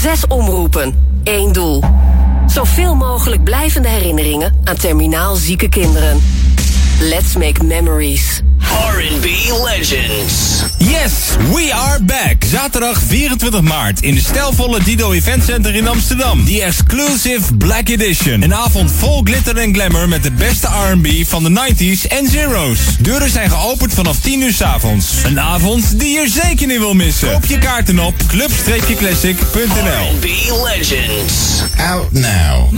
Zes 0.03 0.27
omroepen, 0.27 1.08
één 1.29 1.53
doel. 1.53 1.83
Zoveel 2.47 2.95
mogelijk 2.95 3.45
blijvende 3.45 3.89
herinneringen 3.89 4.61
aan 4.64 4.76
terminaal 4.76 5.35
zieke 5.37 5.68
kinderen. 5.68 6.22
Let's 7.01 7.37
make 7.37 7.64
memories. 7.64 8.41
R&B 8.95 9.24
Legends. 9.64 10.58
Yes, 10.89 11.36
we 11.53 11.70
are 11.74 12.03
back. 12.03 12.45
Zaterdag 12.45 13.01
24 13.07 13.61
maart 13.61 14.01
in 14.01 14.14
de 14.14 14.20
stijlvolle 14.20 14.82
Dido 14.82 15.12
Event 15.12 15.45
Center 15.45 15.74
in 15.74 15.89
Amsterdam. 15.89 16.45
The 16.45 16.62
Exclusive 16.62 17.55
Black 17.55 17.89
Edition. 17.89 18.43
Een 18.43 18.55
avond 18.55 18.93
vol 18.93 19.20
glitter 19.24 19.57
en 19.57 19.74
glamour 19.74 20.09
met 20.09 20.22
de 20.22 20.30
beste 20.30 20.68
R&B 20.91 21.07
van 21.26 21.43
de 21.43 21.51
90s 21.51 22.07
en 22.09 22.28
zeros. 22.28 22.78
Deuren 23.01 23.30
zijn 23.30 23.51
geopend 23.51 23.95
vanaf 23.95 24.20
10 24.20 24.41
uur 24.43 24.53
s 24.53 24.62
avonds. 24.62 25.07
Een 25.24 25.41
avond 25.41 25.99
die 25.99 26.20
je 26.20 26.28
zeker 26.28 26.66
niet 26.66 26.78
wil 26.78 26.95
missen. 26.95 27.32
Koop 27.32 27.45
je 27.45 27.59
kaarten 27.59 27.99
op 27.99 28.14
club-classic.nl 28.26 30.16
R&B 30.16 30.24
Legends. 30.64 31.62
Out 31.76 32.12
now. 32.12 32.72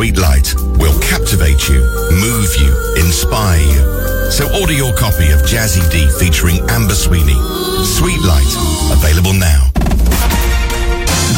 Sweet 0.00 0.16
Light 0.16 0.54
will 0.78 0.98
captivate 1.00 1.68
you, 1.68 1.82
move 2.10 2.56
you, 2.56 2.72
inspire 2.96 3.60
you. 3.60 3.82
So 4.30 4.48
order 4.58 4.72
your 4.72 4.94
copy 4.94 5.30
of 5.30 5.42
Jazzy 5.44 5.84
D 5.92 6.08
featuring 6.18 6.58
Amber 6.70 6.94
Sweeney. 6.94 7.36
Sweet 7.84 8.22
Light, 8.24 8.48
available 8.96 9.34
now. 9.34 9.68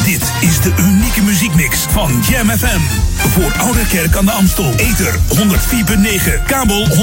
Dit 0.05 0.31
is 0.41 0.61
de 0.61 0.73
unieke 0.77 1.21
muziekmix 1.21 1.77
van 1.89 2.23
Jam 2.29 2.49
FM. 2.49 2.79
Voor 3.29 3.53
Oude 3.57 3.87
Kerk 3.87 4.15
aan 4.15 4.25
de 4.25 4.31
Amstel. 4.31 4.73
Ether 4.75 5.13
104.9, 5.13 6.45
kabel 6.47 6.87
103.3 6.87 6.93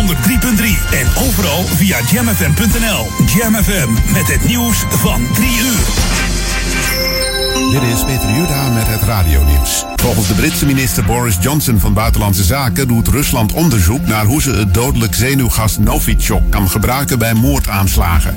en 0.90 1.06
overal 1.28 1.64
via 1.64 1.98
jamfm.nl. 2.10 3.06
Jam 3.36 3.54
FM 3.54 4.12
met 4.12 4.32
het 4.32 4.44
nieuws 4.46 4.84
van 4.88 5.26
3 5.34 5.48
uur. 5.60 7.29
Dit 7.54 7.82
is 7.82 8.04
Peter 8.04 8.34
Juda 8.34 8.68
met 8.68 8.86
het 8.86 9.02
radionieuws. 9.02 9.84
Volgens 9.96 10.28
de 10.28 10.34
Britse 10.34 10.66
minister 10.66 11.04
Boris 11.04 11.36
Johnson 11.40 11.78
van 11.78 11.94
Buitenlandse 11.94 12.44
Zaken 12.44 12.88
doet 12.88 13.08
Rusland 13.08 13.52
onderzoek 13.52 14.06
naar 14.06 14.24
hoe 14.24 14.42
ze 14.42 14.52
het 14.52 14.74
dodelijk 14.74 15.14
zenuwgas 15.14 15.78
Novichok 15.78 16.50
kan 16.50 16.68
gebruiken 16.70 17.18
bij 17.18 17.34
moordaanslagen. 17.34 18.34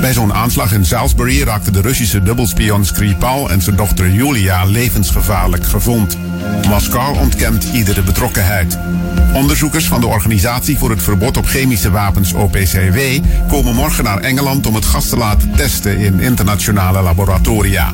Bij 0.00 0.12
zo'n 0.12 0.34
aanslag 0.34 0.72
in 0.72 0.84
Salisbury 0.84 1.42
raakte 1.42 1.70
de 1.70 1.80
Russische 1.80 2.22
dubbelspion 2.22 2.84
Skripal 2.84 3.50
en 3.50 3.62
zijn 3.62 3.76
dochter 3.76 4.10
Julia 4.10 4.64
levensgevaarlijk 4.64 5.66
gewond. 5.66 6.18
Moskou 6.68 7.18
ontkent 7.18 7.64
iedere 7.72 8.02
betrokkenheid. 8.02 8.78
Onderzoekers 9.34 9.86
van 9.86 10.00
de 10.00 10.06
Organisatie 10.06 10.78
voor 10.78 10.90
het 10.90 11.02
Verbod 11.02 11.36
op 11.36 11.46
Chemische 11.46 11.90
Wapens 11.90 12.32
OPCW 12.32 12.98
komen 13.48 13.74
morgen 13.74 14.04
naar 14.04 14.18
Engeland 14.18 14.66
om 14.66 14.74
het 14.74 14.84
gas 14.84 15.08
te 15.08 15.16
laten 15.16 15.52
testen 15.56 15.98
in 15.98 16.20
internationale 16.20 17.02
laboratoria. 17.02 17.92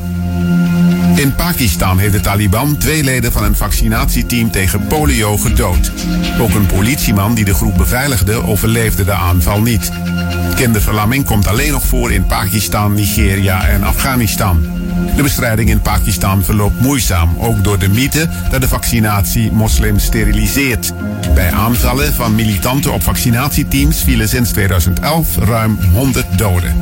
In 1.15 1.35
Pakistan 1.35 1.99
heeft 1.99 2.13
de 2.13 2.21
Taliban 2.21 2.77
twee 2.77 3.05
leden 3.05 3.33
van 3.33 3.45
een 3.45 3.57
vaccinatieteam 3.57 4.51
tegen 4.51 4.87
polio 4.87 5.37
gedood. 5.37 5.93
Ook 6.41 6.55
een 6.55 6.67
politieman 6.67 7.35
die 7.35 7.45
de 7.45 7.55
groep 7.55 7.77
beveiligde 7.77 8.47
overleefde 8.47 9.05
de 9.05 9.13
aanval 9.13 9.61
niet. 9.61 9.91
Kinderverlamming 10.55 11.25
komt 11.25 11.47
alleen 11.47 11.73
nog 11.73 11.87
voor 11.87 12.13
in 12.13 12.27
Pakistan, 12.27 12.95
Nigeria 12.95 13.69
en 13.69 13.83
Afghanistan. 13.83 14.67
De 15.17 15.23
bestrijding 15.23 15.71
in 15.71 15.81
Pakistan 15.81 16.45
verloopt 16.45 16.81
moeizaam, 16.81 17.37
ook 17.39 17.65
door 17.65 17.79
de 17.79 17.89
mythe 17.89 18.29
dat 18.51 18.61
de 18.61 18.69
vaccinatie 18.69 19.53
moslims 19.53 20.05
steriliseert. 20.05 20.93
Bij 21.35 21.53
aanvallen 21.53 22.13
van 22.13 22.35
militanten 22.35 22.93
op 22.93 23.03
vaccinatieteams 23.03 24.03
vielen 24.03 24.29
sinds 24.29 24.51
2011 24.51 25.37
ruim 25.37 25.79
100 25.93 26.39
doden. 26.39 26.75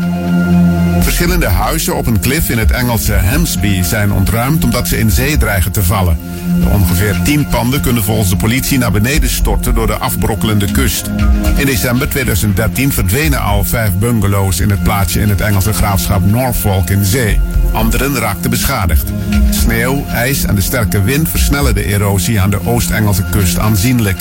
Verschillende 1.00 1.46
huizen 1.46 1.96
op 1.96 2.06
een 2.06 2.20
klif 2.20 2.48
in 2.48 2.58
het 2.58 2.70
Engelse 2.70 3.12
Hamsby 3.12 3.82
zijn 3.82 4.12
ontruimd 4.12 4.64
omdat 4.64 4.88
ze 4.88 4.98
in 4.98 5.10
zee 5.10 5.36
dreigen 5.36 5.72
te 5.72 5.82
vallen. 5.82 6.18
De 6.62 6.68
ongeveer 6.68 7.20
10 7.24 7.46
panden 7.46 7.80
kunnen 7.80 8.02
volgens 8.02 8.28
de 8.28 8.36
politie 8.36 8.78
naar 8.78 8.92
beneden 8.92 9.30
storten 9.30 9.74
door 9.74 9.86
de 9.86 9.96
afbrokkelende 9.96 10.70
kust. 10.70 11.10
In 11.56 11.66
december 11.66 12.08
2013 12.08 12.92
verdwenen 12.92 13.42
al 13.42 13.64
vijf 13.64 13.90
bungalows 13.92 14.60
in 14.60 14.70
het 14.70 14.82
plaatsje 14.82 15.20
in 15.20 15.28
het 15.28 15.40
Engelse 15.40 15.72
graafschap 15.72 16.24
Norfolk 16.24 16.90
in 16.90 17.04
zee. 17.04 17.40
Anderen 17.72 18.18
raakten 18.18 18.50
beschadigd. 18.50 19.12
Sneeuw, 19.50 20.04
ijs 20.06 20.44
en 20.44 20.54
de 20.54 20.60
sterke 20.60 21.02
wind 21.02 21.28
versnellen 21.28 21.74
de 21.74 21.84
erosie 21.84 22.40
aan 22.40 22.50
de 22.50 22.66
Oost-Engelse 22.66 23.24
kust 23.30 23.58
aanzienlijk. 23.58 24.18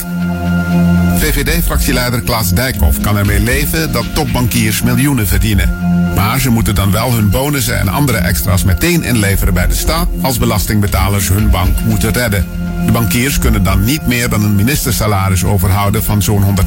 VVD-fractieleider 1.20 2.22
Klaas 2.22 2.54
Dijkhoff 2.54 3.02
kan 3.02 3.18
ermee 3.18 3.40
leven 3.40 3.92
dat 3.92 4.16
topbankiers 4.16 4.82
miljoenen 4.82 5.28
verdienen. 5.28 5.70
Maar 6.16 6.40
ze 6.40 6.50
moeten 6.50 6.76
dan 6.76 6.92
wel 6.92 7.14
hun 7.14 7.30
bonussen 7.30 7.80
en 7.80 7.88
andere 7.88 8.18
extra's 8.18 8.64
meteen 8.64 9.04
inleveren 9.04 9.54
bij 9.54 9.68
de 9.68 9.76
staat 9.76 10.08
als 10.22 10.38
belastingbetalers 10.38 11.30
hun 11.30 11.50
bank 11.50 11.78
moeten 11.86 12.14
redden. 12.14 12.46
De 12.86 12.92
bankiers 12.92 13.40
kunnen 13.40 13.64
dan 13.64 13.84
niet 13.84 14.08
meer 14.08 14.30
dan 14.30 14.44
een 14.44 14.56
ministersalaris 14.56 15.44
overhouden 15.44 16.04
van 16.04 16.22
zo'n 16.22 16.58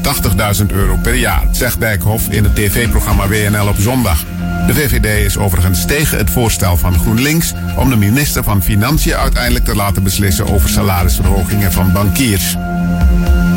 180.000 0.61 0.67
euro 0.67 0.97
per 0.97 1.15
jaar, 1.15 1.43
zegt 1.51 1.81
Dijkhoff 1.81 2.29
in 2.29 2.45
het 2.45 2.55
tv-programma 2.55 3.29
WNL 3.29 3.69
op 3.69 3.77
zondag. 3.79 4.25
De 4.67 4.75
VVD 4.75 5.27
is 5.27 5.39
overigens 5.39 5.85
tegen 5.85 6.19
het 6.19 6.31
voorstel 6.31 6.77
van 6.77 6.99
GroenLinks 6.99 7.53
om 7.77 7.91
de 7.91 7.97
minister 7.97 8.45
van 8.45 8.63
Financiën 8.63 9.15
uiteindelijk 9.15 9.65
te 9.65 9.75
laten 9.75 10.03
beslissen 10.03 10.47
over 10.47 10.69
salarisverhogingen 10.69 11.73
van 11.73 11.93
bankiers. 11.93 12.57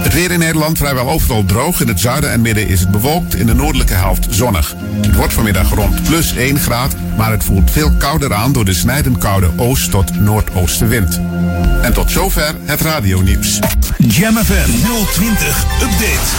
Het 0.03 0.13
weer 0.13 0.31
in 0.31 0.39
Nederland 0.39 0.77
vrijwel 0.77 1.09
overal 1.09 1.45
droog. 1.45 1.81
In 1.81 1.87
het 1.87 1.99
zuiden 1.99 2.31
en 2.31 2.41
midden 2.41 2.67
is 2.67 2.79
het 2.79 2.91
bewolkt. 2.91 3.35
In 3.35 3.45
de 3.45 3.53
noordelijke 3.53 3.93
helft 3.93 4.27
zonnig. 4.29 4.75
Het 5.01 5.15
wordt 5.15 5.33
vanmiddag 5.33 5.73
rond 5.73 6.03
plus 6.03 6.35
1 6.35 6.59
graad. 6.59 6.95
Maar 7.17 7.31
het 7.31 7.43
voelt 7.43 7.71
veel 7.71 7.91
kouder 7.91 8.33
aan 8.33 8.53
door 8.53 8.65
de 8.65 8.73
snijdend 8.73 9.17
koude 9.17 9.49
oost- 9.57 9.91
tot 9.91 10.19
noordoostenwind. 10.19 11.21
En 11.81 11.93
tot 11.93 12.11
zover 12.11 12.55
het 12.65 12.81
radionieuws. 12.81 13.59
Jam 13.97 14.35
FM 14.35 14.69
020 15.13 15.65
Update. 15.81 16.31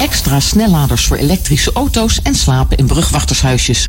Extra 0.00 0.40
snelladers 0.40 1.06
voor 1.06 1.16
elektrische 1.16 1.72
auto's 1.72 2.22
en 2.22 2.34
slapen 2.34 2.76
in 2.76 2.86
brugwachtershuisjes. 2.86 3.88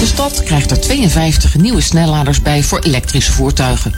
De 0.00 0.06
stad 0.06 0.42
krijgt 0.42 0.70
er 0.70 0.80
52 0.80 1.56
nieuwe 1.56 1.80
snelladers 1.80 2.42
bij 2.42 2.62
voor 2.62 2.78
elektrische 2.78 3.32
voertuigen. 3.32 3.92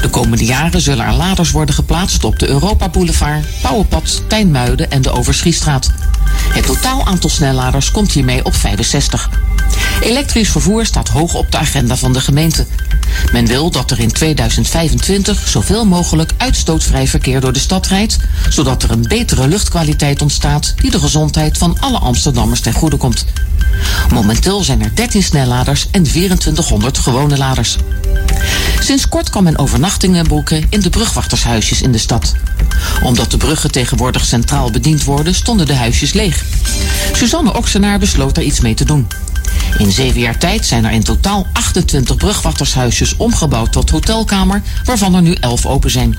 De 0.00 0.08
komende 0.08 0.44
jaren 0.44 0.80
zullen 0.80 1.06
er 1.06 1.12
laders 1.12 1.50
worden 1.50 1.74
geplaatst 1.74 2.24
op 2.24 2.38
de 2.38 2.48
Europa 2.48 2.88
Boulevard, 2.88 3.46
Pauwenpad, 3.62 4.22
Tijnmuiden 4.28 4.90
en 4.90 5.02
de 5.02 5.10
Overschiestraat. 5.10 5.90
Het 6.52 6.66
totaal 6.66 7.06
aantal 7.06 7.30
snelladers 7.30 7.90
komt 7.90 8.12
hiermee 8.12 8.44
op 8.44 8.54
65. 8.54 9.30
Elektrisch 10.00 10.50
vervoer 10.50 10.86
staat 10.86 11.08
hoog 11.08 11.34
op 11.34 11.52
de 11.52 11.58
agenda 11.58 11.96
van 11.96 12.12
de 12.12 12.20
gemeente. 12.20 12.66
Men 13.32 13.46
wil 13.46 13.70
dat 13.70 13.90
er 13.90 14.00
in 14.00 14.12
2025 14.12 15.48
zoveel 15.48 15.86
mogelijk 15.86 16.32
uitstootvrij 16.36 17.08
verkeer 17.08 17.40
door 17.40 17.52
de 17.52 17.58
stad 17.58 17.86
rijdt, 17.86 18.16
zodat 18.48 18.82
er 18.82 18.90
een 18.90 19.06
betere 19.08 19.48
luchtkwaliteit 19.48 20.22
ontstaat 20.22 20.74
die 20.76 20.90
de 20.90 21.00
gezondheid 21.00 21.58
van 21.58 21.76
alle 21.80 21.98
Amsterdammers 21.98 22.60
ten 22.60 22.72
goede 22.72 22.96
komt. 22.96 23.24
Momenteel 24.12 24.62
zijn 24.62 24.82
er 24.82 24.94
13 24.94 25.22
snelladers 25.22 25.86
en 25.90 26.02
2400 26.02 26.98
gewone 26.98 27.38
laders. 27.38 27.76
Sinds 28.80 29.08
kort 29.08 29.30
kan 29.30 29.44
men 29.44 29.58
overnachtingen 29.58 30.28
boeken 30.28 30.66
in 30.68 30.80
de 30.80 30.90
brugwachtershuisjes 30.90 31.82
in 31.82 31.92
de 31.92 31.98
stad. 31.98 32.34
Omdat 33.02 33.30
de 33.30 33.36
bruggen 33.36 33.70
tegenwoordig 33.70 34.24
centraal 34.24 34.70
bediend 34.70 35.04
worden, 35.04 35.34
stonden 35.34 35.66
de 35.66 35.74
huisjes 35.74 36.12
leeg. 36.12 36.44
Suzanne 37.12 37.56
Oksenaar 37.56 37.98
besloot 37.98 38.36
er 38.36 38.42
iets 38.42 38.60
mee 38.60 38.74
te 38.74 38.84
doen. 38.84 39.06
In 39.78 39.92
zeven 39.92 40.20
jaar 40.20 40.38
tijd 40.38 40.66
zijn 40.66 40.84
er 40.84 40.90
in 40.90 41.02
totaal 41.02 41.46
28 41.52 42.16
brugwachtershuisjes 42.16 43.16
omgebouwd 43.16 43.72
tot 43.72 43.90
hotelkamer, 43.90 44.62
waarvan 44.84 45.14
er 45.14 45.22
nu 45.22 45.32
11 45.32 45.66
open 45.66 45.90
zijn. 45.90 46.16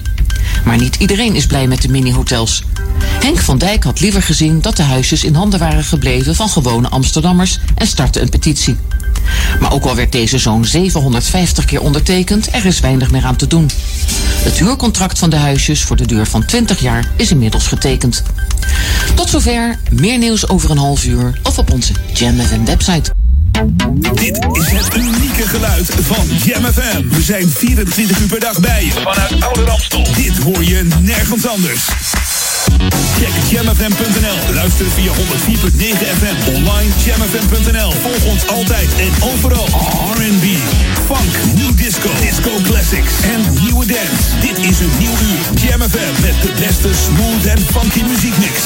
Maar 0.66 0.78
niet 0.78 0.96
iedereen 0.96 1.36
is 1.36 1.46
blij 1.46 1.68
met 1.68 1.82
de 1.82 1.90
mini-hotels. 1.90 2.64
Henk 3.04 3.40
van 3.40 3.58
Dijk 3.58 3.84
had 3.84 4.00
liever 4.00 4.22
gezien 4.22 4.62
dat 4.62 4.78
de 4.78 4.84
huisjes 4.84 5.24
in 5.24 5.36
handen 5.36 5.60
waren 5.60 5.84
gebleven 5.84 6.36
van 6.36 6.50
gewone 6.50 6.90
Amsterdammers 6.90 7.60
en 7.76 7.88
startte 7.88 8.22
een 8.22 8.30
petitie. 8.30 8.78
Maar 9.60 9.74
ook 9.74 9.86
al 9.86 9.96
werd 9.96 10.12
deze 10.12 10.38
zo'n 10.38 10.66
750 10.66 11.66
keer 11.66 11.82
ondertekend, 11.82 12.54
er 12.54 12.66
is 12.66 12.80
weinig 12.80 13.12
meer 13.12 13.26
aan 13.26 13.36
te 13.36 13.48
doen. 13.48 13.70
Het 14.44 14.60
huurcontract 14.60 15.20
van 15.20 15.30
de 15.30 15.36
huisjes 15.36 15.84
voor 15.84 15.96
de 15.96 16.06
duur 16.06 16.26
van 16.26 16.46
20 16.46 16.80
jaar 16.80 17.08
is 17.16 17.32
inmiddels 17.32 17.68
getekend. 17.68 18.24
Tot 19.16 19.30
zover, 19.30 19.80
meer 19.92 20.18
nieuws 20.18 20.48
over 20.48 20.72
een 20.72 20.78
half 20.78 21.06
uur 21.06 21.40
of 21.44 21.58
op 21.58 21.72
onze 21.72 21.94
Jam 22.14 22.40
FM 22.40 22.66
website. 22.66 23.12
Dit 24.14 24.48
is 24.52 24.72
het 24.72 24.96
unieke 24.96 25.48
geluid 25.48 25.92
van 26.02 26.26
Jam 26.44 26.64
FM. 26.64 27.08
We 27.10 27.22
zijn 27.22 27.50
24 27.50 28.20
uur 28.20 28.28
per 28.28 28.40
dag 28.40 28.60
bij 28.60 28.86
je 28.86 28.92
vanuit 28.92 29.44
Oude 29.44 29.64
Ramstel. 29.64 30.04
Dit 30.16 30.38
hoor 30.38 30.64
je 30.64 30.88
nergens 31.02 31.48
anders. 31.48 31.88
Check 33.20 33.34
jamfm.nl. 33.50 34.54
Luister 34.54 34.86
via 34.96 35.12
104.9 35.12 36.06
FM. 36.18 36.56
Online 36.56 36.92
jamfm.nl. 37.06 37.92
Volg 38.02 38.26
ons 38.26 38.48
altijd 38.48 38.90
en 38.98 39.14
overal. 39.34 39.68
R&B, 40.16 40.46
funk, 41.06 41.32
new 41.56 41.76
disco, 41.76 42.10
disco 42.22 42.50
classics 42.64 43.14
en 43.24 43.64
nieuwe 43.64 43.86
dance. 43.86 44.40
Dit 44.40 44.58
is 44.70 44.80
een 44.80 44.92
nieuw 45.00 45.12
uur. 45.12 45.62
Jam 45.62 45.82
FM 45.82 46.22
met 46.22 46.42
de 46.42 46.52
beste 46.60 46.90
smooth 47.06 47.46
en 47.46 47.60
funky 47.72 48.04
muziekmix. 48.04 48.60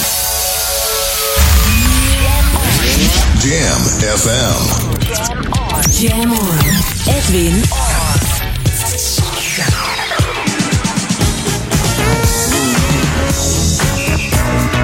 Jam 3.40 3.82
FM. 4.18 4.94
Jam 5.92 6.32
on. 6.32 6.58
Edwin 7.06 7.64
Jam 14.32 14.75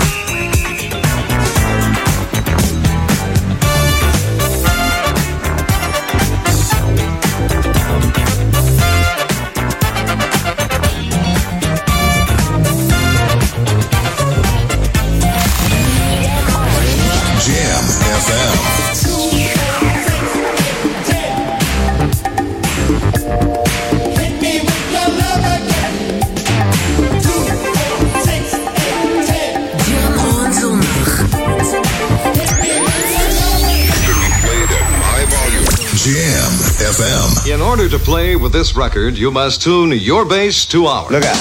FM. 37.02 37.52
In 37.52 37.62
order 37.62 37.90
to 37.90 37.98
play 37.98 38.36
with 38.36 38.54
this 38.54 38.76
record, 38.76 39.18
you 39.18 39.32
must 39.32 39.62
tune 39.62 39.92
your 39.92 40.24
bass 40.24 40.66
to 40.68 40.86
ours. 40.86 41.12
Look 41.12 41.24
out. 41.24 41.36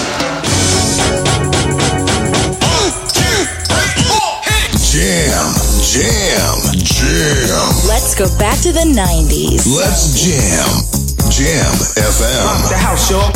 Jam, 4.90 5.52
jam, 5.84 6.56
jam. 6.80 7.68
Let's 7.86 8.14
go 8.14 8.26
back 8.38 8.58
to 8.62 8.72
the 8.72 8.88
90s. 8.88 9.66
Let's 9.76 10.18
jam. 10.18 10.66
Jam 11.30 11.72
FM. 11.94 12.68
the 12.70 12.76
house, 12.76 13.10
y'all. 13.10 13.30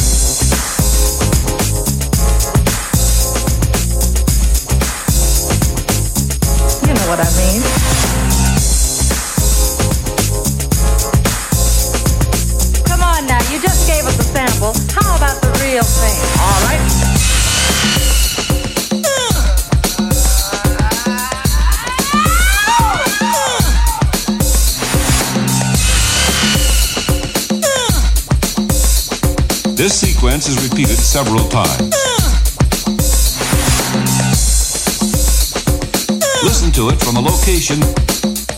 Sequence 30.41 30.49
is 30.49 30.69
repeated 30.69 30.97
several 30.97 31.49
times. 31.49 31.95
Listen 36.43 36.73
to 36.73 36.89
it 36.89 37.01
from 37.01 37.17
a 37.17 37.21
location 37.21 37.79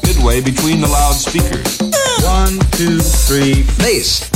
midway 0.05 0.41
between 0.41 0.81
the 0.81 0.89
loudspeakers. 0.89 1.79
One, 2.25 2.59
two, 2.71 3.01
three, 3.01 3.65
bass. 3.79 4.36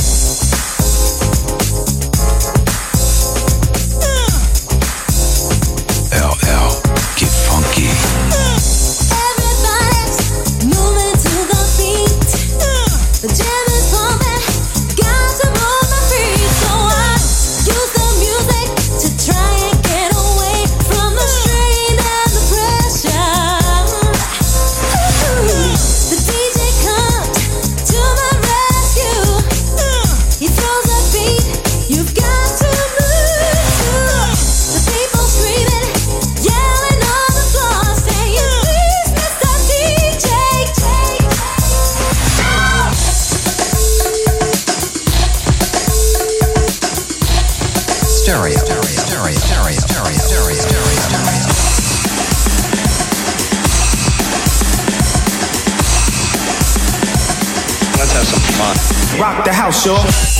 sure. 59.81 60.30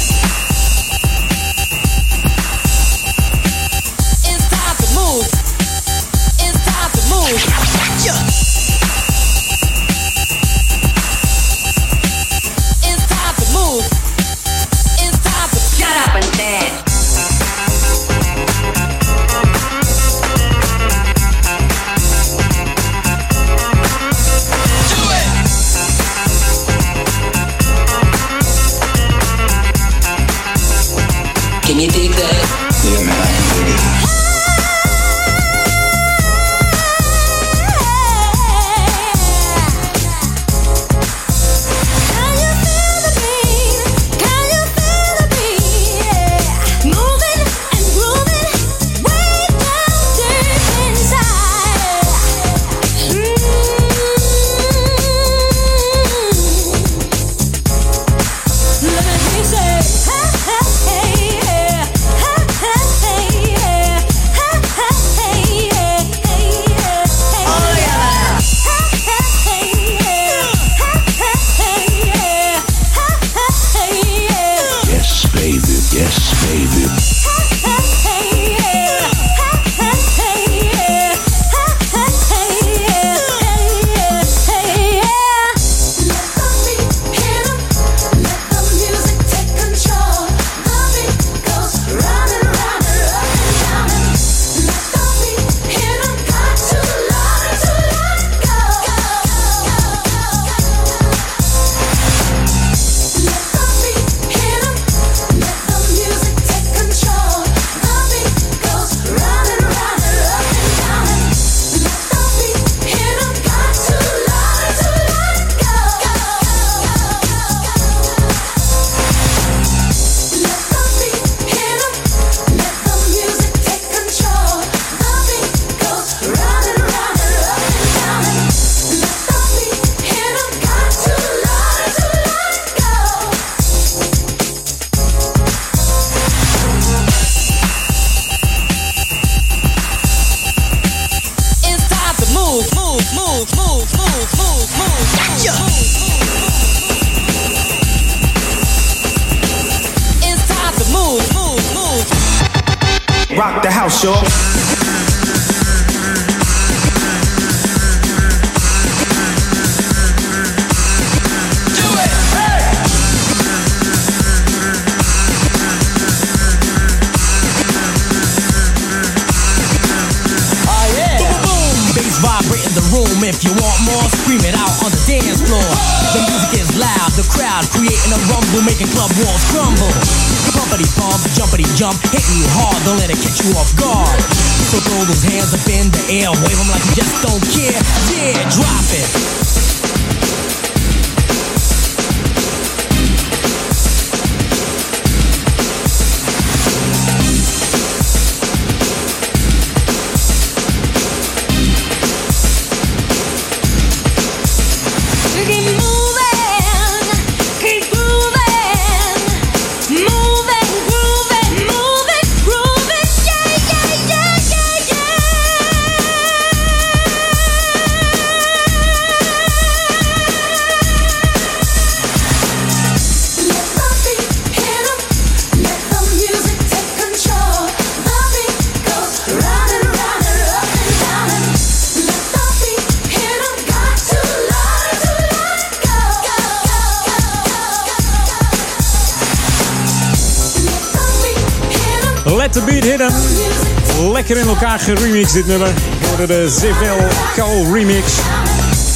Geremixed 244.79 245.33
dit 245.33 245.47
nummer. 245.47 245.69
Door 246.17 246.27
de 246.27 246.49
Zivil 246.49 246.97
Cole 247.35 247.73
remix. 247.73 248.11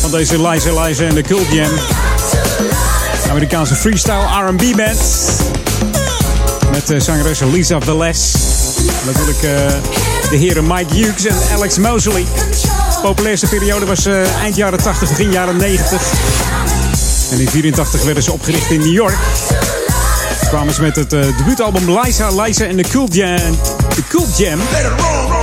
Van 0.01 0.11
deze 0.11 0.47
Liza 0.47 0.81
Liza 0.81 1.03
en 1.03 1.15
de 1.15 1.21
Cult 1.21 1.51
Jam. 1.51 1.71
Amerikaanse 3.29 3.75
freestyle 3.75 4.47
R&B 4.47 4.75
band. 4.75 4.97
Met 6.71 6.91
uh, 6.91 6.99
zangeres 6.99 7.39
Lisa 7.39 7.81
Velez. 7.81 8.35
Natuurlijk 9.05 9.41
eh, 9.43 9.51
de 10.29 10.35
heren 10.35 10.67
Mike 10.67 10.95
Hughes 10.95 11.25
en 11.25 11.35
Alex 11.53 11.77
Mosley. 11.77 12.25
De 12.93 12.99
populairste 13.01 13.47
periode 13.47 13.85
was 13.85 14.05
eh, 14.05 14.41
eind 14.41 14.55
jaren 14.55 14.81
80, 14.81 15.09
begin 15.09 15.31
jaren 15.31 15.57
90. 15.57 16.01
En 17.31 17.39
in 17.39 17.49
84 17.49 18.03
werden 18.03 18.23
ze 18.23 18.31
opgericht 18.31 18.69
in 18.69 18.79
New 18.79 18.93
York. 18.93 19.17
Kwamen 20.55 20.81
met 20.81 20.95
het 20.95 21.13
eh, 21.13 21.37
debuutalbum 21.37 21.99
Liza, 21.99 22.41
Liza 22.41 22.65
en 22.65 22.75
de 22.77 22.83
Cult 22.83 23.13
Jam. 23.13 23.57
De 23.95 24.03
Cult 24.07 24.37
Jam. 24.37 24.59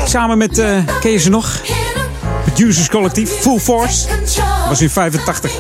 Samen 0.06 0.38
met, 0.38 0.58
eh, 0.58 0.78
ken 1.00 1.10
je 1.10 1.18
ze 1.18 1.30
nog? 1.30 1.60
Producers 2.44 2.88
Collectief, 2.88 3.30
Full 3.30 3.58
Force. 3.58 4.06
Was 4.68 4.80
in 4.80 4.90
85. 4.90 5.52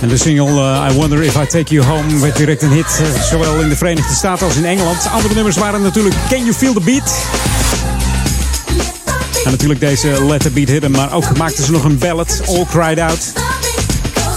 En 0.00 0.08
de 0.08 0.16
single 0.16 0.46
eh, 0.46 0.86
I 0.90 0.94
Wonder 0.94 1.22
If 1.22 1.34
I 1.34 1.46
Take 1.46 1.74
You 1.74 1.86
Home 1.86 2.18
werd 2.18 2.36
direct 2.36 2.62
een 2.62 2.72
hit. 2.72 3.00
zowel 3.30 3.60
in 3.60 3.68
de 3.68 3.76
Verenigde 3.76 4.14
Staten 4.14 4.46
als 4.46 4.56
in 4.56 4.64
Engeland. 4.64 5.08
Andere 5.12 5.34
nummers 5.34 5.56
waren 5.56 5.82
natuurlijk 5.82 6.14
Can 6.28 6.38
You 6.38 6.52
Feel 6.52 6.72
the 6.72 6.80
Beat? 6.80 7.12
En 9.44 9.50
natuurlijk 9.50 9.80
deze 9.80 10.24
Let 10.24 10.40
the 10.40 10.50
Beat 10.50 10.68
Hit 10.68 10.82
'em, 10.82 10.90
Maar 10.90 11.12
ook 11.12 11.36
maakten 11.36 11.64
ze 11.64 11.72
nog 11.72 11.84
een 11.84 11.98
ballad, 11.98 12.40
All 12.46 12.66
Cried 12.70 12.98
Out. 12.98 13.53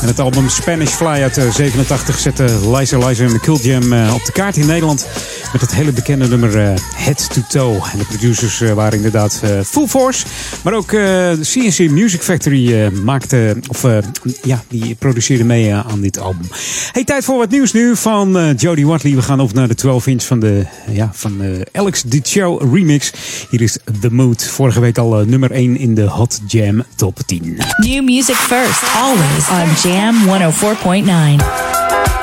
En 0.02 0.08
het 0.08 0.20
album 0.20 0.50
Spanish 0.50 0.92
Fly 0.92 1.06
uit 1.06 1.38
eh, 1.38 1.52
87 1.52 2.20
zette 2.20 2.70
Liza 2.70 2.98
Liza 2.98 3.24
en 3.24 3.34
de 3.34 3.40
Jam 3.62 3.94
eh, 3.94 4.14
op 4.14 4.26
de 4.26 4.32
kaart 4.32 4.58
in 4.58 4.66
Nederland. 4.66 5.08
Met 5.52 5.62
het 5.62 5.76
hele 5.76 5.92
bekende 5.92 6.28
nummer 6.28 6.60
eh, 6.60 6.74
Head 6.96 7.34
to 7.34 7.42
Toe. 7.48 7.90
En 7.92 7.98
de 7.98 8.06
producers 8.06 8.62
eh, 8.62 8.74
waren 8.74 8.96
inderdaad 8.96 9.40
eh, 9.44 9.60
Full 9.66 9.88
Force. 9.88 10.26
Maar 10.64 10.74
ook 10.74 10.88
CNC 11.42 11.90
Music 11.90 12.22
Factory 12.22 12.92
maakte, 13.04 13.58
of 13.68 13.86
ja, 14.44 14.64
die 14.68 14.96
produceerde 14.96 15.44
mee 15.44 15.74
aan 15.74 16.02
dit 16.02 16.20
album. 16.20 16.48
Hey, 16.92 17.04
tijd 17.04 17.24
voor 17.24 17.38
wat 17.38 17.50
nieuws 17.50 17.74
nu 17.74 17.96
van 17.96 18.54
Jody 18.58 18.86
Watley. 18.86 19.16
We 19.16 19.22
gaan 19.22 19.40
op 19.40 19.54
naar 19.54 19.68
de 19.68 19.76
12 19.76 20.08
inch 20.08 20.24
van 20.24 20.40
de, 20.40 20.66
ja, 20.92 21.10
van 21.14 21.42
Alex 21.72 22.04
Show 22.24 22.74
remix. 22.74 23.12
Hier 23.50 23.62
is 23.62 23.78
The 24.02 24.14
Mood. 24.14 24.46
Vorige 24.46 24.80
week 24.80 24.98
al 24.98 25.10
nummer 25.26 25.52
1 25.52 25.78
in 25.78 25.96
de 25.96 26.04
Hot 26.04 26.42
Jam 26.48 26.84
Top 26.96 27.20
10. 27.26 27.58
New 27.78 28.04
music 28.04 28.36
first, 28.36 28.84
always 28.96 29.50
on 29.50 29.90
Jam 29.92 30.16
104.9. 30.26 32.17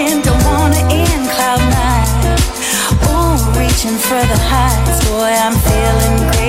end, 0.00 0.24
don't 0.24 0.44
wanna 0.44 0.82
end 0.90 1.24
cloud 1.34 1.62
nine. 1.76 2.36
Oh, 3.12 3.36
reaching 3.58 3.98
for 4.06 4.20
the 4.32 4.38
heights, 4.52 4.98
boy, 5.08 5.32
I'm 5.44 5.56
feeling 5.68 6.30
great. 6.30 6.39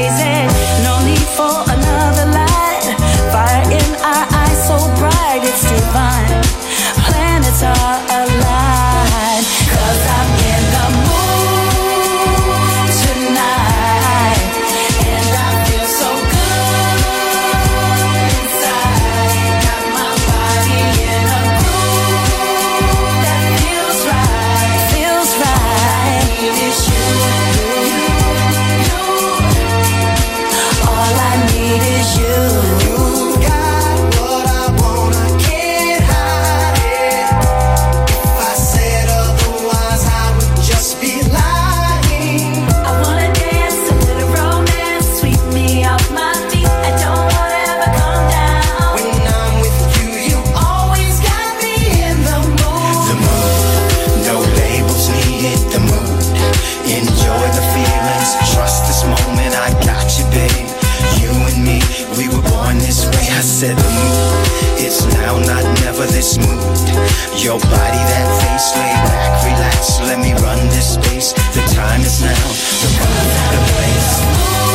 Your 67.38 67.60
body, 67.60 68.02
that 68.12 68.28
face, 68.44 68.76
lay 68.76 68.94
back, 69.08 69.44
relax. 69.46 70.00
Let 70.02 70.20
me 70.20 70.34
run 70.44 70.60
this 70.70 70.96
space. 70.96 71.34
The 71.56 71.64
time 71.74 72.02
is 72.02 72.22
now. 72.22 72.48
The 72.84 72.90
mood, 73.00 73.32
the 73.54 73.62
place. 73.72 74.71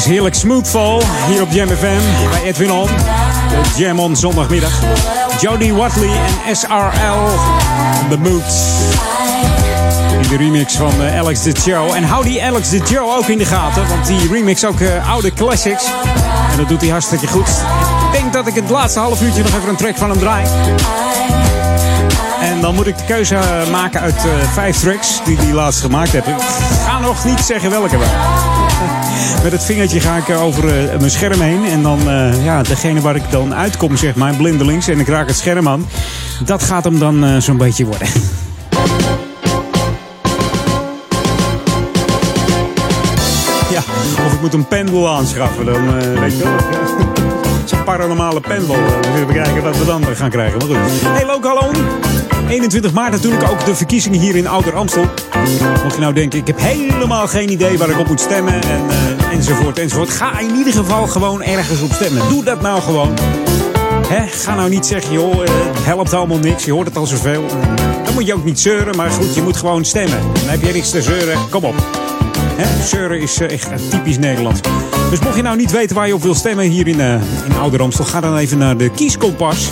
Is 0.00 0.06
heerlijk 0.06 0.34
smoothful 0.34 1.02
hier 1.28 1.42
op 1.42 1.50
Jam 1.50 1.68
FM 1.68 2.30
bij 2.30 2.42
Edwin 2.42 2.70
On. 2.70 2.86
De 2.86 3.82
Jam 3.82 3.98
On 3.98 4.16
zondagmiddag. 4.16 4.72
Jody 5.40 5.72
Watley 5.72 6.10
en 6.46 6.56
SRL 6.56 7.26
The 8.08 8.18
Mood. 8.18 8.42
In 10.22 10.28
de 10.28 10.36
remix 10.36 10.76
van 10.76 10.92
eh, 11.02 11.18
Alex 11.18 11.42
de 11.42 11.52
Joe. 11.64 11.94
En 11.94 12.04
hou 12.04 12.24
die 12.24 12.44
Alex 12.44 12.70
de 12.70 12.80
Joe 12.88 13.16
ook 13.16 13.26
in 13.26 13.38
de 13.38 13.44
gaten. 13.44 13.88
Want 13.88 14.06
die 14.06 14.28
remix 14.32 14.64
ook 14.64 14.80
eh, 14.80 15.10
oude 15.10 15.32
classics. 15.32 15.84
En 16.50 16.56
dat 16.56 16.68
doet 16.68 16.80
hij 16.80 16.90
hartstikke 16.90 17.26
goed. 17.26 17.48
Ik 18.12 18.20
denk 18.20 18.32
dat 18.32 18.46
ik 18.46 18.54
het 18.54 18.70
laatste 18.70 19.00
half 19.00 19.22
uurtje 19.22 19.42
nog 19.42 19.54
even 19.54 19.68
een 19.68 19.76
track 19.76 19.96
van 19.96 20.10
hem 20.10 20.18
draai. 20.18 20.46
En 22.40 22.60
dan 22.60 22.74
moet 22.74 22.86
ik 22.86 22.98
de 22.98 23.04
keuze 23.04 23.38
maken 23.70 24.00
uit 24.00 24.16
eh, 24.16 24.52
vijf 24.52 24.80
tracks 24.80 25.20
die 25.24 25.36
hij 25.36 25.52
laatst 25.52 25.80
gemaakt 25.80 26.12
heeft. 26.12 26.79
Nog 27.00 27.24
niet 27.24 27.40
zeggen 27.40 27.70
welke 27.70 27.98
wel. 27.98 28.08
Met 29.42 29.52
het 29.52 29.64
vingertje 29.64 30.00
ga 30.00 30.16
ik 30.16 30.30
over 30.30 30.90
eh, 30.90 30.98
mijn 30.98 31.10
scherm 31.10 31.40
heen. 31.40 31.64
En 31.64 31.82
dan, 31.82 32.08
eh, 32.08 32.44
ja, 32.44 32.62
degene 32.62 33.00
waar 33.00 33.16
ik 33.16 33.30
dan 33.30 33.54
uitkom, 33.54 33.96
zeg 33.96 34.14
maar, 34.14 34.34
blindelings. 34.34 34.88
En 34.88 35.00
ik 35.00 35.08
raak 35.08 35.26
het 35.26 35.36
scherm 35.36 35.68
aan. 35.68 35.86
Dat 36.44 36.62
gaat 36.62 36.84
hem 36.84 36.98
dan 36.98 37.24
eh, 37.24 37.36
zo'n 37.36 37.56
beetje 37.56 37.86
worden. 37.86 38.08
Ja, 43.70 43.82
of 44.26 44.32
ik 44.32 44.40
moet 44.40 44.54
een 44.54 44.68
pendel 44.68 45.08
aanschaffen. 45.08 45.64
Dan 45.64 45.94
weet 46.20 46.38
je 46.38 46.44
paranormale 47.84 48.40
pendel. 48.40 48.76
We 49.26 49.32
kijken 49.32 49.62
wat 49.62 49.78
we 49.78 49.84
dan 49.84 50.04
gaan 50.04 50.30
krijgen. 50.30 50.58
Maar 50.58 50.66
goed. 50.66 51.00
Hey, 51.02 51.26
Lokalon. 51.26 51.74
21 52.50 52.92
maart 52.92 53.12
natuurlijk 53.12 53.50
ook 53.50 53.64
de 53.64 53.74
verkiezingen 53.74 54.20
hier 54.20 54.36
in 54.36 54.46
Ouder 54.46 54.74
Amstel. 54.74 55.04
Mocht 55.82 55.94
je 55.94 56.00
nou 56.00 56.14
denken, 56.14 56.38
ik 56.38 56.46
heb 56.46 56.58
helemaal 56.60 57.26
geen 57.26 57.50
idee 57.50 57.78
waar 57.78 57.88
ik 57.88 57.98
op 57.98 58.08
moet 58.08 58.20
stemmen. 58.20 58.54
En, 58.54 58.88
eh, 58.88 59.32
enzovoort, 59.32 59.78
enzovoort. 59.78 60.10
Ga 60.10 60.38
in 60.38 60.56
ieder 60.56 60.72
geval 60.72 61.06
gewoon 61.06 61.42
ergens 61.42 61.82
op 61.82 61.92
stemmen. 61.92 62.28
Doe 62.28 62.44
dat 62.44 62.60
nou 62.60 62.80
gewoon. 62.80 63.18
Hè? 64.08 64.26
Ga 64.26 64.54
nou 64.54 64.70
niet 64.70 64.86
zeggen, 64.86 65.12
joh, 65.12 65.32
eh, 65.32 65.50
het 65.74 65.84
helpt 65.84 66.12
allemaal 66.12 66.38
niks. 66.38 66.64
Je 66.64 66.72
hoort 66.72 66.86
het 66.86 66.96
al 66.96 67.06
zoveel. 67.06 67.44
Dan 68.04 68.14
moet 68.14 68.26
je 68.26 68.34
ook 68.34 68.44
niet 68.44 68.60
zeuren. 68.60 68.96
Maar 68.96 69.10
goed, 69.10 69.34
je 69.34 69.42
moet 69.42 69.56
gewoon 69.56 69.84
stemmen. 69.84 70.18
Dan 70.32 70.48
heb 70.48 70.62
je 70.62 70.72
niks 70.72 70.90
te 70.90 71.02
zeuren. 71.02 71.38
Kom 71.50 71.64
op. 71.64 71.74
Hè? 72.56 72.86
Zeuren 72.86 73.20
is 73.20 73.40
eh, 73.40 73.50
echt 73.50 73.90
typisch 73.90 74.18
Nederlands. 74.18 74.60
Dus 75.10 75.20
mocht 75.20 75.36
je 75.36 75.42
nou 75.42 75.56
niet 75.56 75.70
weten 75.70 75.96
waar 75.96 76.06
je 76.06 76.14
op 76.14 76.22
wil 76.22 76.34
stemmen 76.34 76.64
hier 76.64 76.88
in, 76.88 77.00
eh 77.00 77.14
in 77.44 77.58
Ouder 77.60 77.82
Amstel, 77.82 78.04
ga 78.04 78.20
dan 78.20 78.36
even 78.36 78.58
naar 78.58 78.76
de 78.76 78.90
kieskompas. 78.90 79.70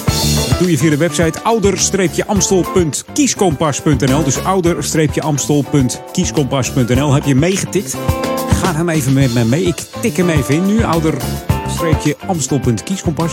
Dat 0.58 0.66
doe 0.66 0.76
je 0.76 0.82
via 0.82 0.90
de 0.90 0.96
website 0.96 1.42
ouder-amstel.kieskompas.nl. 1.42 4.24
Dus 4.24 4.44
ouder-amstel.kieskompas.nl. 4.44 7.12
Heb 7.12 7.24
je 7.24 7.34
meegetikt? 7.34 7.96
Ga 8.48 8.72
dan 8.72 8.88
even 8.88 9.12
met 9.12 9.34
me 9.34 9.44
mee. 9.44 9.62
Ik 9.62 9.76
tik 10.00 10.16
hem 10.16 10.28
even 10.28 10.54
in 10.54 10.66
nu. 10.66 10.82
Ouder 10.82 11.14
amstel.kieskompas. 12.26 13.32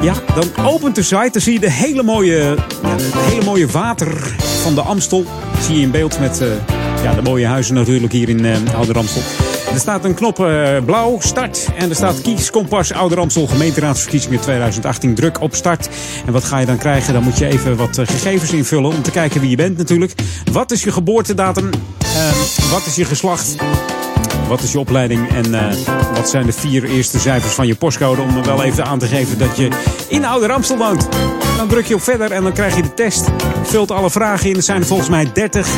Ja, 0.00 0.14
dan 0.34 0.66
opent 0.66 0.94
de 0.94 1.02
site. 1.02 1.28
Dan 1.32 1.42
zie 1.42 1.52
je 1.52 1.60
de 1.60 1.70
hele 1.70 2.02
mooie, 2.02 2.56
het 2.86 3.14
hele 3.14 3.44
mooie 3.44 3.66
water 3.66 4.34
van 4.62 4.74
de 4.74 4.80
Amstel. 4.80 5.24
Zie 5.60 5.74
je 5.74 5.80
in 5.80 5.90
beeld 5.90 6.20
met 6.20 6.40
eh, 6.40 6.48
ja, 7.02 7.14
de 7.14 7.22
mooie 7.22 7.46
huizen 7.46 7.74
natuurlijk 7.74 8.12
hier 8.12 8.28
in 8.28 8.44
eh 8.44 8.56
Ouder 8.74 8.96
Amstel. 8.96 9.22
Er 9.72 9.80
staat 9.80 10.04
een 10.04 10.14
knop 10.14 10.40
eh, 10.40 10.84
blauw, 10.84 11.16
start. 11.20 11.68
En 11.76 11.88
er 11.88 11.96
staat 11.96 12.20
kieskompas 12.20 12.92
Amstel 12.92 13.46
gemeenteraadsverkiezingen 13.46 14.40
2018. 14.40 15.14
Druk 15.14 15.40
op 15.40 15.54
start. 15.54 15.88
En 16.26 16.32
wat 16.32 16.44
ga 16.44 16.58
je 16.58 16.66
dan 16.66 16.78
krijgen? 16.78 17.12
Dan 17.12 17.22
moet 17.22 17.38
je 17.38 17.46
even 17.46 17.76
wat 17.76 17.98
eh, 17.98 18.06
gegevens 18.06 18.52
invullen 18.52 18.90
om 18.90 19.02
te 19.02 19.10
kijken 19.10 19.40
wie 19.40 19.50
je 19.50 19.56
bent 19.56 19.76
natuurlijk. 19.76 20.12
Wat 20.52 20.70
is 20.70 20.84
je 20.84 20.92
geboortedatum? 20.92 21.70
Eh, 22.00 22.70
wat 22.70 22.86
is 22.86 22.94
je 22.94 23.04
geslacht? 23.04 23.56
Wat 24.48 24.62
is 24.62 24.72
je 24.72 24.78
opleiding 24.78 25.28
en 25.28 25.54
eh, 25.54 25.76
wat 26.14 26.28
zijn 26.28 26.46
de 26.46 26.52
vier 26.52 26.84
eerste 26.84 27.18
cijfers 27.18 27.52
van 27.52 27.66
je 27.66 27.74
postcode 27.74 28.22
om 28.22 28.42
wel 28.42 28.62
even 28.62 28.84
aan 28.84 28.98
te 28.98 29.06
geven 29.06 29.38
dat 29.38 29.56
je 29.56 29.68
in 30.08 30.24
Amstel 30.24 30.76
woont? 30.76 31.08
Dan 31.56 31.68
druk 31.68 31.86
je 31.86 31.94
op 31.94 32.02
verder 32.02 32.30
en 32.30 32.42
dan 32.42 32.52
krijg 32.52 32.76
je 32.76 32.82
de 32.82 32.94
test. 32.94 33.24
Vult 33.62 33.90
alle 33.90 34.10
vragen 34.10 34.48
in, 34.48 34.56
er 34.56 34.62
zijn 34.62 34.80
er 34.80 34.86
volgens 34.86 35.08
mij 35.08 35.32
30. 35.32 35.68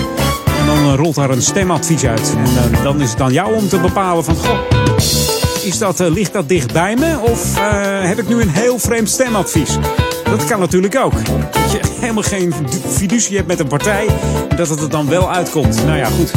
Dan 0.68 0.84
eh, 0.84 0.94
rolt 0.94 1.14
daar 1.14 1.30
een 1.30 1.42
stemadvies 1.42 2.04
uit. 2.04 2.34
En 2.36 2.72
eh, 2.72 2.82
dan 2.82 3.00
is 3.00 3.10
het 3.10 3.20
aan 3.20 3.32
jou 3.32 3.54
om 3.54 3.68
te 3.68 3.78
bepalen 3.78 4.24
van, 4.24 4.36
goh, 4.36 4.58
is 5.62 5.78
dat, 5.78 6.00
eh, 6.00 6.10
ligt 6.10 6.32
dat 6.32 6.48
dicht 6.48 6.72
bij 6.72 6.96
me? 6.96 7.18
Of 7.20 7.54
heb 8.02 8.18
ik 8.18 8.28
nu 8.28 8.40
een 8.40 8.48
heel 8.48 8.78
vreemd 8.78 9.10
stemadvies? 9.10 9.78
Dat 10.24 10.44
kan 10.44 10.60
natuurlijk 10.60 10.96
ook. 10.96 11.12
Dat 11.50 11.72
je 11.72 11.80
helemaal 12.00 12.22
geen 12.22 12.54
fiducie 12.88 13.36
hebt 13.36 13.48
met 13.48 13.60
een 13.60 13.66
partij. 13.66 14.06
Dat 14.56 14.68
het 14.68 14.80
er 14.80 14.90
dan 14.90 15.08
wel 15.08 15.30
uitkomt. 15.32 15.84
Nou 15.84 15.96
ja, 15.96 16.06
goed. 16.06 16.32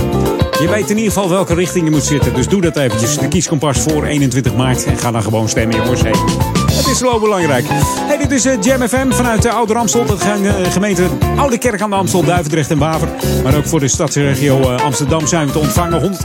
Je 0.59 0.67
weet 0.69 0.89
in 0.89 0.97
ieder 0.97 1.13
geval 1.13 1.29
welke 1.29 1.53
richting 1.53 1.85
je 1.85 1.91
moet 1.91 2.05
zitten. 2.05 2.33
Dus 2.33 2.47
doe 2.47 2.61
dat 2.61 2.77
eventjes. 2.77 3.17
De 3.17 3.27
kieskompas 3.27 3.79
voor 3.79 4.05
21 4.05 4.55
maart. 4.55 4.85
En 4.85 4.97
ga 4.97 5.11
dan 5.11 5.23
gewoon 5.23 5.49
stemmen, 5.49 5.75
jongens. 5.75 6.01
Hey. 6.01 6.60
Het 6.81 6.89
is 6.89 7.01
wel 7.01 7.19
belangrijk. 7.19 7.65
Hey, 7.69 8.17
dit 8.17 8.31
is 8.31 8.45
eh, 8.45 8.61
Jam 8.61 8.87
FM 8.87 9.11
vanuit 9.11 9.41
de 9.41 9.51
Oude 9.51 9.73
Ramstel. 9.73 10.05
Dat 10.05 10.21
gaan 10.21 10.45
eh, 10.45 10.71
gemeente 10.71 11.07
Oude 11.37 11.57
Kerk 11.57 11.81
aan 11.81 11.89
de 11.89 11.95
Amstel, 11.95 12.23
Duivendrecht 12.23 12.71
en 12.71 12.77
Waver. 12.77 13.09
Maar 13.43 13.55
ook 13.55 13.67
voor 13.67 13.79
de 13.79 13.87
stadsregio 13.87 14.61
eh, 14.61 14.83
Amsterdam 14.83 15.27
zijn 15.27 15.45
we 15.47 15.51
te 15.51 15.59
ontvangen. 15.59 16.01
104.9 16.01 16.17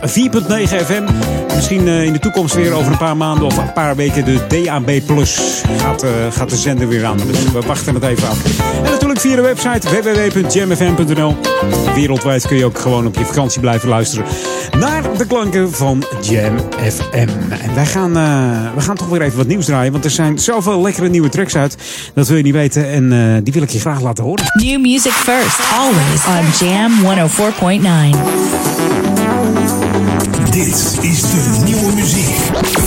FM. 0.84 1.04
Misschien 1.56 1.88
eh, 1.88 2.02
in 2.02 2.12
de 2.12 2.18
toekomst 2.18 2.54
weer 2.54 2.72
over 2.72 2.92
een 2.92 2.98
paar 2.98 3.16
maanden 3.16 3.46
of 3.46 3.56
een 3.56 3.72
paar 3.72 3.96
weken 3.96 4.24
de 4.24 4.46
DAB 4.48 5.00
Plus 5.06 5.62
gaat, 5.76 6.02
eh, 6.02 6.10
gaat 6.30 6.50
de 6.50 6.56
zender 6.56 6.88
weer 6.88 7.04
aan. 7.04 7.16
Dus 7.16 7.52
we 7.52 7.60
wachten 7.66 7.94
het 7.94 8.02
even 8.02 8.28
af. 8.28 8.38
En 8.84 8.90
natuurlijk 8.90 9.20
via 9.20 9.36
de 9.36 9.42
website 9.42 9.88
www.jamfm.nl. 9.88 11.36
Wereldwijd 11.94 12.46
kun 12.46 12.56
je 12.56 12.64
ook 12.64 12.78
gewoon 12.78 13.06
op 13.06 13.16
je 13.16 13.24
vakantie 13.24 13.60
blijven 13.60 13.88
luisteren 13.88 14.24
naar 14.78 15.16
de 15.18 15.26
klanken 15.26 15.72
van 15.72 16.04
Jam 16.20 16.58
FM. 16.70 17.28
En 17.58 17.74
wij 17.74 17.86
gaan, 17.86 18.16
eh, 18.16 18.82
gaan 18.82 18.96
toch 18.96 19.08
weer 19.08 19.22
even 19.22 19.38
wat 19.38 19.46
nieuws 19.46 19.64
draaien, 19.64 19.92
want 19.92 20.04
er 20.04 20.10
zijn 20.10 20.38
zoveel 20.46 20.82
lekkere 20.82 21.08
nieuwe 21.08 21.28
tracks 21.28 21.56
uit. 21.56 21.76
Dat 22.14 22.28
wil 22.28 22.36
je 22.36 22.42
niet 22.42 22.52
weten 22.52 22.90
en 22.90 23.12
eh, 23.12 23.42
die 23.42 23.52
wil 23.52 23.62
ik 23.62 23.70
je 23.70 23.80
graag 23.80 24.00
laten 24.00 24.24
horen. 24.24 24.44
New 24.54 24.80
music 24.80 25.12
first, 25.12 25.58
always 25.74 26.22
on 26.26 26.66
Jam 26.66 26.92
104.9. 27.02 28.18
Dit 30.50 30.98
is 31.00 31.20
de 31.20 31.60
nieuwe 31.64 31.92
muziek 31.94 32.36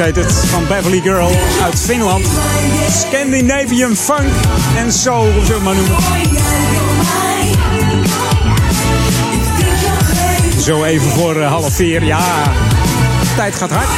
het, 0.03 0.33
van 0.33 0.67
Beverly 0.67 1.01
Girl 1.01 1.31
uit 1.63 1.81
Finland. 1.81 2.27
Scandinavian 2.91 3.97
Funk 3.97 4.33
en 4.77 4.93
Soul, 4.93 5.33
zullen 5.33 5.47
het 5.47 5.63
maar 5.63 5.75
noemen. 5.75 5.97
Zo 10.63 10.85
even 10.85 11.11
voor 11.11 11.41
eh, 11.41 11.49
half 11.49 11.75
vier, 11.75 12.05
ja. 12.05 12.53
Tijd 13.37 13.55
gaat 13.55 13.71
hard. 13.71 13.89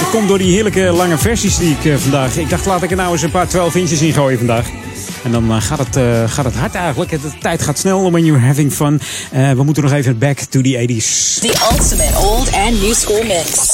Dat 0.00 0.10
komt 0.10 0.28
door 0.28 0.38
die 0.38 0.52
heerlijke 0.52 0.80
lange 0.80 1.18
versies 1.18 1.56
die 1.56 1.70
ik 1.70 1.84
eh, 1.84 1.96
vandaag... 1.96 2.36
Ik 2.36 2.50
dacht, 2.50 2.66
laat 2.66 2.82
ik 2.82 2.90
er 2.90 2.96
nou 2.96 3.12
eens 3.12 3.22
een 3.22 3.30
paar 3.30 3.48
12 3.48 3.74
inches 3.74 4.00
in 4.00 4.12
gooien 4.12 4.38
vandaag. 4.38 4.66
En 5.22 5.30
dan 5.30 5.50
eh, 5.50 5.60
gaat, 5.60 5.78
het, 5.78 5.98
gaat 6.30 6.44
het 6.44 6.54
hard 6.54 6.74
eigenlijk. 6.74 7.10
De 7.10 7.38
tijd 7.40 7.62
gaat 7.62 7.78
snel 7.78 8.10
when 8.10 8.24
you're 8.24 8.46
having 8.46 8.72
fun. 8.72 9.00
We 9.30 9.62
moeten 9.64 9.82
nog 9.82 9.92
even 9.92 10.18
back 10.18 10.38
to 10.38 10.60
the 10.60 10.86
80s. 10.88 11.40
The 11.40 11.66
ultimate 11.72 12.18
old 12.18 12.52
and 12.52 12.80
new 12.80 12.94
school 12.94 13.22
mix. 13.22 13.73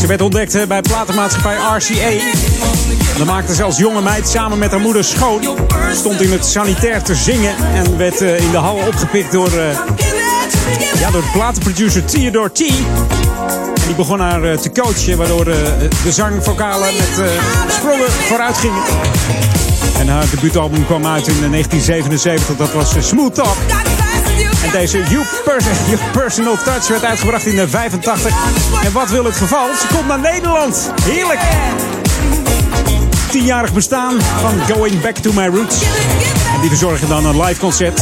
Ze 0.00 0.06
werd 0.06 0.20
ontdekt 0.20 0.54
eh, 0.54 0.66
bij 0.66 0.80
platenmaatschappij 0.80 1.54
RCA. 1.54 2.10
Dan 3.16 3.26
maakte 3.26 3.54
ze 3.54 3.62
als 3.62 3.78
jonge 3.78 4.02
meid 4.02 4.28
samen 4.28 4.58
met 4.58 4.70
haar 4.70 4.80
moeder 4.80 5.04
schoon. 5.04 5.42
Stond 5.94 6.20
in 6.20 6.32
het 6.32 6.46
sanitair 6.46 7.02
te 7.02 7.14
zingen 7.14 7.54
en 7.74 7.96
werd 7.96 8.20
eh, 8.20 8.40
in 8.40 8.50
de 8.50 8.56
hal 8.56 8.76
opgepikt 8.76 9.32
door, 9.32 9.52
eh, 9.52 9.78
ja, 10.98 11.10
door 11.10 11.22
de 11.22 11.30
platenproducer 11.32 12.04
Theodore 12.04 12.52
T. 12.52 12.60
En 12.60 13.86
die 13.86 13.94
begon 13.94 14.20
haar 14.20 14.58
te 14.58 14.72
coachen, 14.72 15.16
waardoor 15.16 15.44
de 15.44 16.12
zangvokalen 16.12 16.94
met 16.96 17.30
sprongen 17.68 18.10
vooruit 18.10 18.56
gingen. 18.56 18.82
En 19.98 20.08
haar 20.08 20.30
debuutalbum 20.30 20.86
kwam 20.86 21.06
uit 21.06 21.26
in 21.26 21.44
eh, 21.44 21.50
1977, 21.50 22.56
dat 22.56 22.72
was 22.72 23.08
Smooth 23.08 23.34
Talk. 23.34 23.56
En 24.64 24.70
deze 24.72 25.02
you, 25.08 25.24
Pers- 25.44 25.64
You 25.86 25.98
Personal 26.12 26.56
Touch 26.64 26.88
werd 26.88 27.04
uitgebracht 27.04 27.46
in 27.46 27.56
de 27.56 27.68
85. 27.68 28.32
En 28.84 28.92
wat 28.92 29.10
wil 29.10 29.24
het 29.24 29.36
geval? 29.36 29.68
Ze 29.80 29.86
komt 29.94 30.06
naar 30.06 30.20
Nederland. 30.20 30.90
Heerlijk! 31.02 31.40
Tienjarig 33.30 33.72
bestaan 33.72 34.14
van 34.40 34.76
Going 34.76 35.00
Back 35.00 35.16
to 35.16 35.32
My 35.32 35.46
Roots. 35.46 35.82
En 36.54 36.60
die 36.60 36.68
verzorgen 36.68 37.08
dan 37.08 37.26
een 37.26 37.42
live 37.42 37.60
concert 37.60 38.00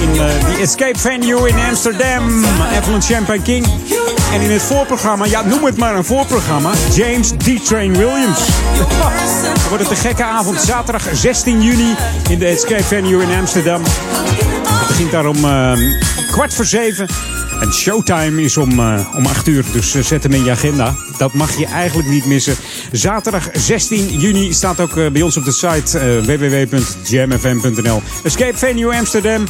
in 0.00 0.10
eh, 0.12 0.18
de 0.18 0.60
Escape 0.60 0.98
Venue 0.98 1.48
in 1.48 1.56
Amsterdam. 1.68 2.44
Evelyn 2.78 3.02
Champagne 3.02 3.42
King. 3.42 3.66
En 4.32 4.40
in 4.40 4.50
het 4.50 4.62
voorprogramma, 4.62 5.24
ja 5.24 5.42
noem 5.42 5.64
het 5.64 5.76
maar 5.76 5.94
een 5.94 6.04
voorprogramma, 6.04 6.70
James 6.94 7.28
D-Train 7.28 7.96
Williams. 7.96 8.38
Dan 9.42 9.68
wordt 9.68 9.82
het 9.82 9.90
een 9.90 9.96
gekke 9.96 10.24
avond, 10.24 10.60
zaterdag 10.60 11.02
16 11.12 11.62
juni 11.62 11.94
in 12.28 12.38
de 12.38 12.46
Escape 12.46 12.84
Venue 12.84 13.22
in 13.22 13.38
Amsterdam. 13.38 13.82
Begint 15.02 15.22
daar 15.22 15.32
om 15.32 15.44
eh, 15.44 16.30
kwart 16.30 16.54
voor 16.54 16.64
zeven. 16.64 17.06
En 17.62 17.72
showtime 17.72 18.42
is 18.42 18.56
om, 18.56 18.78
eh, 18.78 19.06
om 19.16 19.26
8 19.26 19.46
uur, 19.46 19.64
dus 19.72 19.94
eh, 19.94 20.02
zet 20.02 20.22
hem 20.22 20.32
in 20.32 20.44
je 20.44 20.50
agenda. 20.50 20.94
Dat 21.18 21.32
mag 21.32 21.58
je 21.58 21.66
eigenlijk 21.66 22.08
niet 22.08 22.26
missen. 22.26 22.54
Zaterdag 22.92 23.48
16 23.52 24.18
juni 24.18 24.52
staat 24.52 24.80
ook 24.80 24.96
eh, 24.96 25.10
bij 25.10 25.22
ons 25.22 25.36
op 25.36 25.44
de 25.44 25.52
site 25.52 26.22
www.jamfm.nl. 26.26 28.02
Escape 28.24 28.56
Venue 28.56 28.96
Amsterdam. 28.96 29.44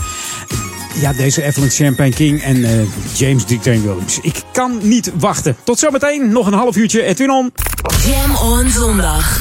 Ja, 1.00 1.12
deze 1.12 1.42
Evelyn 1.42 1.70
Champagne 1.70 2.12
King 2.12 2.42
en 2.42 2.88
James 3.14 3.44
D. 3.44 3.64
Williams. 3.64 4.18
Ik 4.22 4.42
kan 4.52 4.78
niet 4.82 5.12
wachten. 5.18 5.56
Tot 5.64 5.78
zometeen, 5.78 6.32
nog 6.32 6.46
een 6.46 6.52
half 6.52 6.76
uurtje. 6.76 7.02
Edwin 7.02 7.30
On. 7.30 7.52
Jam 8.06 8.36
on 8.36 8.70
zondag. 8.70 9.40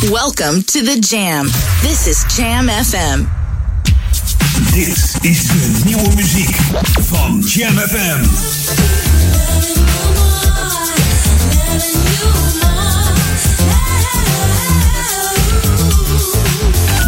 Welcome 0.00 0.64
to 0.64 0.80
the 0.80 0.98
Jam. 0.98 1.48
This 1.82 2.06
is 2.06 2.36
Jam 2.36 2.68
FM. 2.68 3.41
Dit 4.72 5.14
is 5.20 5.46
de 5.46 5.80
nieuwe 5.84 6.14
muziek 6.14 6.56
van 7.00 7.42
Jam 7.46 7.78
FM. 7.78 8.20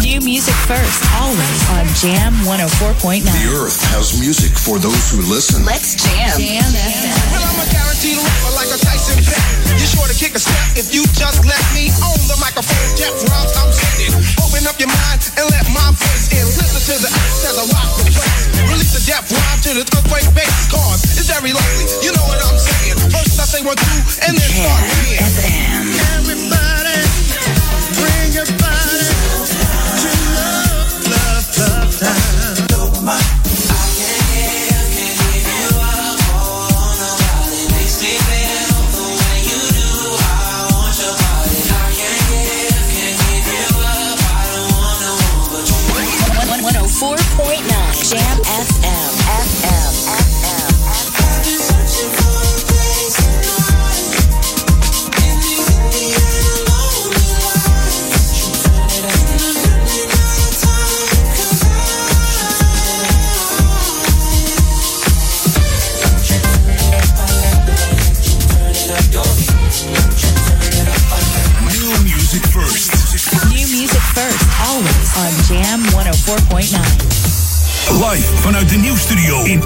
New 0.01 0.21
music 0.21 0.55
first, 0.69 1.01
always 1.21 1.61
on 1.73 1.87
Jam 2.01 2.35
104.9. 2.45 3.25
The 3.25 3.49
earth 3.57 3.81
has 3.97 4.13
music 4.21 4.53
for 4.59 4.79
those 4.79 5.11
who 5.11 5.23
listen. 5.23 5.65
Let's 5.65 5.95
jam. 5.95 6.37
Jam 6.37 6.69
FM. 6.69 7.17
Well, 7.33 7.45
I'm 7.49 7.61
a 7.61 7.67
guaranteed 7.73 8.19
rapper 8.21 8.53
like 8.61 8.69
a 8.69 8.79
Tyson 8.79 9.17
vet. 9.25 9.41
You're 9.81 9.89
sure 9.89 10.07
to 10.07 10.15
kick 10.15 10.35
a 10.37 10.41
step 10.41 10.77
if 10.77 10.93
you 10.93 11.03
just 11.17 11.45
let 11.49 11.65
me 11.73 11.89
on 12.05 12.21
the 12.29 12.37
microphone. 12.41 12.97
Jeff 12.97 13.17
Rhymes, 13.25 13.57
I'm 13.57 13.73
sitting. 13.73 14.13
Open 14.45 14.69
up 14.69 14.77
your 14.79 14.93
mind 14.93 15.21
and 15.41 15.49
let 15.49 15.65
my 15.73 15.89
voice 15.97 16.24
in. 16.35 16.47
Listen 16.59 16.83
to 16.83 16.95
the 16.99 17.11
as 17.11 17.57
I 17.59 17.65
rock 17.71 17.91
the 17.99 18.05
place. 18.11 18.45
Release 18.71 18.93
the 18.95 19.03
death 19.07 19.31
rhyme 19.31 19.61
to 19.63 19.71
the 19.79 19.85
earthquake 19.87 20.29
bass. 20.35 20.67
Cause 20.71 21.03
it's 21.15 21.31
very 21.31 21.53
likely. 21.55 21.87
You 22.03 22.13
know 22.13 22.25
what 22.27 22.41
I'm 22.43 22.59
saying. 22.59 22.99
First 23.15 23.39
I 23.39 23.47
say 23.47 23.63
one, 23.63 23.79
two, 23.79 23.99
and 24.27 24.35
then 24.35 24.51
start 24.51 24.83
again. 24.83 25.31
Everybody, 26.19 26.99
bring 27.99 28.29
your 28.35 28.49
body 28.59 28.94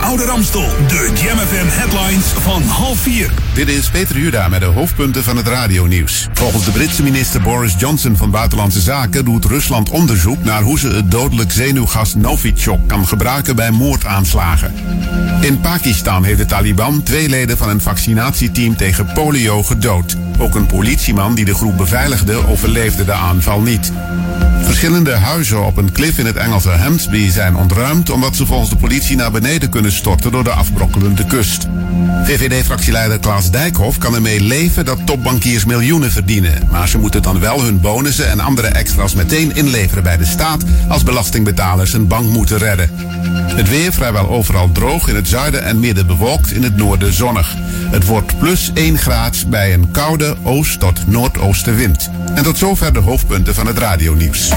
out. 0.09 0.18
De 0.39 1.11
Jam 1.23 1.39
headlines 1.69 2.25
van 2.25 2.63
half 2.63 2.99
vier. 2.99 3.31
Dit 3.55 3.69
is 3.69 3.91
Peter 3.91 4.19
Juda 4.19 4.49
met 4.49 4.61
de 4.61 4.67
hoofdpunten 4.67 5.25
van 5.25 5.37
het 5.37 5.49
radionieuws. 5.49 6.29
Volgens 6.33 6.65
de 6.65 6.71
Britse 6.71 7.03
minister 7.03 7.41
Boris 7.41 7.75
Johnson 7.79 8.17
van 8.17 8.31
Buitenlandse 8.31 8.81
Zaken 8.81 9.25
doet 9.25 9.45
Rusland 9.45 9.91
onderzoek 9.91 10.45
naar 10.45 10.63
hoe 10.63 10.79
ze 10.79 10.89
het 10.89 11.11
dodelijk 11.11 11.53
zenuwgas 11.53 12.15
Novichok 12.15 12.89
kan 12.89 13.07
gebruiken 13.07 13.57
bij 13.57 13.71
moordaanslagen. 13.71 14.75
In 15.41 15.61
Pakistan 15.61 16.25
heeft 16.25 16.39
de 16.39 16.47
Taliban 16.47 17.03
twee 17.03 17.29
leden 17.29 17.59
van 17.59 17.69
een 17.69 17.81
vaccinatieteam 17.81 18.77
tegen 18.77 19.13
polio 19.13 19.63
gedood. 19.63 20.17
Ook 20.39 20.55
een 20.55 20.67
politieman 20.67 21.35
die 21.35 21.45
de 21.45 21.55
groep 21.55 21.77
beveiligde 21.77 22.47
overleefde 22.47 23.05
de 23.05 23.13
aanval 23.13 23.61
niet. 23.61 23.93
Verschillende 24.69 25.13
huizen 25.13 25.65
op 25.65 25.77
een 25.77 25.93
klif 25.93 26.19
in 26.19 26.27
het 26.27 26.37
Engelse 26.37 26.71
Hemsby 26.71 27.31
zijn 27.31 27.57
ontruimd 27.57 28.11
omdat 28.11 28.37
ze 28.37 28.47
volgens 28.47 28.71
de 28.71 28.77
politie 28.77 29.17
naar 29.17 29.31
beneden 29.31 29.71
kunnen 29.71 29.93
storten 29.93 30.28
door 30.31 30.45
de 30.45 30.51
afbrokkelende 30.51 31.25
kust. 31.25 31.67
VVD-fractieleider 32.25 33.19
Klaas 33.19 33.51
Dijkhoff 33.51 33.99
kan 33.99 34.15
ermee 34.15 34.41
leven 34.41 34.85
dat 34.85 35.07
topbankiers 35.07 35.65
miljoenen 35.65 36.11
verdienen. 36.11 36.69
Maar 36.71 36.89
ze 36.89 36.99
moeten 36.99 37.23
dan 37.23 37.41
wel 37.41 37.63
hun 37.63 37.81
bonussen 37.81 38.31
en 38.31 38.41
andere 38.41 38.69
extra's 38.69 39.15
meteen 39.15 39.57
inleveren 39.57 40.03
bij 40.03 40.17
de 40.17 40.25
staat 40.25 40.63
als 40.89 41.03
belastingbetalers 41.03 41.93
een 41.93 42.07
bank 42.07 42.31
moeten 42.31 42.59
redden. 42.59 42.91
Het 43.59 43.69
weer 43.69 43.93
vrijwel 43.93 44.29
overal 44.29 44.73
droog, 44.73 45.09
in 45.09 45.15
het 45.15 45.29
zuiden 45.29 45.65
en 45.65 45.81
midden 45.81 46.07
bewolkt, 46.07 46.53
in 46.53 46.63
het 46.63 46.77
noorden 46.77 47.13
zonnig. 47.13 47.55
Het 47.91 48.07
wordt 48.07 48.39
plus 48.39 48.71
1 48.75 48.99
graad 48.99 49.45
bij 49.49 49.75
een 49.75 49.91
koude 49.91 50.37
oost- 50.43 50.81
tot 50.81 51.07
noordoostenwind. 51.07 52.11
En 52.35 52.43
tot 52.43 52.59
zover 52.59 52.93
de 52.93 53.01
hoofdpunten 53.01 53.55
van 53.55 53.67
het 53.67 53.79
radionieuws. 53.79 54.53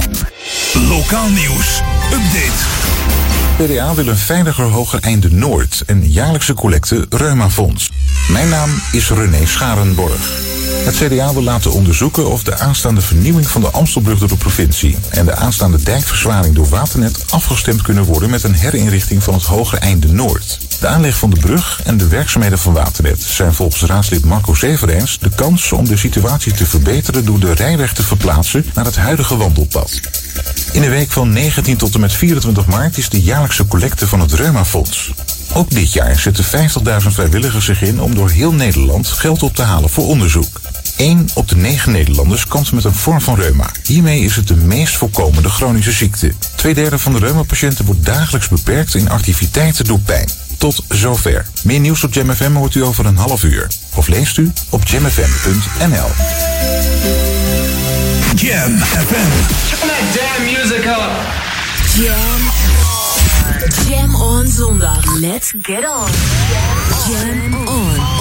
Lokaal 0.74 1.30
nieuws. 1.30 1.82
Update. 2.12 3.31
PDA 3.66 3.96
wil 3.96 4.08
een 4.08 4.18
veiliger 4.18 4.66
hoger 4.66 5.00
einde 5.00 5.32
Noord 5.32 5.84
en 5.86 6.12
jaarlijkse 6.12 6.54
collecte 6.54 7.06
Reumafonds. 7.10 7.90
Mijn 8.32 8.50
naam 8.50 8.70
is 8.92 9.10
René 9.10 9.46
Scharenborg. 9.46 10.51
Het 10.82 10.96
CDA 10.96 11.34
wil 11.34 11.44
laten 11.44 11.72
onderzoeken 11.72 12.30
of 12.30 12.44
de 12.44 12.58
aanstaande 12.58 13.02
vernieuwing 13.02 13.48
van 13.48 13.62
de 13.62 13.70
Amstelbrug 13.72 14.20
door 14.20 14.28
de 14.28 14.36
provincie 14.36 14.98
en 15.10 15.26
de 15.26 15.36
aanstaande 15.36 15.84
dijkverzwaring 15.84 16.56
door 16.56 16.70
Waternet 16.70 17.26
afgestemd 17.30 17.82
kunnen 17.82 18.04
worden 18.04 18.30
met 18.30 18.44
een 18.44 18.54
herinrichting 18.54 19.24
van 19.24 19.34
het 19.34 19.44
hoger 19.44 19.78
einde 19.78 20.08
Noord. 20.08 20.58
De 20.80 20.88
aanleg 20.88 21.18
van 21.18 21.30
de 21.30 21.40
brug 21.40 21.82
en 21.84 21.98
de 21.98 22.08
werkzaamheden 22.08 22.60
van 22.60 22.74
Waternet 22.74 23.22
zijn 23.22 23.54
volgens 23.54 23.82
raadslid 23.82 24.26
Marco 24.26 24.54
Severijns 24.54 25.20
de 25.20 25.30
kans 25.36 25.72
om 25.72 25.88
de 25.88 25.98
situatie 25.98 26.54
te 26.54 26.66
verbeteren 26.66 27.26
door 27.26 27.40
de 27.40 27.54
rijweg 27.54 27.94
te 27.94 28.04
verplaatsen 28.04 28.66
naar 28.74 28.86
het 28.86 28.96
huidige 28.96 29.38
wandelpad. 29.38 30.00
In 30.72 30.82
de 30.82 30.90
week 30.90 31.12
van 31.12 31.34
19 31.34 31.78
tot 31.78 31.94
en 31.94 32.00
met 32.00 32.14
24 32.14 32.66
maart 32.66 32.98
is 32.98 33.10
de 33.10 33.22
jaarlijkse 33.22 33.68
collecte 33.68 34.08
van 34.08 34.20
het 34.20 34.34
Reumafonds. 34.34 35.12
Ook 35.54 35.70
dit 35.70 35.94
jaar 35.94 36.20
zetten 36.20 36.46
50.000 36.46 37.08
vrijwilligers 37.08 37.66
zich 37.66 37.82
in 37.82 38.02
om 38.02 38.16
door 38.16 38.30
heel 38.30 38.54
Nederland 38.54 39.08
geld 39.08 39.44
op 39.44 39.56
te 39.56 39.62
halen 39.62 39.90
voor 39.90 40.08
onderzoek. 40.08 40.62
1 41.02 41.30
op 41.34 41.48
de 41.48 41.56
9 41.56 41.92
Nederlanders 41.92 42.48
kampt 42.48 42.72
met 42.72 42.84
een 42.84 42.94
vorm 42.94 43.22
van 43.22 43.36
reuma. 43.36 43.70
Hiermee 43.84 44.22
is 44.22 44.36
het 44.36 44.48
de 44.48 44.56
meest 44.56 44.96
voorkomende 44.96 45.50
chronische 45.50 45.92
ziekte. 45.92 46.34
Tweederde 46.56 46.98
van 46.98 47.14
de 47.14 47.20
reumapatiënten 47.20 47.86
wordt 47.86 48.06
dagelijks 48.06 48.48
beperkt 48.48 48.96
in 48.96 49.10
activiteiten 49.10 49.86
door 49.86 50.00
pijn. 50.00 50.30
Tot 50.58 50.84
zover. 50.90 51.46
Meer 51.64 51.80
nieuws 51.80 52.04
op 52.04 52.14
JamFM 52.14 52.54
hoort 52.54 52.76
u 52.76 52.84
over 52.84 53.06
een 53.06 53.18
half 53.18 53.44
uur. 53.44 53.68
Of 53.96 54.08
leest 54.08 54.38
u 54.38 54.52
op 54.70 54.88
jamfm.nl. 54.88 56.10
Jam 58.36 58.78
FM. 58.78 59.32
Turn 59.70 59.88
that 59.88 60.04
damn 60.14 60.44
music 60.44 60.86
up. 60.86 61.12
Jam 61.96 62.52
Jam 63.90 64.16
on 64.16 64.48
zondag. 64.48 65.20
Let's 65.20 65.54
get 65.62 65.90
on. 65.90 66.10
Jam 67.10 67.68
on. 67.68 68.21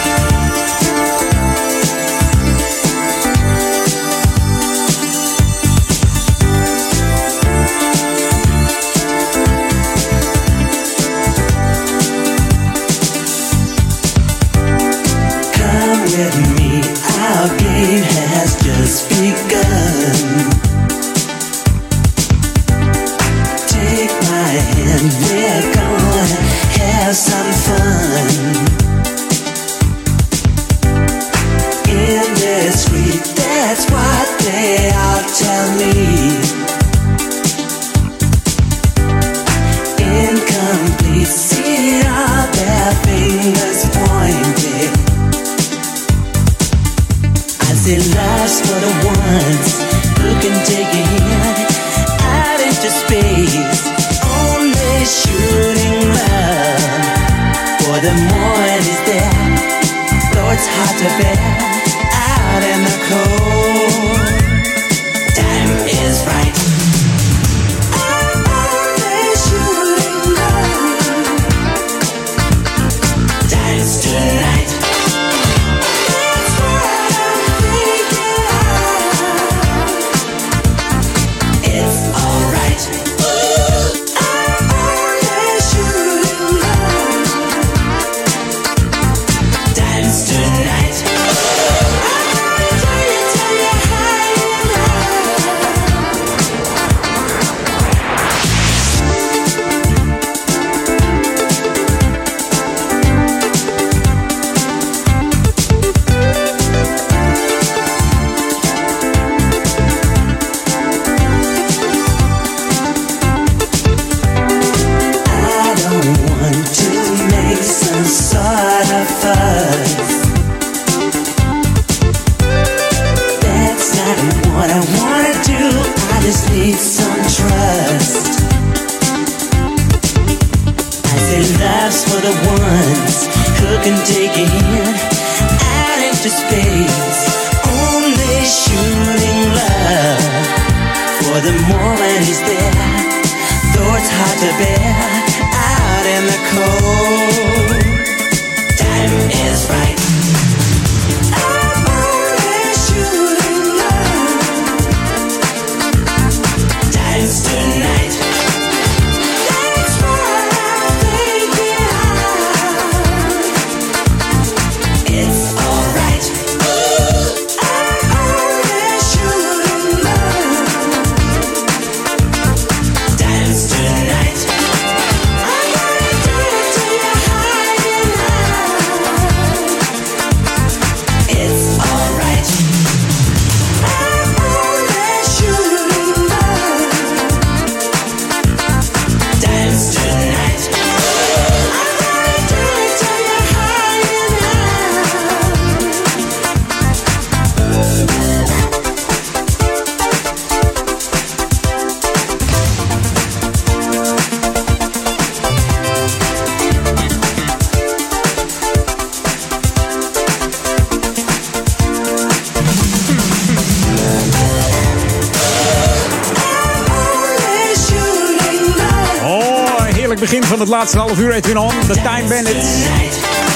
Laatste 220.71 220.97
half 220.97 221.19
uur. 221.19 221.31
Edwin 221.31 221.57
On, 221.57 221.73
The 221.87 221.93
Time 221.93 222.27
Bandits. 222.29 222.67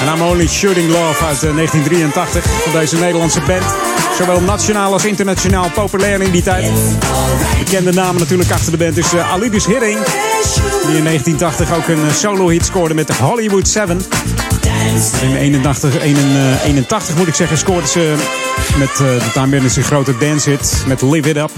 En 0.01 0.15
I'm 0.15 0.21
Only 0.21 0.47
Shooting 0.47 0.87
Love 0.87 1.25
uit 1.25 1.43
eh, 1.43 1.55
1983 1.55 2.43
van 2.43 2.71
deze 2.79 2.95
Nederlandse 2.95 3.39
band. 3.47 3.63
Zowel 4.17 4.41
nationaal 4.41 4.93
als 4.93 5.05
internationaal 5.05 5.69
populair 5.71 6.21
in 6.21 6.31
die 6.31 6.43
tijd. 6.43 6.71
Bekende 7.59 7.93
namen 7.93 8.19
natuurlijk 8.19 8.51
achter 8.51 8.71
de 8.71 8.77
band 8.77 8.97
is 8.97 9.13
eh, 9.13 9.31
Alibis 9.31 9.65
Hidding. 9.65 9.97
Die 10.87 10.97
in 10.97 11.03
1980 11.03 11.75
ook 11.75 11.87
een 11.87 12.07
eh, 12.07 12.13
solo-hit 12.13 12.65
scoorde 12.65 12.93
met 12.93 13.07
de 13.07 13.13
Hollywood 13.13 13.67
7. 13.67 14.01
In 15.21 15.35
81, 15.35 16.01
81, 16.01 16.63
81 16.63 17.15
moet 17.17 17.27
ik 17.27 17.35
zeggen, 17.35 17.57
scoorde 17.57 17.87
ze 17.87 18.15
met 18.77 18.89
eh, 18.89 18.97
de 18.97 19.31
Time 19.33 19.47
Bandits 19.47 19.75
een 19.75 19.83
grote 19.83 20.17
dancehit 20.17 20.83
met 20.87 21.01
Live 21.01 21.29
It 21.29 21.37
Up. 21.37 21.51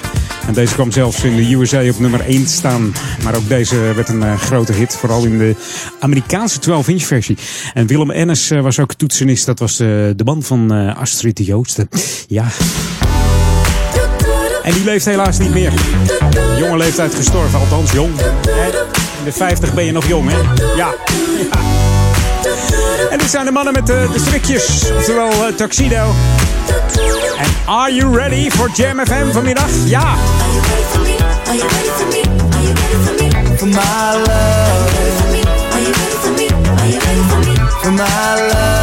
En 0.48 0.54
deze 0.54 0.74
kwam 0.74 0.92
zelfs 0.92 1.24
in 1.24 1.36
de 1.36 1.56
USA 1.56 1.90
op 1.90 2.00
nummer 2.00 2.22
1 2.22 2.46
te 2.46 2.52
staan. 2.52 2.94
Maar 3.28 3.36
ook 3.36 3.50
deze 3.50 3.76
werd 3.76 4.10
een 4.10 4.24
eh, 4.24 4.40
grote 4.40 4.74
hit, 4.74 4.96
vooral 4.96 5.26
in 5.26 5.38
de 5.38 5.56
Amerikaanse 6.00 6.60
12-inch 6.60 7.04
versie. 7.04 7.38
En 7.74 7.88
Willem 7.88 8.12
Ennis 8.12 8.52
eh, 8.52 8.62
was 8.62 8.80
ook 8.80 8.94
toetsenist, 8.94 9.46
dat 9.46 9.60
was 9.60 9.78
de, 9.78 10.14
de 10.16 10.24
man 10.24 10.44
van 10.44 10.74
eh, 10.74 10.98
Astrid 10.98 11.38
de 11.38 11.44
Joosten. 11.44 11.90
Ja. 12.28 12.46
En 14.64 14.74
die 14.74 14.84
leeft 14.84 15.06
helaas 15.06 15.40
niet 15.40 15.54
meer. 15.54 15.72
Jonge 16.60 16.78
leeftijd 16.78 17.16
gestorven, 17.16 17.60
althans 17.60 17.92
jong. 17.92 18.12
In 19.20 19.24
de 19.24 19.32
50 19.32 19.74
ben 19.74 19.86
je 19.86 19.92
nog 19.92 20.08
jong, 20.08 20.30
hè? 20.30 20.38
Ja. 20.76 20.94
En 23.10 23.18
dit 23.18 23.30
zijn 23.30 23.46
de 23.46 23.52
mannen 23.52 23.74
met 23.74 23.88
de, 23.88 24.10
de 24.14 24.20
strikjes, 24.20 24.92
oftewel 24.98 25.56
Tuxedo. 25.56 26.14
En 27.38 27.50
are 27.66 27.94
you 27.94 28.16
ready 28.16 28.50
for 28.50 28.72
Jam 28.76 29.00
FM 29.06 29.32
vanmiddag? 29.32 29.70
Ja. 29.86 30.16
For 31.44 32.27
my 33.72 34.14
love? 34.28 34.96
Are 35.74 35.80
you 35.80 35.92
ready 35.92 36.18
for 36.24 36.32
me? 36.38 36.48
Are 36.52 36.88
you 36.88 37.00
ready 37.00 37.24
for 37.30 37.40
me? 37.40 37.56
For 37.84 37.92
my 37.92 38.36
love. 38.54 38.77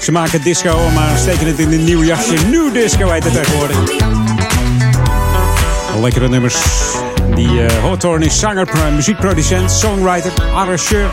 Ze 0.00 0.12
maken 0.12 0.42
disco, 0.42 0.78
maar 0.94 1.18
steken 1.18 1.46
het 1.46 1.58
in 1.58 1.72
een 1.72 1.84
nieuw 1.84 2.02
jasje. 2.02 2.34
New 2.50 2.72
disco 2.72 3.10
heet 3.10 3.24
het 3.24 3.32
tegenwoordig. 3.32 3.78
Lekkere 6.00 6.28
nummers. 6.28 6.56
Die 7.34 7.60
Hawthorne 7.82 8.24
is 8.24 8.38
zanger, 8.38 8.64
pro- 8.66 8.90
muziekproducent, 8.94 9.70
songwriter, 9.70 10.32
arrangeur. 10.54 11.10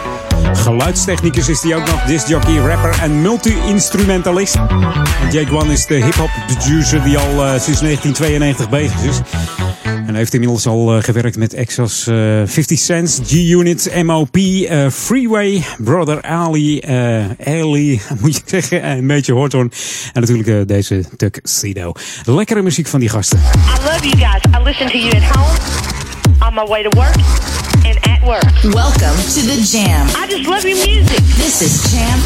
Geluidstechnicus 0.53 1.49
is 1.49 1.61
hij 1.63 1.75
ook 1.75 1.85
nog. 1.85 2.03
Discjockey, 2.03 2.57
rapper 2.57 2.99
en 3.01 3.21
multi-instrumentalist. 3.21 4.55
En 4.55 5.31
Jake 5.31 5.55
One 5.55 5.71
is 5.73 5.85
de 5.85 5.95
hip-hop 5.95 6.29
producer 6.47 7.03
die 7.03 7.17
al 7.17 7.45
eh, 7.45 7.59
sinds 7.59 7.79
1992 7.81 8.69
bezig 8.69 9.01
is. 9.03 9.19
Heeft 10.19 10.33
inmiddels 10.33 10.67
al 10.67 10.95
eh, 10.95 11.03
gewerkt 11.03 11.37
met 11.37 11.55
acts 11.57 11.79
als 11.79 12.07
eh, 12.07 12.41
50 12.45 12.79
Cent, 12.79 13.21
G-Unit, 13.25 14.03
MOP, 14.03 14.35
eh, 14.35 14.89
Freeway, 14.89 15.63
Brother 15.77 16.21
Ali, 16.21 16.81
Ali, 17.45 18.01
moet 18.21 18.35
je 18.35 18.41
zeggen, 18.45 18.81
en 18.81 19.05
Major 19.05 19.37
Horton. 19.37 19.71
En 20.13 20.21
natuurlijk 20.21 20.67
deze 20.67 21.03
Tuxedo. 21.17 21.91
Lekkere 22.25 22.61
muziek 22.61 22.87
van 22.87 22.99
die 22.99 23.09
gasten. 23.09 23.39
I 23.39 23.83
love 23.83 24.07
you 24.07 24.17
guys. 24.17 24.43
I 24.59 24.63
listen 24.63 24.87
to 24.87 24.97
you 24.97 25.15
at 25.15 25.23
home, 25.35 25.57
on 26.47 26.53
my 26.53 26.65
way 26.67 26.83
to 26.83 26.89
work, 26.89 27.15
and 27.85 27.95
at 28.07 28.21
work. 28.23 28.73
Welcome 28.73 29.17
to 29.33 29.41
the 29.41 29.67
Jam. 29.71 30.07
I 30.07 30.27
just 30.29 30.47
love 30.47 30.67
your 30.67 30.87
music. 30.87 31.23
This 31.35 31.61
is 31.61 31.91
Jam 31.91 32.19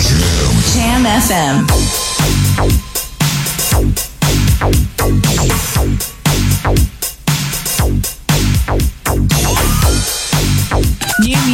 Jam 0.73 1.05
FM. 1.21 2.02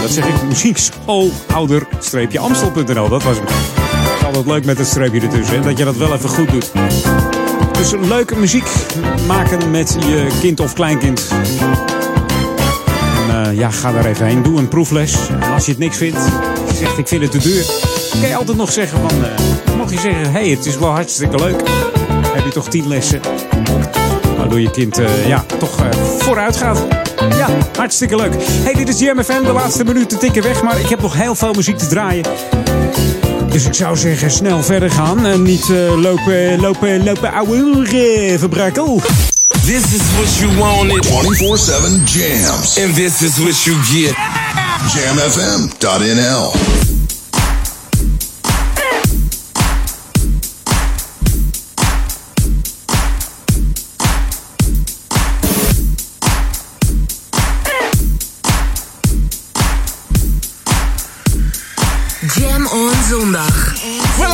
dat 0.01 0.11
zeg 0.11 0.27
ik, 0.27 0.43
muziekschool-ouder-amstel.nl. 0.43 3.09
Dat 3.09 3.23
was. 3.23 3.37
Het 3.39 4.25
altijd 4.25 4.47
leuk 4.47 4.65
met 4.65 4.79
het 4.79 4.87
streepje 4.87 5.21
ertussen. 5.21 5.57
En 5.57 5.63
dat 5.63 5.79
je 5.79 5.85
dat 5.85 5.97
wel 5.97 6.15
even 6.15 6.29
goed 6.29 6.51
doet. 6.51 6.73
Dus 7.73 7.93
leuke 8.09 8.37
muziek 8.37 8.67
maken 9.27 9.71
met 9.71 9.97
je 9.99 10.27
kind 10.41 10.61
of 10.61 10.73
kleinkind. 10.73 11.29
Eh, 13.35 13.59
ja, 13.59 13.71
ga 13.71 13.93
daar 13.93 14.05
even 14.05 14.27
heen. 14.27 14.43
Doe 14.43 14.59
een 14.59 14.69
proefles. 14.69 15.29
En 15.41 15.53
als 15.53 15.65
je 15.65 15.71
het 15.71 15.81
niks 15.81 15.97
vindt, 15.97 16.19
zegt 16.79 16.99
ik 16.99 17.09
vind 17.09 17.23
het 17.23 17.31
te 17.31 17.39
duur. 17.39 17.65
Kan 18.21 18.29
je 18.29 18.37
altijd 18.37 18.57
nog 18.57 18.73
zeggen 18.73 19.01
van... 19.01 19.25
eh, 19.25 19.77
mocht 19.77 19.91
je 19.93 20.01
zeggen, 20.01 20.33
hey, 20.33 20.49
het 20.49 20.67
is 20.67 20.79
wel 20.79 20.91
hartstikke 20.91 21.37
leuk. 21.37 21.63
Heb 22.35 22.45
je 22.45 22.51
toch 22.51 22.69
tien 22.69 22.89
lessen. 22.89 23.21
Waardoor 24.37 24.61
je 24.61 24.71
kind 24.71 24.99
eh, 24.99 25.27
ja, 25.27 25.45
toch 25.59 25.77
vooruit 26.19 26.57
gaat. 26.57 26.87
Ja, 27.37 27.49
hartstikke 27.77 28.17
leuk. 28.17 28.35
Hey, 28.39 28.75
dit 28.75 28.89
is 28.89 28.99
JMFM. 28.99 29.43
De 29.43 29.53
laatste 29.53 29.85
minuten 29.85 30.19
tikken 30.19 30.43
weg. 30.43 30.63
Maar 30.63 30.81
ik 30.81 30.89
heb 30.89 31.01
nog 31.01 31.15
heel 31.15 31.35
veel 31.35 31.53
muziek 31.53 31.79
te 31.79 31.87
draaien. 31.87 32.25
Dus 33.49 33.67
ik 33.67 33.75
zou 33.75 33.97
zeggen, 33.97 34.31
snel 34.31 34.63
verder 34.63 34.91
gaan. 34.91 35.27
En 35.27 35.43
niet 35.43 35.69
lopen, 35.97 36.61
lopen, 36.61 37.05
lopen 37.05 37.33
ouwe 37.33 38.35
verbruiken. 38.39 39.03
This 39.65 39.95
is 39.95 40.05
what 40.19 40.29
you 40.43 40.61
wanted. 40.61 41.03
24-7 41.05 42.05
jams. 42.07 42.77
And 42.77 42.95
this 42.95 43.23
is 43.23 43.41
what 43.41 43.67
you 43.67 43.73
get. 43.91 44.15
Jamfm.nl. 44.93 46.53
Jam 62.35 62.67
on 62.67 62.95
zondag. 63.09 63.73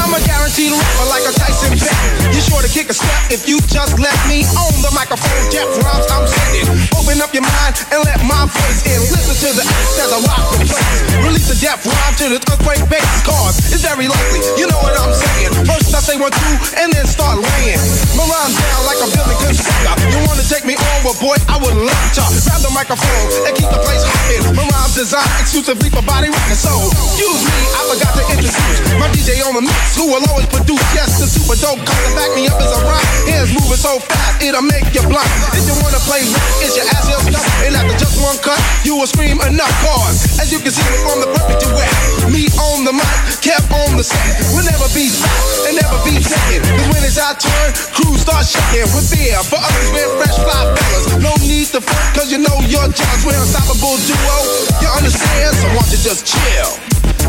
I'm 0.00 0.16
a 0.16 0.20
guaranteed 0.24 0.72
rapper 0.72 1.06
like 1.12 1.24
a 1.28 1.32
Tyson 1.36 1.76
bet. 1.76 1.92
You're 2.32 2.42
sure 2.42 2.64
to 2.64 2.70
kick 2.72 2.88
a 2.88 2.96
step 2.96 3.28
if 3.28 3.44
you 3.44 3.60
just 3.68 4.00
let 4.00 4.16
me 4.26 4.48
on 4.56 4.72
the 4.80 4.90
microphone. 4.96 5.30
Jeff 5.52 5.68
Rhymes, 5.84 6.08
I'm 6.08 6.24
sending. 6.24 6.66
Open 6.96 7.20
up 7.20 7.30
your 7.36 7.44
mind 7.44 7.76
and 7.92 8.00
let 8.08 8.18
my 8.24 8.48
voice 8.48 8.80
in. 8.88 8.98
Listen 9.12 9.36
to 9.36 9.48
the 9.60 9.64
act 9.64 10.00
as 10.00 10.10
I 10.10 10.18
rock 10.24 10.44
the 10.56 10.64
place. 10.64 10.98
Release 11.20 11.48
a 11.52 11.56
death 11.60 11.84
rhyme 11.84 12.14
to 12.16 12.26
the 12.32 12.38
earthquake 12.48 12.82
bass. 12.88 13.20
Cause 13.22 13.60
it's 13.68 13.84
very 13.84 14.08
likely, 14.08 14.40
you 14.56 14.64
know 14.66 14.80
what 14.80 14.96
I'm 14.96 15.12
saying. 15.12 15.52
First 15.68 15.92
I 15.92 16.00
say 16.00 16.16
one, 16.16 16.32
two, 16.32 16.54
and 16.80 16.88
then 16.92 17.04
start 17.04 17.36
laying. 17.36 17.80
My 18.16 18.24
rhymes 18.24 18.56
down 18.56 18.80
like 18.88 19.00
a 19.04 19.08
building 19.12 19.38
constructor. 19.44 20.08
You 20.08 20.24
wanna 20.24 20.46
take 20.48 20.64
me 20.64 20.80
on, 20.80 20.98
well, 21.04 21.16
boy, 21.20 21.36
I 21.46 21.60
would 21.60 21.76
love 21.76 22.08
to. 22.16 22.24
Grab 22.48 22.60
the 22.64 22.72
microphone 22.72 23.26
and 23.46 23.52
keep 23.52 23.68
the 23.68 23.80
place 23.84 24.02
hopping. 24.02 24.56
My 24.56 24.64
rhymes 24.64 24.96
designed 24.96 25.28
exclusively 25.38 25.92
for 25.92 26.02
body 26.02 26.32
rockers. 26.32 26.60
So, 26.64 26.72
excuse 26.88 27.42
me, 27.44 27.58
I 27.76 27.80
forgot 27.92 28.12
to 28.16 28.22
introduce 28.32 28.80
my 28.96 29.08
DJ 29.12 29.40
on 29.44 29.54
the 29.54 29.64
mix, 29.64 29.89
who 29.96 30.10
will 30.10 30.22
always 30.30 30.46
produce. 30.46 30.82
Yes, 30.94 31.18
the 31.18 31.26
super 31.26 31.56
dope 31.58 31.80
cut 31.82 31.98
to 32.06 32.10
back 32.14 32.30
me 32.34 32.46
up 32.46 32.58
as 32.60 32.70
a 32.74 32.80
rock. 32.86 33.02
Hands 33.26 33.50
moving 33.54 33.80
so 33.80 33.98
fast, 33.98 34.42
it'll 34.42 34.62
make 34.62 34.86
you 34.94 35.02
blind. 35.06 35.30
If 35.54 35.64
you 35.66 35.74
wanna 35.82 36.00
play 36.06 36.22
rock, 36.30 36.44
it's 36.62 36.74
your 36.76 36.86
ass 36.94 37.06
heel 37.06 37.22
stuff. 37.24 37.46
And 37.66 37.74
after 37.74 37.96
just 37.98 38.20
one 38.22 38.38
cut, 38.42 38.58
you 38.86 38.96
will 38.96 39.08
scream 39.10 39.40
enough 39.42 39.72
cause. 39.82 40.38
As 40.38 40.52
you 40.52 40.58
can 40.60 40.72
see 40.72 40.84
from 41.02 41.20
the 41.22 41.28
perfect 41.32 41.64
duet, 41.64 41.92
me 42.30 42.46
on 42.58 42.84
the 42.84 42.94
mic, 42.94 43.10
kept 43.42 43.66
on 43.72 43.96
the 43.96 44.04
set. 44.04 44.18
We'll 44.52 44.66
never 44.66 44.88
be 44.94 45.10
stopped 45.10 45.70
and 45.70 45.74
never 45.78 45.98
be 46.06 46.20
second. 46.22 46.62
Cause 46.66 46.88
when 46.92 47.02
it's 47.02 47.18
our 47.18 47.34
turn, 47.34 47.68
crews 47.94 48.22
start 48.22 48.46
shaking 48.46 48.88
with 48.94 49.10
beer. 49.10 49.38
For 49.46 49.58
others, 49.58 49.88
we're 49.94 50.10
fresh 50.20 50.36
fly 50.38 50.64
fellas. 50.76 51.04
No 51.18 51.32
need 51.42 51.72
to 51.74 51.80
front, 51.80 52.06
cause 52.14 52.28
you 52.30 52.38
know 52.38 52.56
your 52.66 52.86
jobs. 52.90 53.22
We're 53.26 53.38
unstoppable 53.38 53.98
duo. 54.06 54.36
You 54.80 54.88
understand? 54.94 55.56
So 55.56 55.66
why 55.74 55.82
don't 55.82 55.92
you 55.92 56.00
just 56.00 56.26
chill 56.26 56.70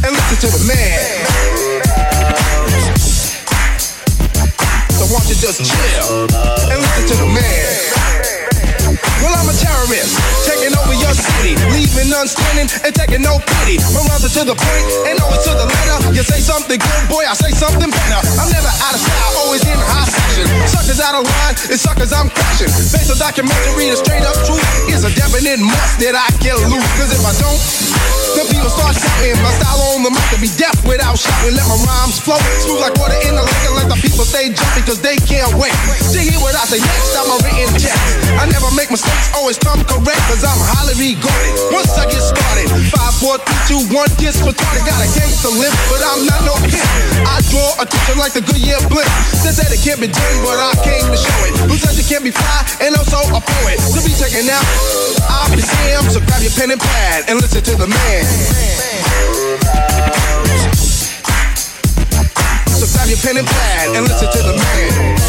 and 0.03 0.11
listen 0.13 0.37
to 0.45 0.57
the 0.57 0.63
man. 0.65 1.90
So 5.01 5.07
why 5.07 5.19
don't 5.19 5.29
you 5.29 5.35
just 5.35 5.65
chill 5.65 6.27
and 6.69 6.79
listen 6.79 7.07
to 7.07 7.15
the 7.15 7.25
man. 7.25 7.80
Well, 9.21 9.37
I'm 9.37 9.45
a 9.45 9.55
terrorist, 9.55 10.17
taking 10.49 10.73
over 10.73 10.97
your 10.97 11.13
city, 11.13 11.53
leaving 11.69 12.09
none 12.09 12.25
standing 12.25 12.67
and 12.81 12.91
taking 12.93 13.21
no 13.21 13.37
pity. 13.37 13.77
My 13.93 14.01
rhymes 14.09 14.25
are 14.25 14.33
to 14.33 14.43
the 14.49 14.57
point 14.57 14.85
and 15.05 15.15
always 15.21 15.45
to 15.45 15.53
the 15.53 15.65
letter. 15.69 16.09
You 16.13 16.25
say 16.25 16.41
something 16.41 16.81
good, 16.81 17.03
boy, 17.05 17.23
I 17.29 17.37
say 17.37 17.53
something 17.53 17.89
better. 17.89 18.19
I'm 18.41 18.49
never 18.49 18.71
out 18.81 18.93
of 18.97 19.01
style, 19.01 19.33
always 19.45 19.61
in 19.61 19.77
high 19.77 20.09
fashion. 20.09 20.49
Suckers 20.65 20.99
out 20.99 21.21
of 21.21 21.23
line, 21.23 21.55
it's 21.69 21.85
suckers 21.85 22.09
I'm 22.09 22.33
crashing. 22.33 22.73
Based 22.89 23.13
on 23.13 23.17
documentary, 23.21 23.93
the 23.93 23.97
straight 24.01 24.25
up 24.25 24.37
truth 24.49 24.65
is 24.89 25.05
a 25.05 25.11
definite 25.13 25.61
must 25.61 26.01
that 26.01 26.17
I 26.17 26.25
get 26.41 26.57
loose. 26.65 26.89
Cause 26.97 27.13
if 27.13 27.21
I 27.21 27.33
don't, 27.37 27.61
the 28.37 28.43
people 28.49 28.73
start 28.73 28.97
shouting. 28.97 29.37
My 29.45 29.53
style 29.61 29.81
on 29.93 30.01
the 30.01 30.11
mic 30.11 30.25
to 30.33 30.39
be 30.41 30.49
deaf 30.57 30.73
without 30.87 31.19
shouting. 31.19 31.53
Let 31.53 31.67
my 31.69 31.77
rhymes 31.77 32.17
flow 32.17 32.41
smooth 32.65 32.81
like 32.81 32.95
water 32.97 33.17
in 33.27 33.37
the 33.37 33.43
lake 33.45 33.63
and 33.69 33.75
let 33.77 33.87
the 33.91 33.99
people 34.01 34.25
stay 34.25 34.49
jumping 34.49 34.85
cause 34.87 34.97
they 34.97 35.19
can't 35.29 35.51
wait. 35.61 35.73
To 36.15 36.19
hear 36.19 36.39
what 36.41 36.57
I 36.57 36.65
say 36.65 36.81
next, 36.81 37.13
I'm 37.13 37.29
a 37.29 37.37
written 37.43 37.69
text. 37.77 38.01
I 38.39 38.47
never 38.49 38.71
make 38.73 38.89
mistakes, 38.89 39.10
always 39.35 39.57
come 39.57 39.81
correct 39.87 40.21
cause 40.29 40.43
I'm 40.45 40.61
highly 40.75 40.95
regarded. 40.99 41.53
Once 41.73 41.95
I 41.97 42.05
get 42.05 42.21
started, 42.21 42.67
5, 42.91 42.91
4, 43.19 43.37
3, 43.89 43.89
2, 43.89 43.97
1, 43.97 44.21
gets 44.21 44.39
retarded. 44.43 44.83
Got 44.85 45.01
a 45.01 45.09
gangster 45.17 45.53
lip, 45.53 45.73
but 45.89 46.01
I'm 46.03 46.25
not 46.27 46.41
no 46.45 46.55
pimp. 46.67 46.87
I 47.25 47.41
draw 47.49 47.77
attention 47.81 48.17
like 48.21 48.33
the 48.33 48.43
Goodyear 48.45 48.79
blimp. 48.87 49.09
They 49.41 49.53
said 49.53 49.71
it 49.71 49.81
can't 49.81 49.99
be 49.99 50.07
done, 50.07 50.37
but 50.45 50.57
I 50.59 50.75
came 50.85 51.05
to 51.09 51.17
show 51.17 51.39
it. 51.49 51.53
Who 51.67 51.75
said 51.79 51.97
you 51.97 52.05
can't 52.05 52.23
be 52.23 52.31
fly 52.31 52.59
and 52.85 52.95
also 52.95 53.21
a 53.31 53.41
poet? 53.41 53.77
To 53.95 53.99
be 54.03 54.13
taken 54.13 54.47
out, 54.49 54.65
I'll 55.27 55.49
be 55.51 55.61
damned. 55.61 56.11
So 56.11 56.19
grab 56.21 56.41
your 56.41 56.53
pen 56.53 56.71
and 56.71 56.81
pad 56.81 57.29
and 57.29 57.39
listen 57.39 57.63
to 57.63 57.73
the 57.75 57.87
man. 57.87 58.23
So 62.67 62.85
grab 62.91 63.07
your 63.07 63.21
pen 63.21 63.37
and 63.37 63.47
pad 63.47 63.95
and 63.95 64.03
listen 64.07 64.27
to 64.27 64.41
the 64.43 64.55
man. 64.57 65.20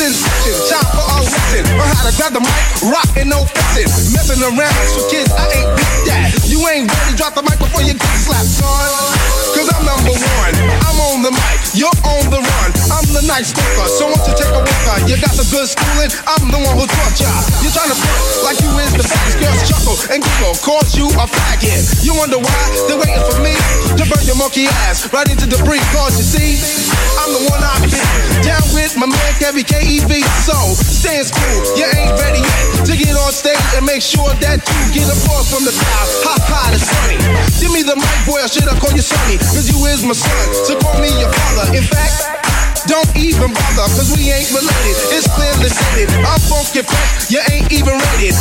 In 0.00 0.12
session. 0.12 0.54
Time 0.70 0.88
for 0.96 1.04
a 1.04 1.18
lesson. 1.20 1.64
On 1.76 1.84
how 1.84 2.08
to 2.08 2.12
grab 2.16 2.32
the 2.32 2.40
mic, 2.40 2.64
rock 2.88 3.08
and 3.16 3.28
no 3.28 3.44
fessing. 3.44 4.12
Messing 4.14 4.40
around 4.40 4.72
for 4.96 5.04
kids, 5.12 5.28
I 5.36 5.44
ain't 5.52 5.68
with 5.76 5.92
that. 6.08 6.28
You 6.48 6.60
ain't 6.68 6.88
ready, 6.88 7.12
drop 7.16 7.34
the 7.34 7.42
mic 7.42 7.58
before 7.58 7.82
you 7.82 7.92
get 7.92 8.16
slapped, 8.24 8.48
son. 8.48 8.88
Cause 9.52 9.68
I'm 9.68 9.84
number 9.84 10.14
one. 10.16 10.54
I'm 10.88 10.98
on 11.12 11.22
the 11.22 11.32
mic, 11.32 11.58
you're 11.76 11.92
on 12.08 12.24
the 12.32 12.40
run. 12.40 12.81
I'm 12.92 13.08
the 13.08 13.24
night 13.24 13.48
stalker, 13.48 13.88
so 13.88 14.12
won't 14.12 14.20
you 14.28 14.36
take 14.36 14.52
a 14.52 14.60
walker? 14.60 14.96
You 15.08 15.16
got 15.16 15.32
the 15.32 15.48
good 15.48 15.64
schooling, 15.64 16.12
I'm 16.28 16.52
the 16.52 16.60
one 16.60 16.76
who 16.76 16.84
taught 16.84 17.16
ya. 17.16 17.32
You're 17.64 17.72
trying 17.72 17.88
to 17.88 17.96
front 17.96 18.20
like 18.44 18.58
you 18.60 18.68
is 18.84 18.92
the 18.92 19.06
best. 19.08 19.40
Girls 19.40 19.60
chuckle 19.64 19.96
and 20.12 20.20
giggle, 20.20 20.52
cause 20.60 20.92
you 20.92 21.08
a 21.16 21.24
faggot. 21.24 22.04
You 22.04 22.12
wonder 22.12 22.36
why 22.36 22.62
they're 22.84 23.00
waiting 23.00 23.24
for 23.24 23.40
me 23.40 23.56
to 23.96 24.04
burn 24.04 24.20
your 24.28 24.36
monkey 24.36 24.68
ass 24.84 25.08
right 25.08 25.24
into 25.24 25.48
debris. 25.48 25.80
Cause 25.96 26.20
you 26.20 26.26
see, 26.28 26.60
I'm 27.16 27.32
the 27.32 27.42
one 27.48 27.64
I've 27.64 27.80
been 27.88 28.04
down 28.44 28.64
with 28.76 28.92
my 29.00 29.08
man 29.08 29.32
Kevin 29.40 29.64
KEV. 29.64 30.20
So 30.44 30.54
stay 30.76 31.16
in 31.16 31.24
school, 31.24 31.58
you 31.80 31.88
ain't 31.88 32.12
ready 32.20 32.44
yet 32.44 32.84
to 32.84 32.92
get 32.92 33.16
on 33.16 33.32
stage 33.32 33.56
and 33.72 33.88
make 33.88 34.04
sure 34.04 34.28
that 34.44 34.60
you 34.60 34.80
get 34.92 35.08
a 35.08 35.16
applause 35.16 35.48
from 35.48 35.64
the 35.64 35.72
crowd. 35.72 36.08
Ha 36.28 36.34
ha, 36.44 36.60
that's 36.68 36.84
funny. 36.84 37.16
Give 37.56 37.72
me 37.72 37.80
the 37.80 37.96
mic, 37.96 38.18
boy, 38.28 38.44
I 38.44 38.48
call 38.76 38.92
you 38.92 39.00
Sonny? 39.00 39.38
Cause 39.38 39.64
you 39.70 39.80
is 39.86 40.04
my 40.04 40.12
son, 40.12 40.46
so 40.68 40.76
call 40.76 41.00
me 41.00 41.08
your 41.16 41.32
father. 41.32 41.72
In 41.72 41.84
fact, 41.84 42.51
don't 42.86 43.08
even 43.16 43.52
bother, 43.52 43.88
cause 43.94 44.10
we 44.16 44.30
ain't 44.30 44.50
related. 44.50 44.96
It's 45.14 45.28
clearly 45.30 45.68
stated. 45.68 46.10
I'm 46.24 46.40
funky 46.50 46.82
fresh, 46.82 47.30
you 47.30 47.40
ain't 47.50 47.70
even 47.72 47.94
rated. 47.94 48.34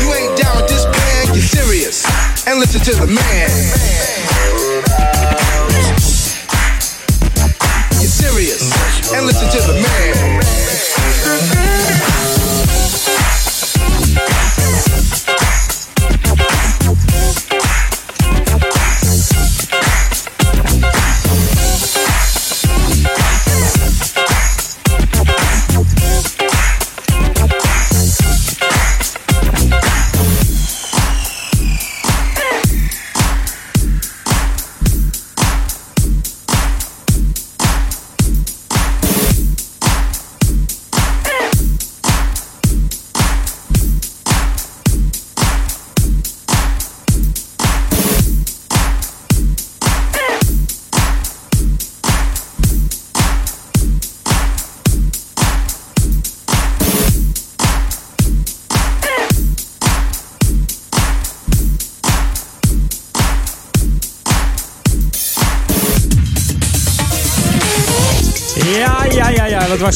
You 0.00 0.12
ain't 0.14 0.36
down 0.38 0.56
with 0.56 0.68
this 0.68 0.84
plan, 0.84 1.34
you're 1.34 1.42
serious. 1.42 2.04
And 2.46 2.58
listen 2.58 2.80
to 2.80 2.94
the 3.00 3.06
man. 3.06 3.50
You're 8.00 8.10
serious. 8.10 8.62
And 9.14 9.26
listen 9.26 9.48
to 9.50 9.60
the 9.66 9.74
man. 9.80 11.73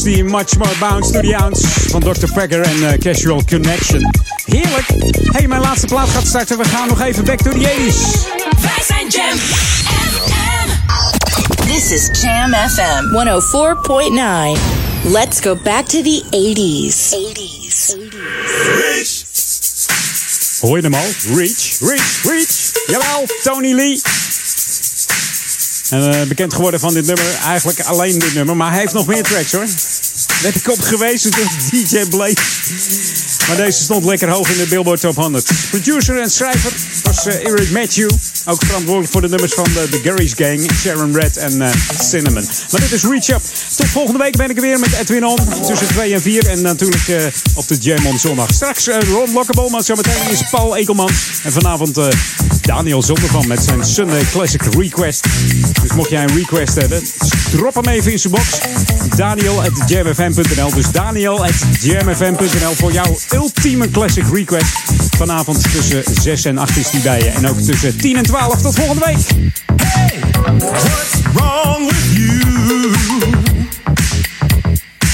Die 0.09 0.25
Much 0.25 0.57
More 0.57 0.75
Bounce 0.81 1.13
to 1.13 1.21
the 1.21 1.37
Ounce 1.37 1.61
van 1.91 2.01
Dr. 2.01 2.33
Pegger 2.33 2.61
en 2.61 2.93
eh, 2.93 2.99
Casual 2.99 3.45
Connection. 3.45 4.11
Heerlijk. 4.45 4.87
hey, 5.33 5.47
mijn 5.47 5.61
laatste 5.61 5.87
plaat 5.87 6.09
gaat 6.09 6.27
starten. 6.27 6.59
We 6.59 6.65
gaan 6.65 6.89
nog 6.89 7.01
even 7.01 7.25
back 7.25 7.39
to 7.39 7.51
the 7.51 7.59
80s. 7.59 8.29
Wij 8.61 8.85
zijn 8.87 9.09
Jam 9.09 9.39
FM. 9.39 10.69
This 11.67 11.91
is 11.91 12.21
Jam 12.23 12.53
FM 12.53 13.05
104.9. 15.05 15.11
Let's 15.13 15.41
go 15.41 15.57
back 15.63 15.87
to 15.87 16.03
the 16.03 16.23
80s. 16.31 17.15
80s. 17.15 17.97
Hoor 20.61 20.77
je 20.77 20.83
hem 20.83 20.95
al? 20.95 21.07
Reach, 21.35 21.79
reach, 21.81 22.23
reach. 22.23 22.73
Jawel, 22.87 23.27
Tony 23.43 23.73
Lee. 23.73 24.01
En, 25.91 26.13
eh, 26.13 26.23
bekend 26.29 26.55
geworden 26.55 26.81
van 26.81 26.95
dit 26.95 27.07
nummer. 27.07 27.35
Eigenlijk 27.45 27.81
alleen 27.81 28.19
dit 28.19 28.35
nummer. 28.35 28.57
Maar 28.57 28.71
hij 28.71 28.81
heeft 28.81 28.93
nog 28.93 29.07
meer 29.07 29.23
tracks 29.23 29.53
hoor. 29.53 29.67
Werd 30.43 30.57
ik 30.57 30.69
op 30.69 30.81
gewezen 30.81 31.31
door 31.31 31.49
DJ 31.71 32.05
Blake. 32.09 32.43
Maar 33.49 33.57
deze 33.57 33.83
stond 33.83 34.05
lekker 34.05 34.29
hoog 34.29 34.51
in 34.51 34.59
de 34.59 34.67
Billboard 34.69 35.01
Top 35.01 35.17
100. 35.17 35.51
Producer 35.71 36.21
en 36.21 36.31
schrijver 36.31 36.73
was 37.03 37.27
eh, 37.27 37.47
Eric 37.47 37.71
Matthew. 37.71 38.11
Ook 38.45 38.65
verantwoordelijk 38.65 39.13
voor 39.13 39.21
de 39.21 39.29
nummers 39.29 39.53
van 39.53 39.65
de, 39.65 39.87
de 39.91 40.01
Gary's 40.05 40.33
Gang, 40.37 40.71
Sharon 40.81 41.15
Red 41.15 41.37
en 41.37 41.63
eh, 41.63 41.71
Cinnamon. 41.99 42.49
Maar 42.71 42.81
dit 42.81 42.93
is 42.93 43.03
Reach 43.03 43.29
Up. 43.29 43.43
Tot 43.77 43.87
volgende 43.87 44.19
week 44.19 44.37
ben 44.37 44.51
ik 44.51 44.57
er 44.57 44.63
weer 44.63 44.79
met 44.79 44.93
Edwin 44.93 45.27
On. 45.27 45.39
Tussen 45.67 45.87
2 45.87 46.15
en 46.15 46.23
4. 46.23 46.47
En 46.47 46.63
natuurlijk 46.63 47.09
eh, 47.09 47.25
op 47.55 47.69
de 47.69 47.77
Jam 47.77 48.07
on 48.07 48.19
zondag. 48.19 48.53
Straks 48.53 48.89
eh, 48.89 49.01
Ron 49.01 49.33
Lockable, 49.33 49.71
maar 49.71 49.83
zometeen 49.83 50.31
is 50.31 50.43
Paul 50.51 50.77
Ekelman. 50.77 51.11
En 51.43 51.53
vanavond 51.53 51.99
eh, 51.99 52.07
Daniel 52.61 53.03
Zondervan 53.03 53.47
met 53.47 53.63
zijn 53.63 53.85
Sunday 53.85 54.23
Classic 54.31 54.63
Request. 54.63 55.27
Dus 55.83 55.93
mocht 55.93 56.11
jij 56.11 56.23
een 56.23 56.37
request 56.37 56.75
hebben, 56.75 57.03
drop 57.51 57.75
hem 57.75 57.87
even 57.87 58.13
in 58.13 58.19
zijn 58.19 58.33
box. 58.33 58.59
Daniel 59.17 59.63
at 59.63 59.73
jamfm.nl. 59.87 60.75
Dus 60.75 60.91
Daniel 60.91 61.45
at 61.45 61.55
jamfm.nl 61.81 62.75
voor 62.75 62.93
jouw 62.93 63.19
ultieme 63.39 63.91
classic 63.91 64.25
request. 64.33 64.67
Vanavond 65.17 65.73
tussen 65.73 66.03
6 66.21 66.45
en 66.45 66.59
8 66.59 66.77
is 66.77 66.91
die 66.91 67.01
bij 67.01 67.19
je. 67.19 67.29
En 67.29 67.49
ook 67.49 67.61
tussen 67.61 67.97
10 67.97 68.17
en 68.17 68.23
12. 68.23 68.61
Tot 68.63 68.75
volgende 68.75 69.05
week. 69.05 69.19
What's 70.59 71.23
wrong 71.33 71.87
with 71.87 72.05
you? 72.13 72.41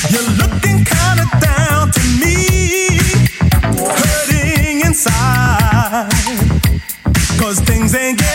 You're 0.08 0.30
looking 0.36 0.84
kinda 0.84 1.28
down 1.40 1.90
to 1.90 2.00
me, 2.20 2.98
hurting 3.94 4.84
inside. 4.84 6.12
Things 7.64 7.94
ain't 7.94 8.33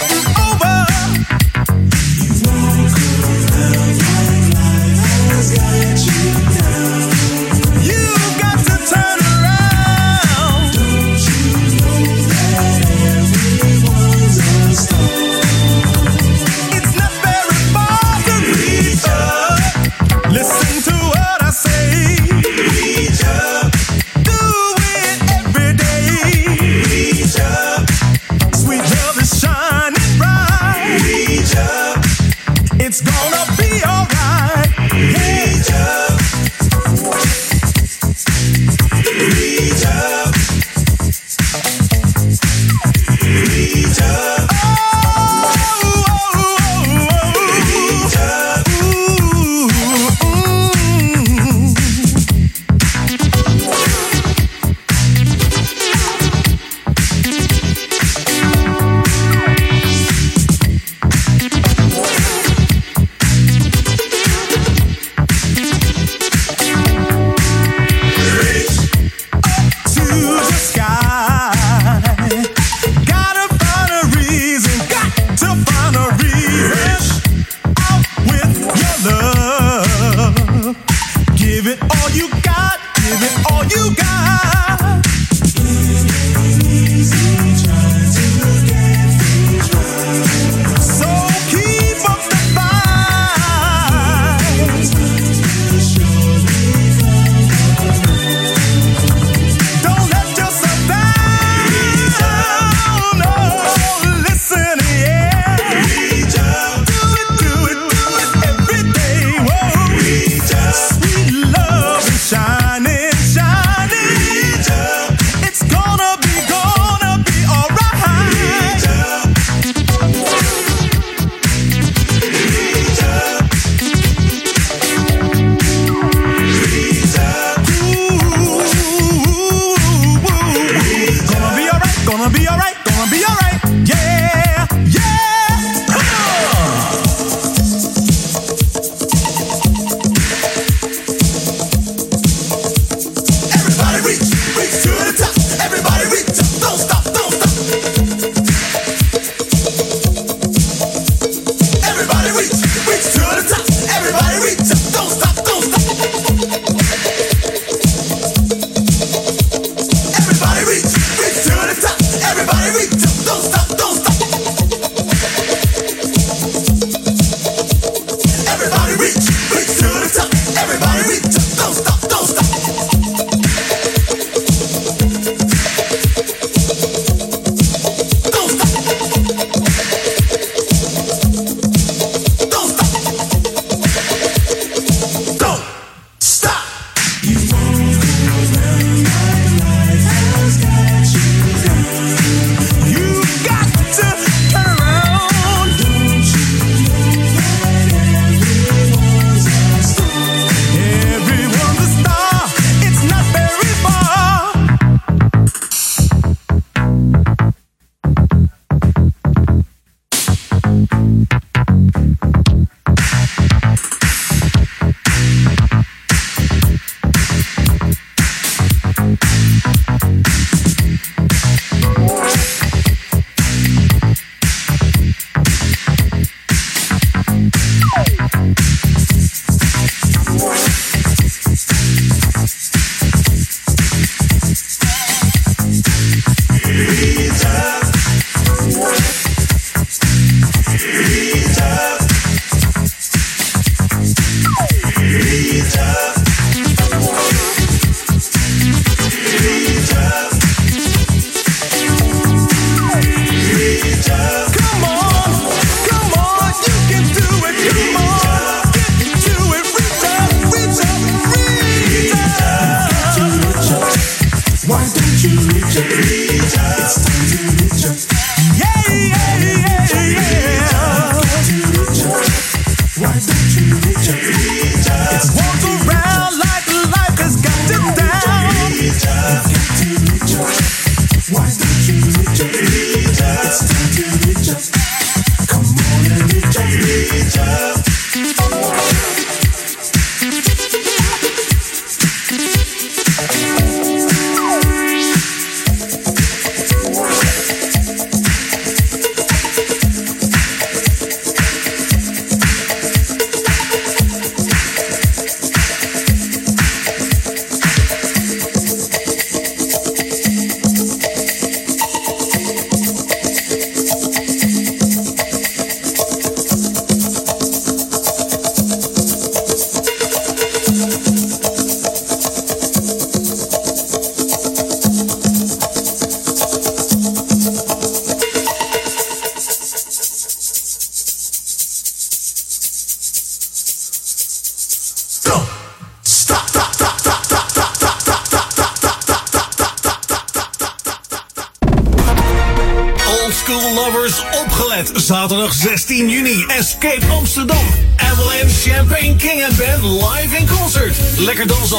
Free. 240.91 241.28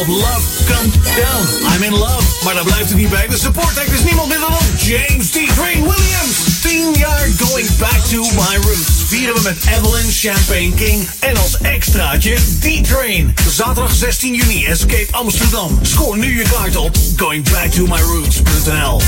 Op 0.00 0.06
Love 0.06 0.64
Come 0.64 0.90
Down. 1.16 1.74
I'm 1.74 1.82
in 1.82 1.92
love. 1.92 2.44
Maar 2.44 2.54
daar 2.54 2.64
blijft 2.64 2.88
het 2.88 2.98
niet 2.98 3.10
bij. 3.10 3.26
De 3.26 3.38
support 3.38 3.78
act 3.78 3.92
is 3.92 4.04
niemand 4.04 4.28
minder 4.28 4.48
dan 4.48 4.58
James 4.86 5.30
T. 5.30 5.32
Train 5.32 5.80
Williams. 5.80 6.60
10 6.62 6.94
jaar 6.98 7.28
going 7.38 7.76
back 7.76 8.00
to 8.10 8.22
my 8.22 8.56
roots. 8.60 8.90
Vieren 9.06 9.34
we 9.34 9.40
met 9.42 9.56
Avalanche 9.76 10.28
Champagne 10.28 10.74
King. 10.74 11.08
En 11.18 11.36
als 11.36 11.58
extraatje 11.58 12.34
D-Train. 12.60 13.34
Zaterdag 13.50 13.94
16 13.94 14.34
juni. 14.34 14.64
Escape 14.64 15.08
Amsterdam. 15.10 15.78
Scoor 15.82 16.18
nu 16.18 16.38
je 16.38 16.44
kaart 16.48 16.76
op 16.76 16.96
goingbacktomyroots.nl 17.16 19.00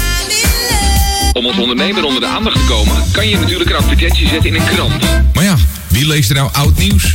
Om 1.32 1.47
als 1.47 1.59
ondernemer 1.59 2.05
onder 2.05 2.20
de 2.20 2.27
aandacht 2.27 2.56
te 2.56 2.64
komen, 2.64 3.05
kan 3.12 3.28
je 3.28 3.39
natuurlijk 3.39 3.70
een 3.70 3.77
advertentie 3.77 4.28
zetten 4.28 4.55
in 4.55 4.60
een 4.60 4.66
krant. 4.74 5.02
Maar 5.32 5.44
ja, 5.44 5.56
wie 5.89 6.06
leest 6.06 6.31
er 6.31 6.36
nou 6.36 6.48
oud 6.52 6.77
nieuws? 6.78 7.14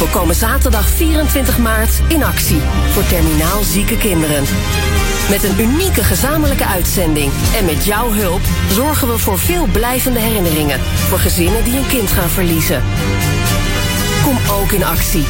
We 0.00 0.08
komen 0.10 0.34
zaterdag 0.34 0.88
24 0.88 1.58
maart 1.58 2.00
in 2.08 2.24
actie 2.24 2.60
voor 2.92 3.06
terminaal 3.06 3.62
zieke 3.62 3.96
kinderen. 3.96 4.44
Met 5.28 5.44
een 5.44 5.60
unieke 5.60 6.04
gezamenlijke 6.04 6.66
uitzending 6.66 7.32
en 7.56 7.64
met 7.64 7.84
jouw 7.84 8.12
hulp 8.12 8.40
zorgen 8.70 9.08
we 9.08 9.18
voor 9.18 9.38
veel 9.38 9.66
blijvende 9.72 10.18
herinneringen 10.18 10.80
voor 10.80 11.18
gezinnen 11.18 11.64
die 11.64 11.76
een 11.76 11.86
kind 11.86 12.10
gaan 12.10 12.28
verliezen. 12.28 12.82
Kom 14.22 14.38
ook 14.50 14.72
in 14.72 14.84
actie. 14.84 15.24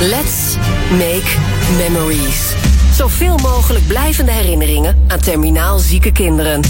Let's 0.02 0.39
make 0.90 1.38
memories. 1.78 2.54
Zoveel 2.94 3.38
mogelijk 3.38 3.88
blijvende 3.88 4.32
herinneringen 4.32 5.04
aan 5.08 5.20
terminaal 5.20 5.80
zieke 5.80 6.12
kinderen. 6.12 6.62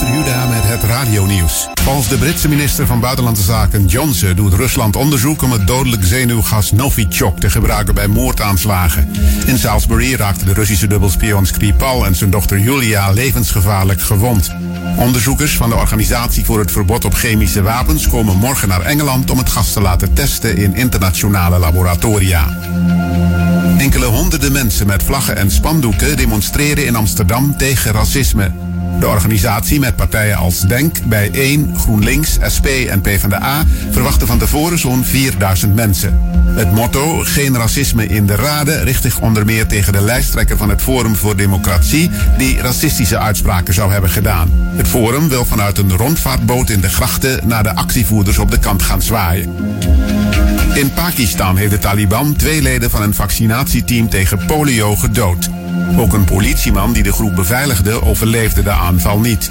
Peter 0.00 0.48
met 0.48 0.62
het 0.62 0.82
radionieuws. 0.82 1.68
Volgens 1.82 2.08
de 2.08 2.16
Britse 2.16 2.48
minister 2.48 2.86
van 2.86 3.00
Buitenlandse 3.00 3.42
Zaken 3.42 3.86
Johnson 3.86 4.34
doet 4.34 4.52
Rusland 4.52 4.96
onderzoek 4.96 5.42
om 5.42 5.52
het 5.52 5.66
dodelijk 5.66 6.04
zenuwgas 6.04 6.72
Novichok 6.72 7.40
te 7.40 7.50
gebruiken 7.50 7.94
bij 7.94 8.06
moordaanslagen. 8.06 9.12
In 9.46 9.58
Salisbury 9.58 10.14
raakte 10.14 10.44
de 10.44 10.52
Russische 10.52 10.86
dubbelspion 10.86 11.46
Skripal 11.46 12.06
en 12.06 12.16
zijn 12.16 12.30
dochter 12.30 12.58
Julia 12.58 13.10
levensgevaarlijk 13.10 14.00
gewond. 14.00 14.54
Onderzoekers 14.96 15.56
van 15.56 15.68
de 15.68 15.76
Organisatie 15.76 16.44
voor 16.44 16.58
het 16.58 16.72
Verbod 16.72 17.04
op 17.04 17.14
Chemische 17.14 17.62
Wapens 17.62 18.08
komen 18.08 18.36
morgen 18.36 18.68
naar 18.68 18.82
Engeland 18.82 19.30
om 19.30 19.38
het 19.38 19.48
gas 19.48 19.72
te 19.72 19.80
laten 19.80 20.12
testen 20.12 20.56
in 20.56 20.74
internationale 20.74 21.58
laboratoria. 21.58 22.58
Enkele 23.78 24.06
honderden 24.06 24.52
mensen 24.52 24.86
met 24.86 25.02
vlaggen 25.02 25.36
en 25.36 25.50
spandoeken 25.50 26.16
demonstreren 26.16 26.86
in 26.86 26.96
Amsterdam 26.96 27.56
tegen 27.56 27.92
racisme. 27.92 28.69
De 28.98 29.06
organisatie 29.06 29.80
met 29.80 29.96
partijen 29.96 30.36
als 30.36 30.60
Denk, 30.60 30.98
Bij1, 30.98 31.76
GroenLinks, 31.76 32.38
SP 32.54 32.66
en 32.66 33.00
PvdA 33.00 33.64
verwachten 33.90 34.26
van 34.26 34.38
tevoren 34.38 34.78
zo'n 34.78 35.04
4000 35.04 35.74
mensen. 35.74 36.20
Het 36.54 36.72
motto 36.72 37.18
Geen 37.22 37.56
racisme 37.56 38.06
in 38.06 38.26
de 38.26 38.34
raden 38.34 38.84
richt 38.84 39.02
zich 39.02 39.20
onder 39.20 39.44
meer 39.44 39.66
tegen 39.66 39.92
de 39.92 40.00
lijsttrekker 40.00 40.56
van 40.56 40.68
het 40.68 40.82
Forum 40.82 41.16
voor 41.16 41.36
Democratie 41.36 42.10
die 42.38 42.60
racistische 42.60 43.18
uitspraken 43.18 43.74
zou 43.74 43.92
hebben 43.92 44.10
gedaan. 44.10 44.50
Het 44.76 44.88
Forum 44.88 45.28
wil 45.28 45.44
vanuit 45.44 45.78
een 45.78 45.96
rondvaartboot 45.96 46.70
in 46.70 46.80
de 46.80 46.88
grachten 46.88 47.48
naar 47.48 47.62
de 47.62 47.74
actievoerders 47.74 48.38
op 48.38 48.50
de 48.50 48.58
kant 48.58 48.82
gaan 48.82 49.02
zwaaien. 49.02 49.54
In 50.74 50.92
Pakistan 50.92 51.56
heeft 51.56 51.70
de 51.70 51.78
Taliban 51.78 52.36
twee 52.36 52.62
leden 52.62 52.90
van 52.90 53.02
een 53.02 53.14
vaccinatieteam 53.14 54.08
tegen 54.08 54.46
polio 54.46 54.96
gedood. 54.96 55.48
Ook 55.96 56.12
een 56.12 56.24
politieman 56.24 56.92
die 56.92 57.02
de 57.02 57.12
groep 57.12 57.34
beveiligde 57.34 58.02
overleefde 58.02 58.62
de 58.62 58.70
aanval 58.70 59.20
niet. 59.20 59.50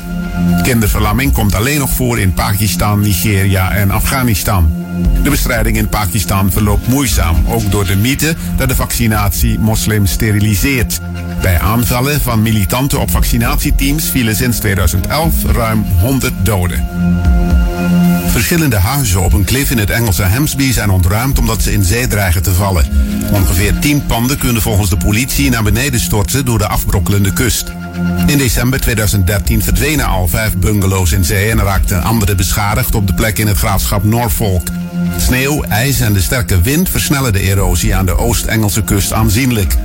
Kinderverlamming 0.63 1.33
komt 1.33 1.55
alleen 1.55 1.79
nog 1.79 1.89
voor 1.89 2.19
in 2.19 2.33
Pakistan, 2.33 2.99
Nigeria 2.99 3.71
en 3.71 3.91
Afghanistan. 3.91 4.71
De 5.23 5.29
bestrijding 5.29 5.77
in 5.77 5.89
Pakistan 5.89 6.51
verloopt 6.51 6.87
moeizaam, 6.87 7.35
ook 7.47 7.71
door 7.71 7.85
de 7.85 7.95
mythe 7.95 8.35
dat 8.55 8.69
de 8.69 8.75
vaccinatie 8.75 9.59
moslims 9.59 10.11
steriliseert. 10.11 10.99
Bij 11.41 11.59
aanvallen 11.59 12.21
van 12.21 12.41
militanten 12.41 12.99
op 12.99 13.11
vaccinatieteams 13.11 14.09
vielen 14.09 14.35
sinds 14.35 14.57
2011 14.57 15.33
ruim 15.51 15.85
100 15.99 16.33
doden. 16.43 16.87
Verschillende 18.29 18.75
huizen 18.75 19.21
op 19.21 19.33
een 19.33 19.43
klif 19.43 19.71
in 19.71 19.77
het 19.77 19.89
Engelse 19.89 20.23
Hemsby 20.23 20.71
zijn 20.71 20.89
ontruimd 20.89 21.39
omdat 21.39 21.61
ze 21.61 21.73
in 21.73 21.83
zee 21.83 22.07
dreigen 22.07 22.43
te 22.43 22.53
vallen. 22.53 22.85
Ongeveer 23.31 23.79
10 23.79 24.05
panden 24.05 24.37
kunnen 24.37 24.61
volgens 24.61 24.89
de 24.89 24.97
politie 24.97 25.49
naar 25.49 25.63
beneden 25.63 25.99
storten 25.99 26.45
door 26.45 26.57
de 26.57 26.67
afbrokkelende 26.67 27.33
kust. 27.33 27.71
In 28.25 28.37
december 28.37 28.79
2013 28.81 29.63
verdwenen 29.63 30.05
al 30.05 30.27
vijf 30.27 30.57
bungalows 30.57 31.11
in 31.11 31.23
zee 31.23 31.51
en 31.51 31.63
raakten 31.63 32.03
andere 32.03 32.35
beschadigd 32.35 32.95
op 32.95 33.07
de 33.07 33.13
plek 33.13 33.37
in 33.37 33.47
het 33.47 33.57
graafschap 33.57 34.03
Norfolk. 34.03 34.67
Sneeuw, 35.17 35.63
ijs 35.63 35.99
en 35.99 36.13
de 36.13 36.21
sterke 36.21 36.61
wind 36.61 36.89
versnellen 36.89 37.33
de 37.33 37.41
erosie 37.41 37.95
aan 37.95 38.05
de 38.05 38.17
Oost-Engelse 38.17 38.83
kust 38.83 39.13
aanzienlijk. 39.13 39.75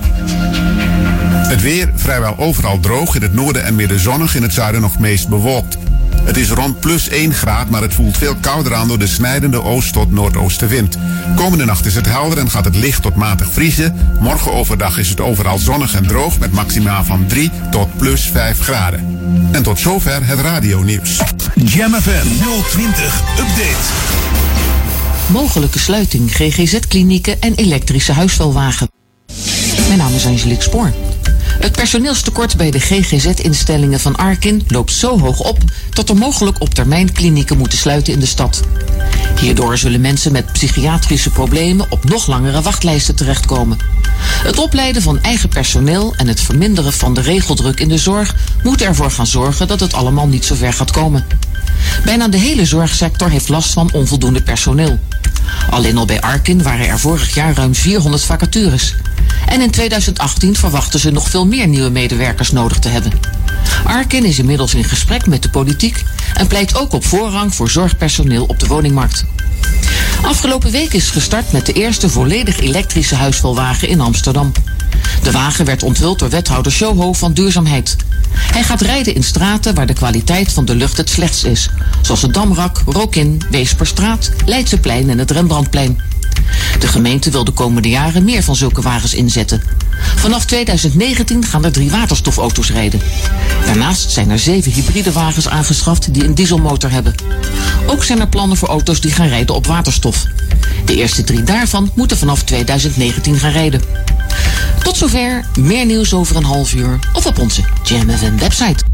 Het 1.49 1.63
weer 1.63 1.91
vrijwel 1.95 2.39
overal 2.39 2.81
droog, 2.81 3.15
in 3.15 3.23
het 3.23 3.35
noorden 3.35 3.65
en 3.65 3.75
midden 3.75 4.01
zonnig, 4.01 4.35
in 4.35 4.43
het 4.43 4.55
zuiden 4.55 4.81
nog 4.81 4.99
meest 4.99 5.29
bewolkt. 5.29 5.77
Het 6.25 6.37
is 6.37 6.51
rond 6.51 6.81
plus 6.81 7.09
1 7.09 7.35
graad, 7.35 7.71
maar 7.71 7.83
het 7.83 7.95
voelt 7.95 8.17
veel 8.17 8.35
kouder 8.41 8.75
aan 8.75 8.89
door 8.89 8.99
de 8.99 9.07
snijdende 9.07 9.63
oost- 9.63 9.93
tot 9.93 10.13
noordoostenwind. 10.13 10.99
Komende 11.37 11.65
nacht 11.65 11.87
is 11.87 11.95
het 11.95 12.07
helder 12.07 12.39
en 12.39 12.51
gaat 12.51 12.65
het 12.65 12.77
licht 12.77 13.03
tot 13.03 13.15
matig 13.15 13.53
vriezen. 13.53 13.97
Morgen 14.21 14.53
overdag 14.53 14.99
is 14.99 15.09
het 15.09 15.21
overal 15.21 15.59
zonnig 15.59 15.95
en 15.95 16.07
droog 16.07 16.39
met 16.39 16.53
maxima 16.53 17.05
van 17.05 17.27
3 17.27 17.51
tot 17.71 17.97
plus 17.97 18.23
5 18.23 18.61
graden. 18.61 19.19
En 19.53 19.63
tot 19.63 19.79
zover 19.79 20.27
het 20.27 20.41
radionieuws. 20.41 21.21
Jam 21.55 21.95
FM 21.95 22.27
020 22.71 23.23
Update. 23.39 24.23
Mogelijke 25.33 25.79
sluiting 25.79 26.37
GGZ-klinieken 26.37 27.41
en 27.41 27.55
elektrische 27.55 28.13
huisvuilwagen. 28.13 28.89
Mijn 29.87 29.99
naam 29.99 30.15
is 30.15 30.27
Angelique 30.27 30.63
Spoor. 30.63 30.93
Het 31.61 31.73
personeelstekort 31.73 32.57
bij 32.57 32.71
de 32.71 32.81
GGZ-instellingen 32.81 34.01
van 34.01 34.17
Arkin 34.17 34.65
loopt 34.69 34.93
zo 34.93 35.19
hoog 35.19 35.41
op 35.41 35.59
dat 35.91 36.09
er 36.09 36.17
mogelijk 36.17 36.61
op 36.61 36.75
termijn 36.75 37.13
klinieken 37.13 37.59
moeten 37.59 37.79
sluiten 37.79 38.13
in 38.13 38.21
de 38.21 38.27
stad. 38.27 38.61
Hierdoor 39.41 39.79
zullen 39.79 40.01
mensen 40.01 40.33
met 40.33 40.53
psychiatrische 40.53 41.31
problemen 41.31 41.87
op 41.91 42.05
nog 42.05 42.27
langere 42.27 42.63
wachtlijsten 42.63 43.15
terechtkomen. 43.15 43.79
Het 44.19 44.59
opleiden 44.59 45.03
van 45.03 45.23
eigen 45.23 45.49
personeel 45.49 46.15
en 46.17 46.29
het 46.29 46.41
verminderen 46.41 46.93
van 46.93 47.15
de 47.15 47.21
regeldruk 47.21 47.81
in 47.81 47.89
de 47.89 47.99
zorg 47.99 48.35
moeten 48.63 48.87
ervoor 48.87 49.11
gaan 49.11 49.27
zorgen 49.27 49.69
dat 49.69 49.81
het 49.81 49.95
allemaal 49.95 50.27
niet 50.27 50.45
zo 50.45 50.55
ver 50.55 50.73
gaat 50.73 50.91
komen. 50.91 51.27
Bijna 52.05 52.29
de 52.29 52.37
hele 52.37 52.65
zorgsector 52.65 53.31
heeft 53.31 53.49
last 53.49 53.73
van 53.73 53.93
onvoldoende 53.93 54.43
personeel. 54.43 54.99
Alleen 55.71 55.97
al 55.97 56.05
bij 56.05 56.21
Arkin 56.21 56.63
waren 56.63 56.89
er 56.89 56.99
vorig 56.99 57.35
jaar 57.35 57.55
ruim 57.55 57.75
400 57.75 58.23
vacatures. 58.23 58.95
En 59.47 59.61
in 59.61 59.71
2018 59.71 60.57
verwachten 60.57 61.01
ze 61.01 61.11
nog 61.11 61.29
veel 61.29 61.47
meer 61.47 61.69
nieuwe 61.69 61.91
medewerkers 61.91 62.53
nodig 62.53 62.79
te 62.79 62.89
hebben. 62.89 63.13
Arkin 63.85 64.25
is 64.25 64.39
inmiddels 64.39 64.75
in 64.75 64.85
gesprek 64.85 65.27
met 65.27 65.43
de 65.43 65.51
politiek 65.51 66.03
en 66.35 66.47
pleit 66.47 66.77
ook 66.77 66.93
op 66.93 67.05
voorrang 67.05 67.55
voor 67.55 67.71
zorgpersoneel 67.71 68.45
op 68.45 68.61
de 68.61 68.67
woningmarkt. 68.67 69.25
Afgelopen 70.23 70.71
week 70.71 70.93
is 70.93 71.11
gestart 71.11 71.53
met 71.53 71.67
de 71.67 71.73
eerste 71.73 72.09
volledig 72.09 72.61
elektrische 72.61 73.15
huisvuilwagen 73.15 73.89
in 73.89 74.01
Amsterdam. 74.01 74.53
De 75.23 75.31
wagen 75.31 75.65
werd 75.65 75.83
onthuld 75.83 76.19
door 76.19 76.31
wethouder 76.31 76.73
Shoho 76.73 77.13
van 77.13 77.33
Duurzaamheid. 77.33 77.97
Hij 78.37 78.63
gaat 78.63 78.81
rijden 78.81 79.15
in 79.15 79.23
straten 79.23 79.75
waar 79.75 79.87
de 79.87 79.93
kwaliteit 79.93 80.53
van 80.53 80.65
de 80.65 80.75
lucht 80.75 80.97
het 80.97 81.11
slechtst 81.11 81.45
is. 81.45 81.69
Zoals 82.01 82.23
het 82.23 82.35
Damrak, 82.35 82.83
Rokin, 82.87 83.43
Weesperstraat, 83.51 84.31
Leidseplein 84.47 85.11
en 85.11 85.19
het 85.19 85.31
Rembrandtplein. 85.31 86.01
De 86.79 86.87
gemeente 86.87 87.31
wil 87.31 87.45
de 87.45 87.51
komende 87.51 87.89
jaren 87.89 88.25
meer 88.25 88.43
van 88.43 88.57
zulke 88.57 88.83
wagens 88.83 89.15
inzetten. 89.15 89.63
Vanaf 90.17 90.45
2019 90.45 91.45
gaan 91.45 91.65
er 91.65 91.73
drie 91.73 91.91
waterstofauto's 91.91 92.71
rijden. 92.71 93.01
Daarnaast 93.65 94.11
zijn 94.11 94.31
er 94.31 94.39
zeven 94.39 94.73
hybride 94.73 95.13
wagens 95.13 95.49
aangeschaft 95.49 96.15
die 96.15 96.25
een 96.25 96.35
dieselmotor 96.35 96.91
hebben. 96.91 97.15
Ook 97.87 98.05
zijn 98.05 98.21
er 98.21 98.29
plannen 98.29 98.57
voor 98.57 98.69
auto's 98.69 99.01
die 99.01 99.13
gaan 99.13 99.29
rijden 99.29 99.55
op 99.55 99.67
waterstof. 99.67 100.27
De 100.85 100.97
eerste 100.97 101.25
drie 101.25 101.43
daarvan 101.43 101.91
moeten 101.95 102.19
vanaf 102.19 102.43
2019 102.43 103.39
gaan 103.39 103.53
rijden. 103.53 103.83
Tot 104.83 104.97
zover, 104.97 105.45
meer 105.59 105.87
nieuws 105.87 106.15
over 106.15 106.37
een 106.37 106.45
half 106.45 106.75
uur 106.75 106.99
of 107.13 107.27
op 107.27 107.39
onze 107.39 107.63
Jam 107.85 108.11
FM 108.11 108.37
website. 108.37 108.94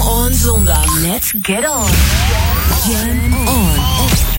On 0.00 0.32
zondag. 0.32 0.84
Let's 1.02 1.32
get 1.42 1.64
on. 1.64 1.88
Jam 2.86 3.48
on. 3.48 3.89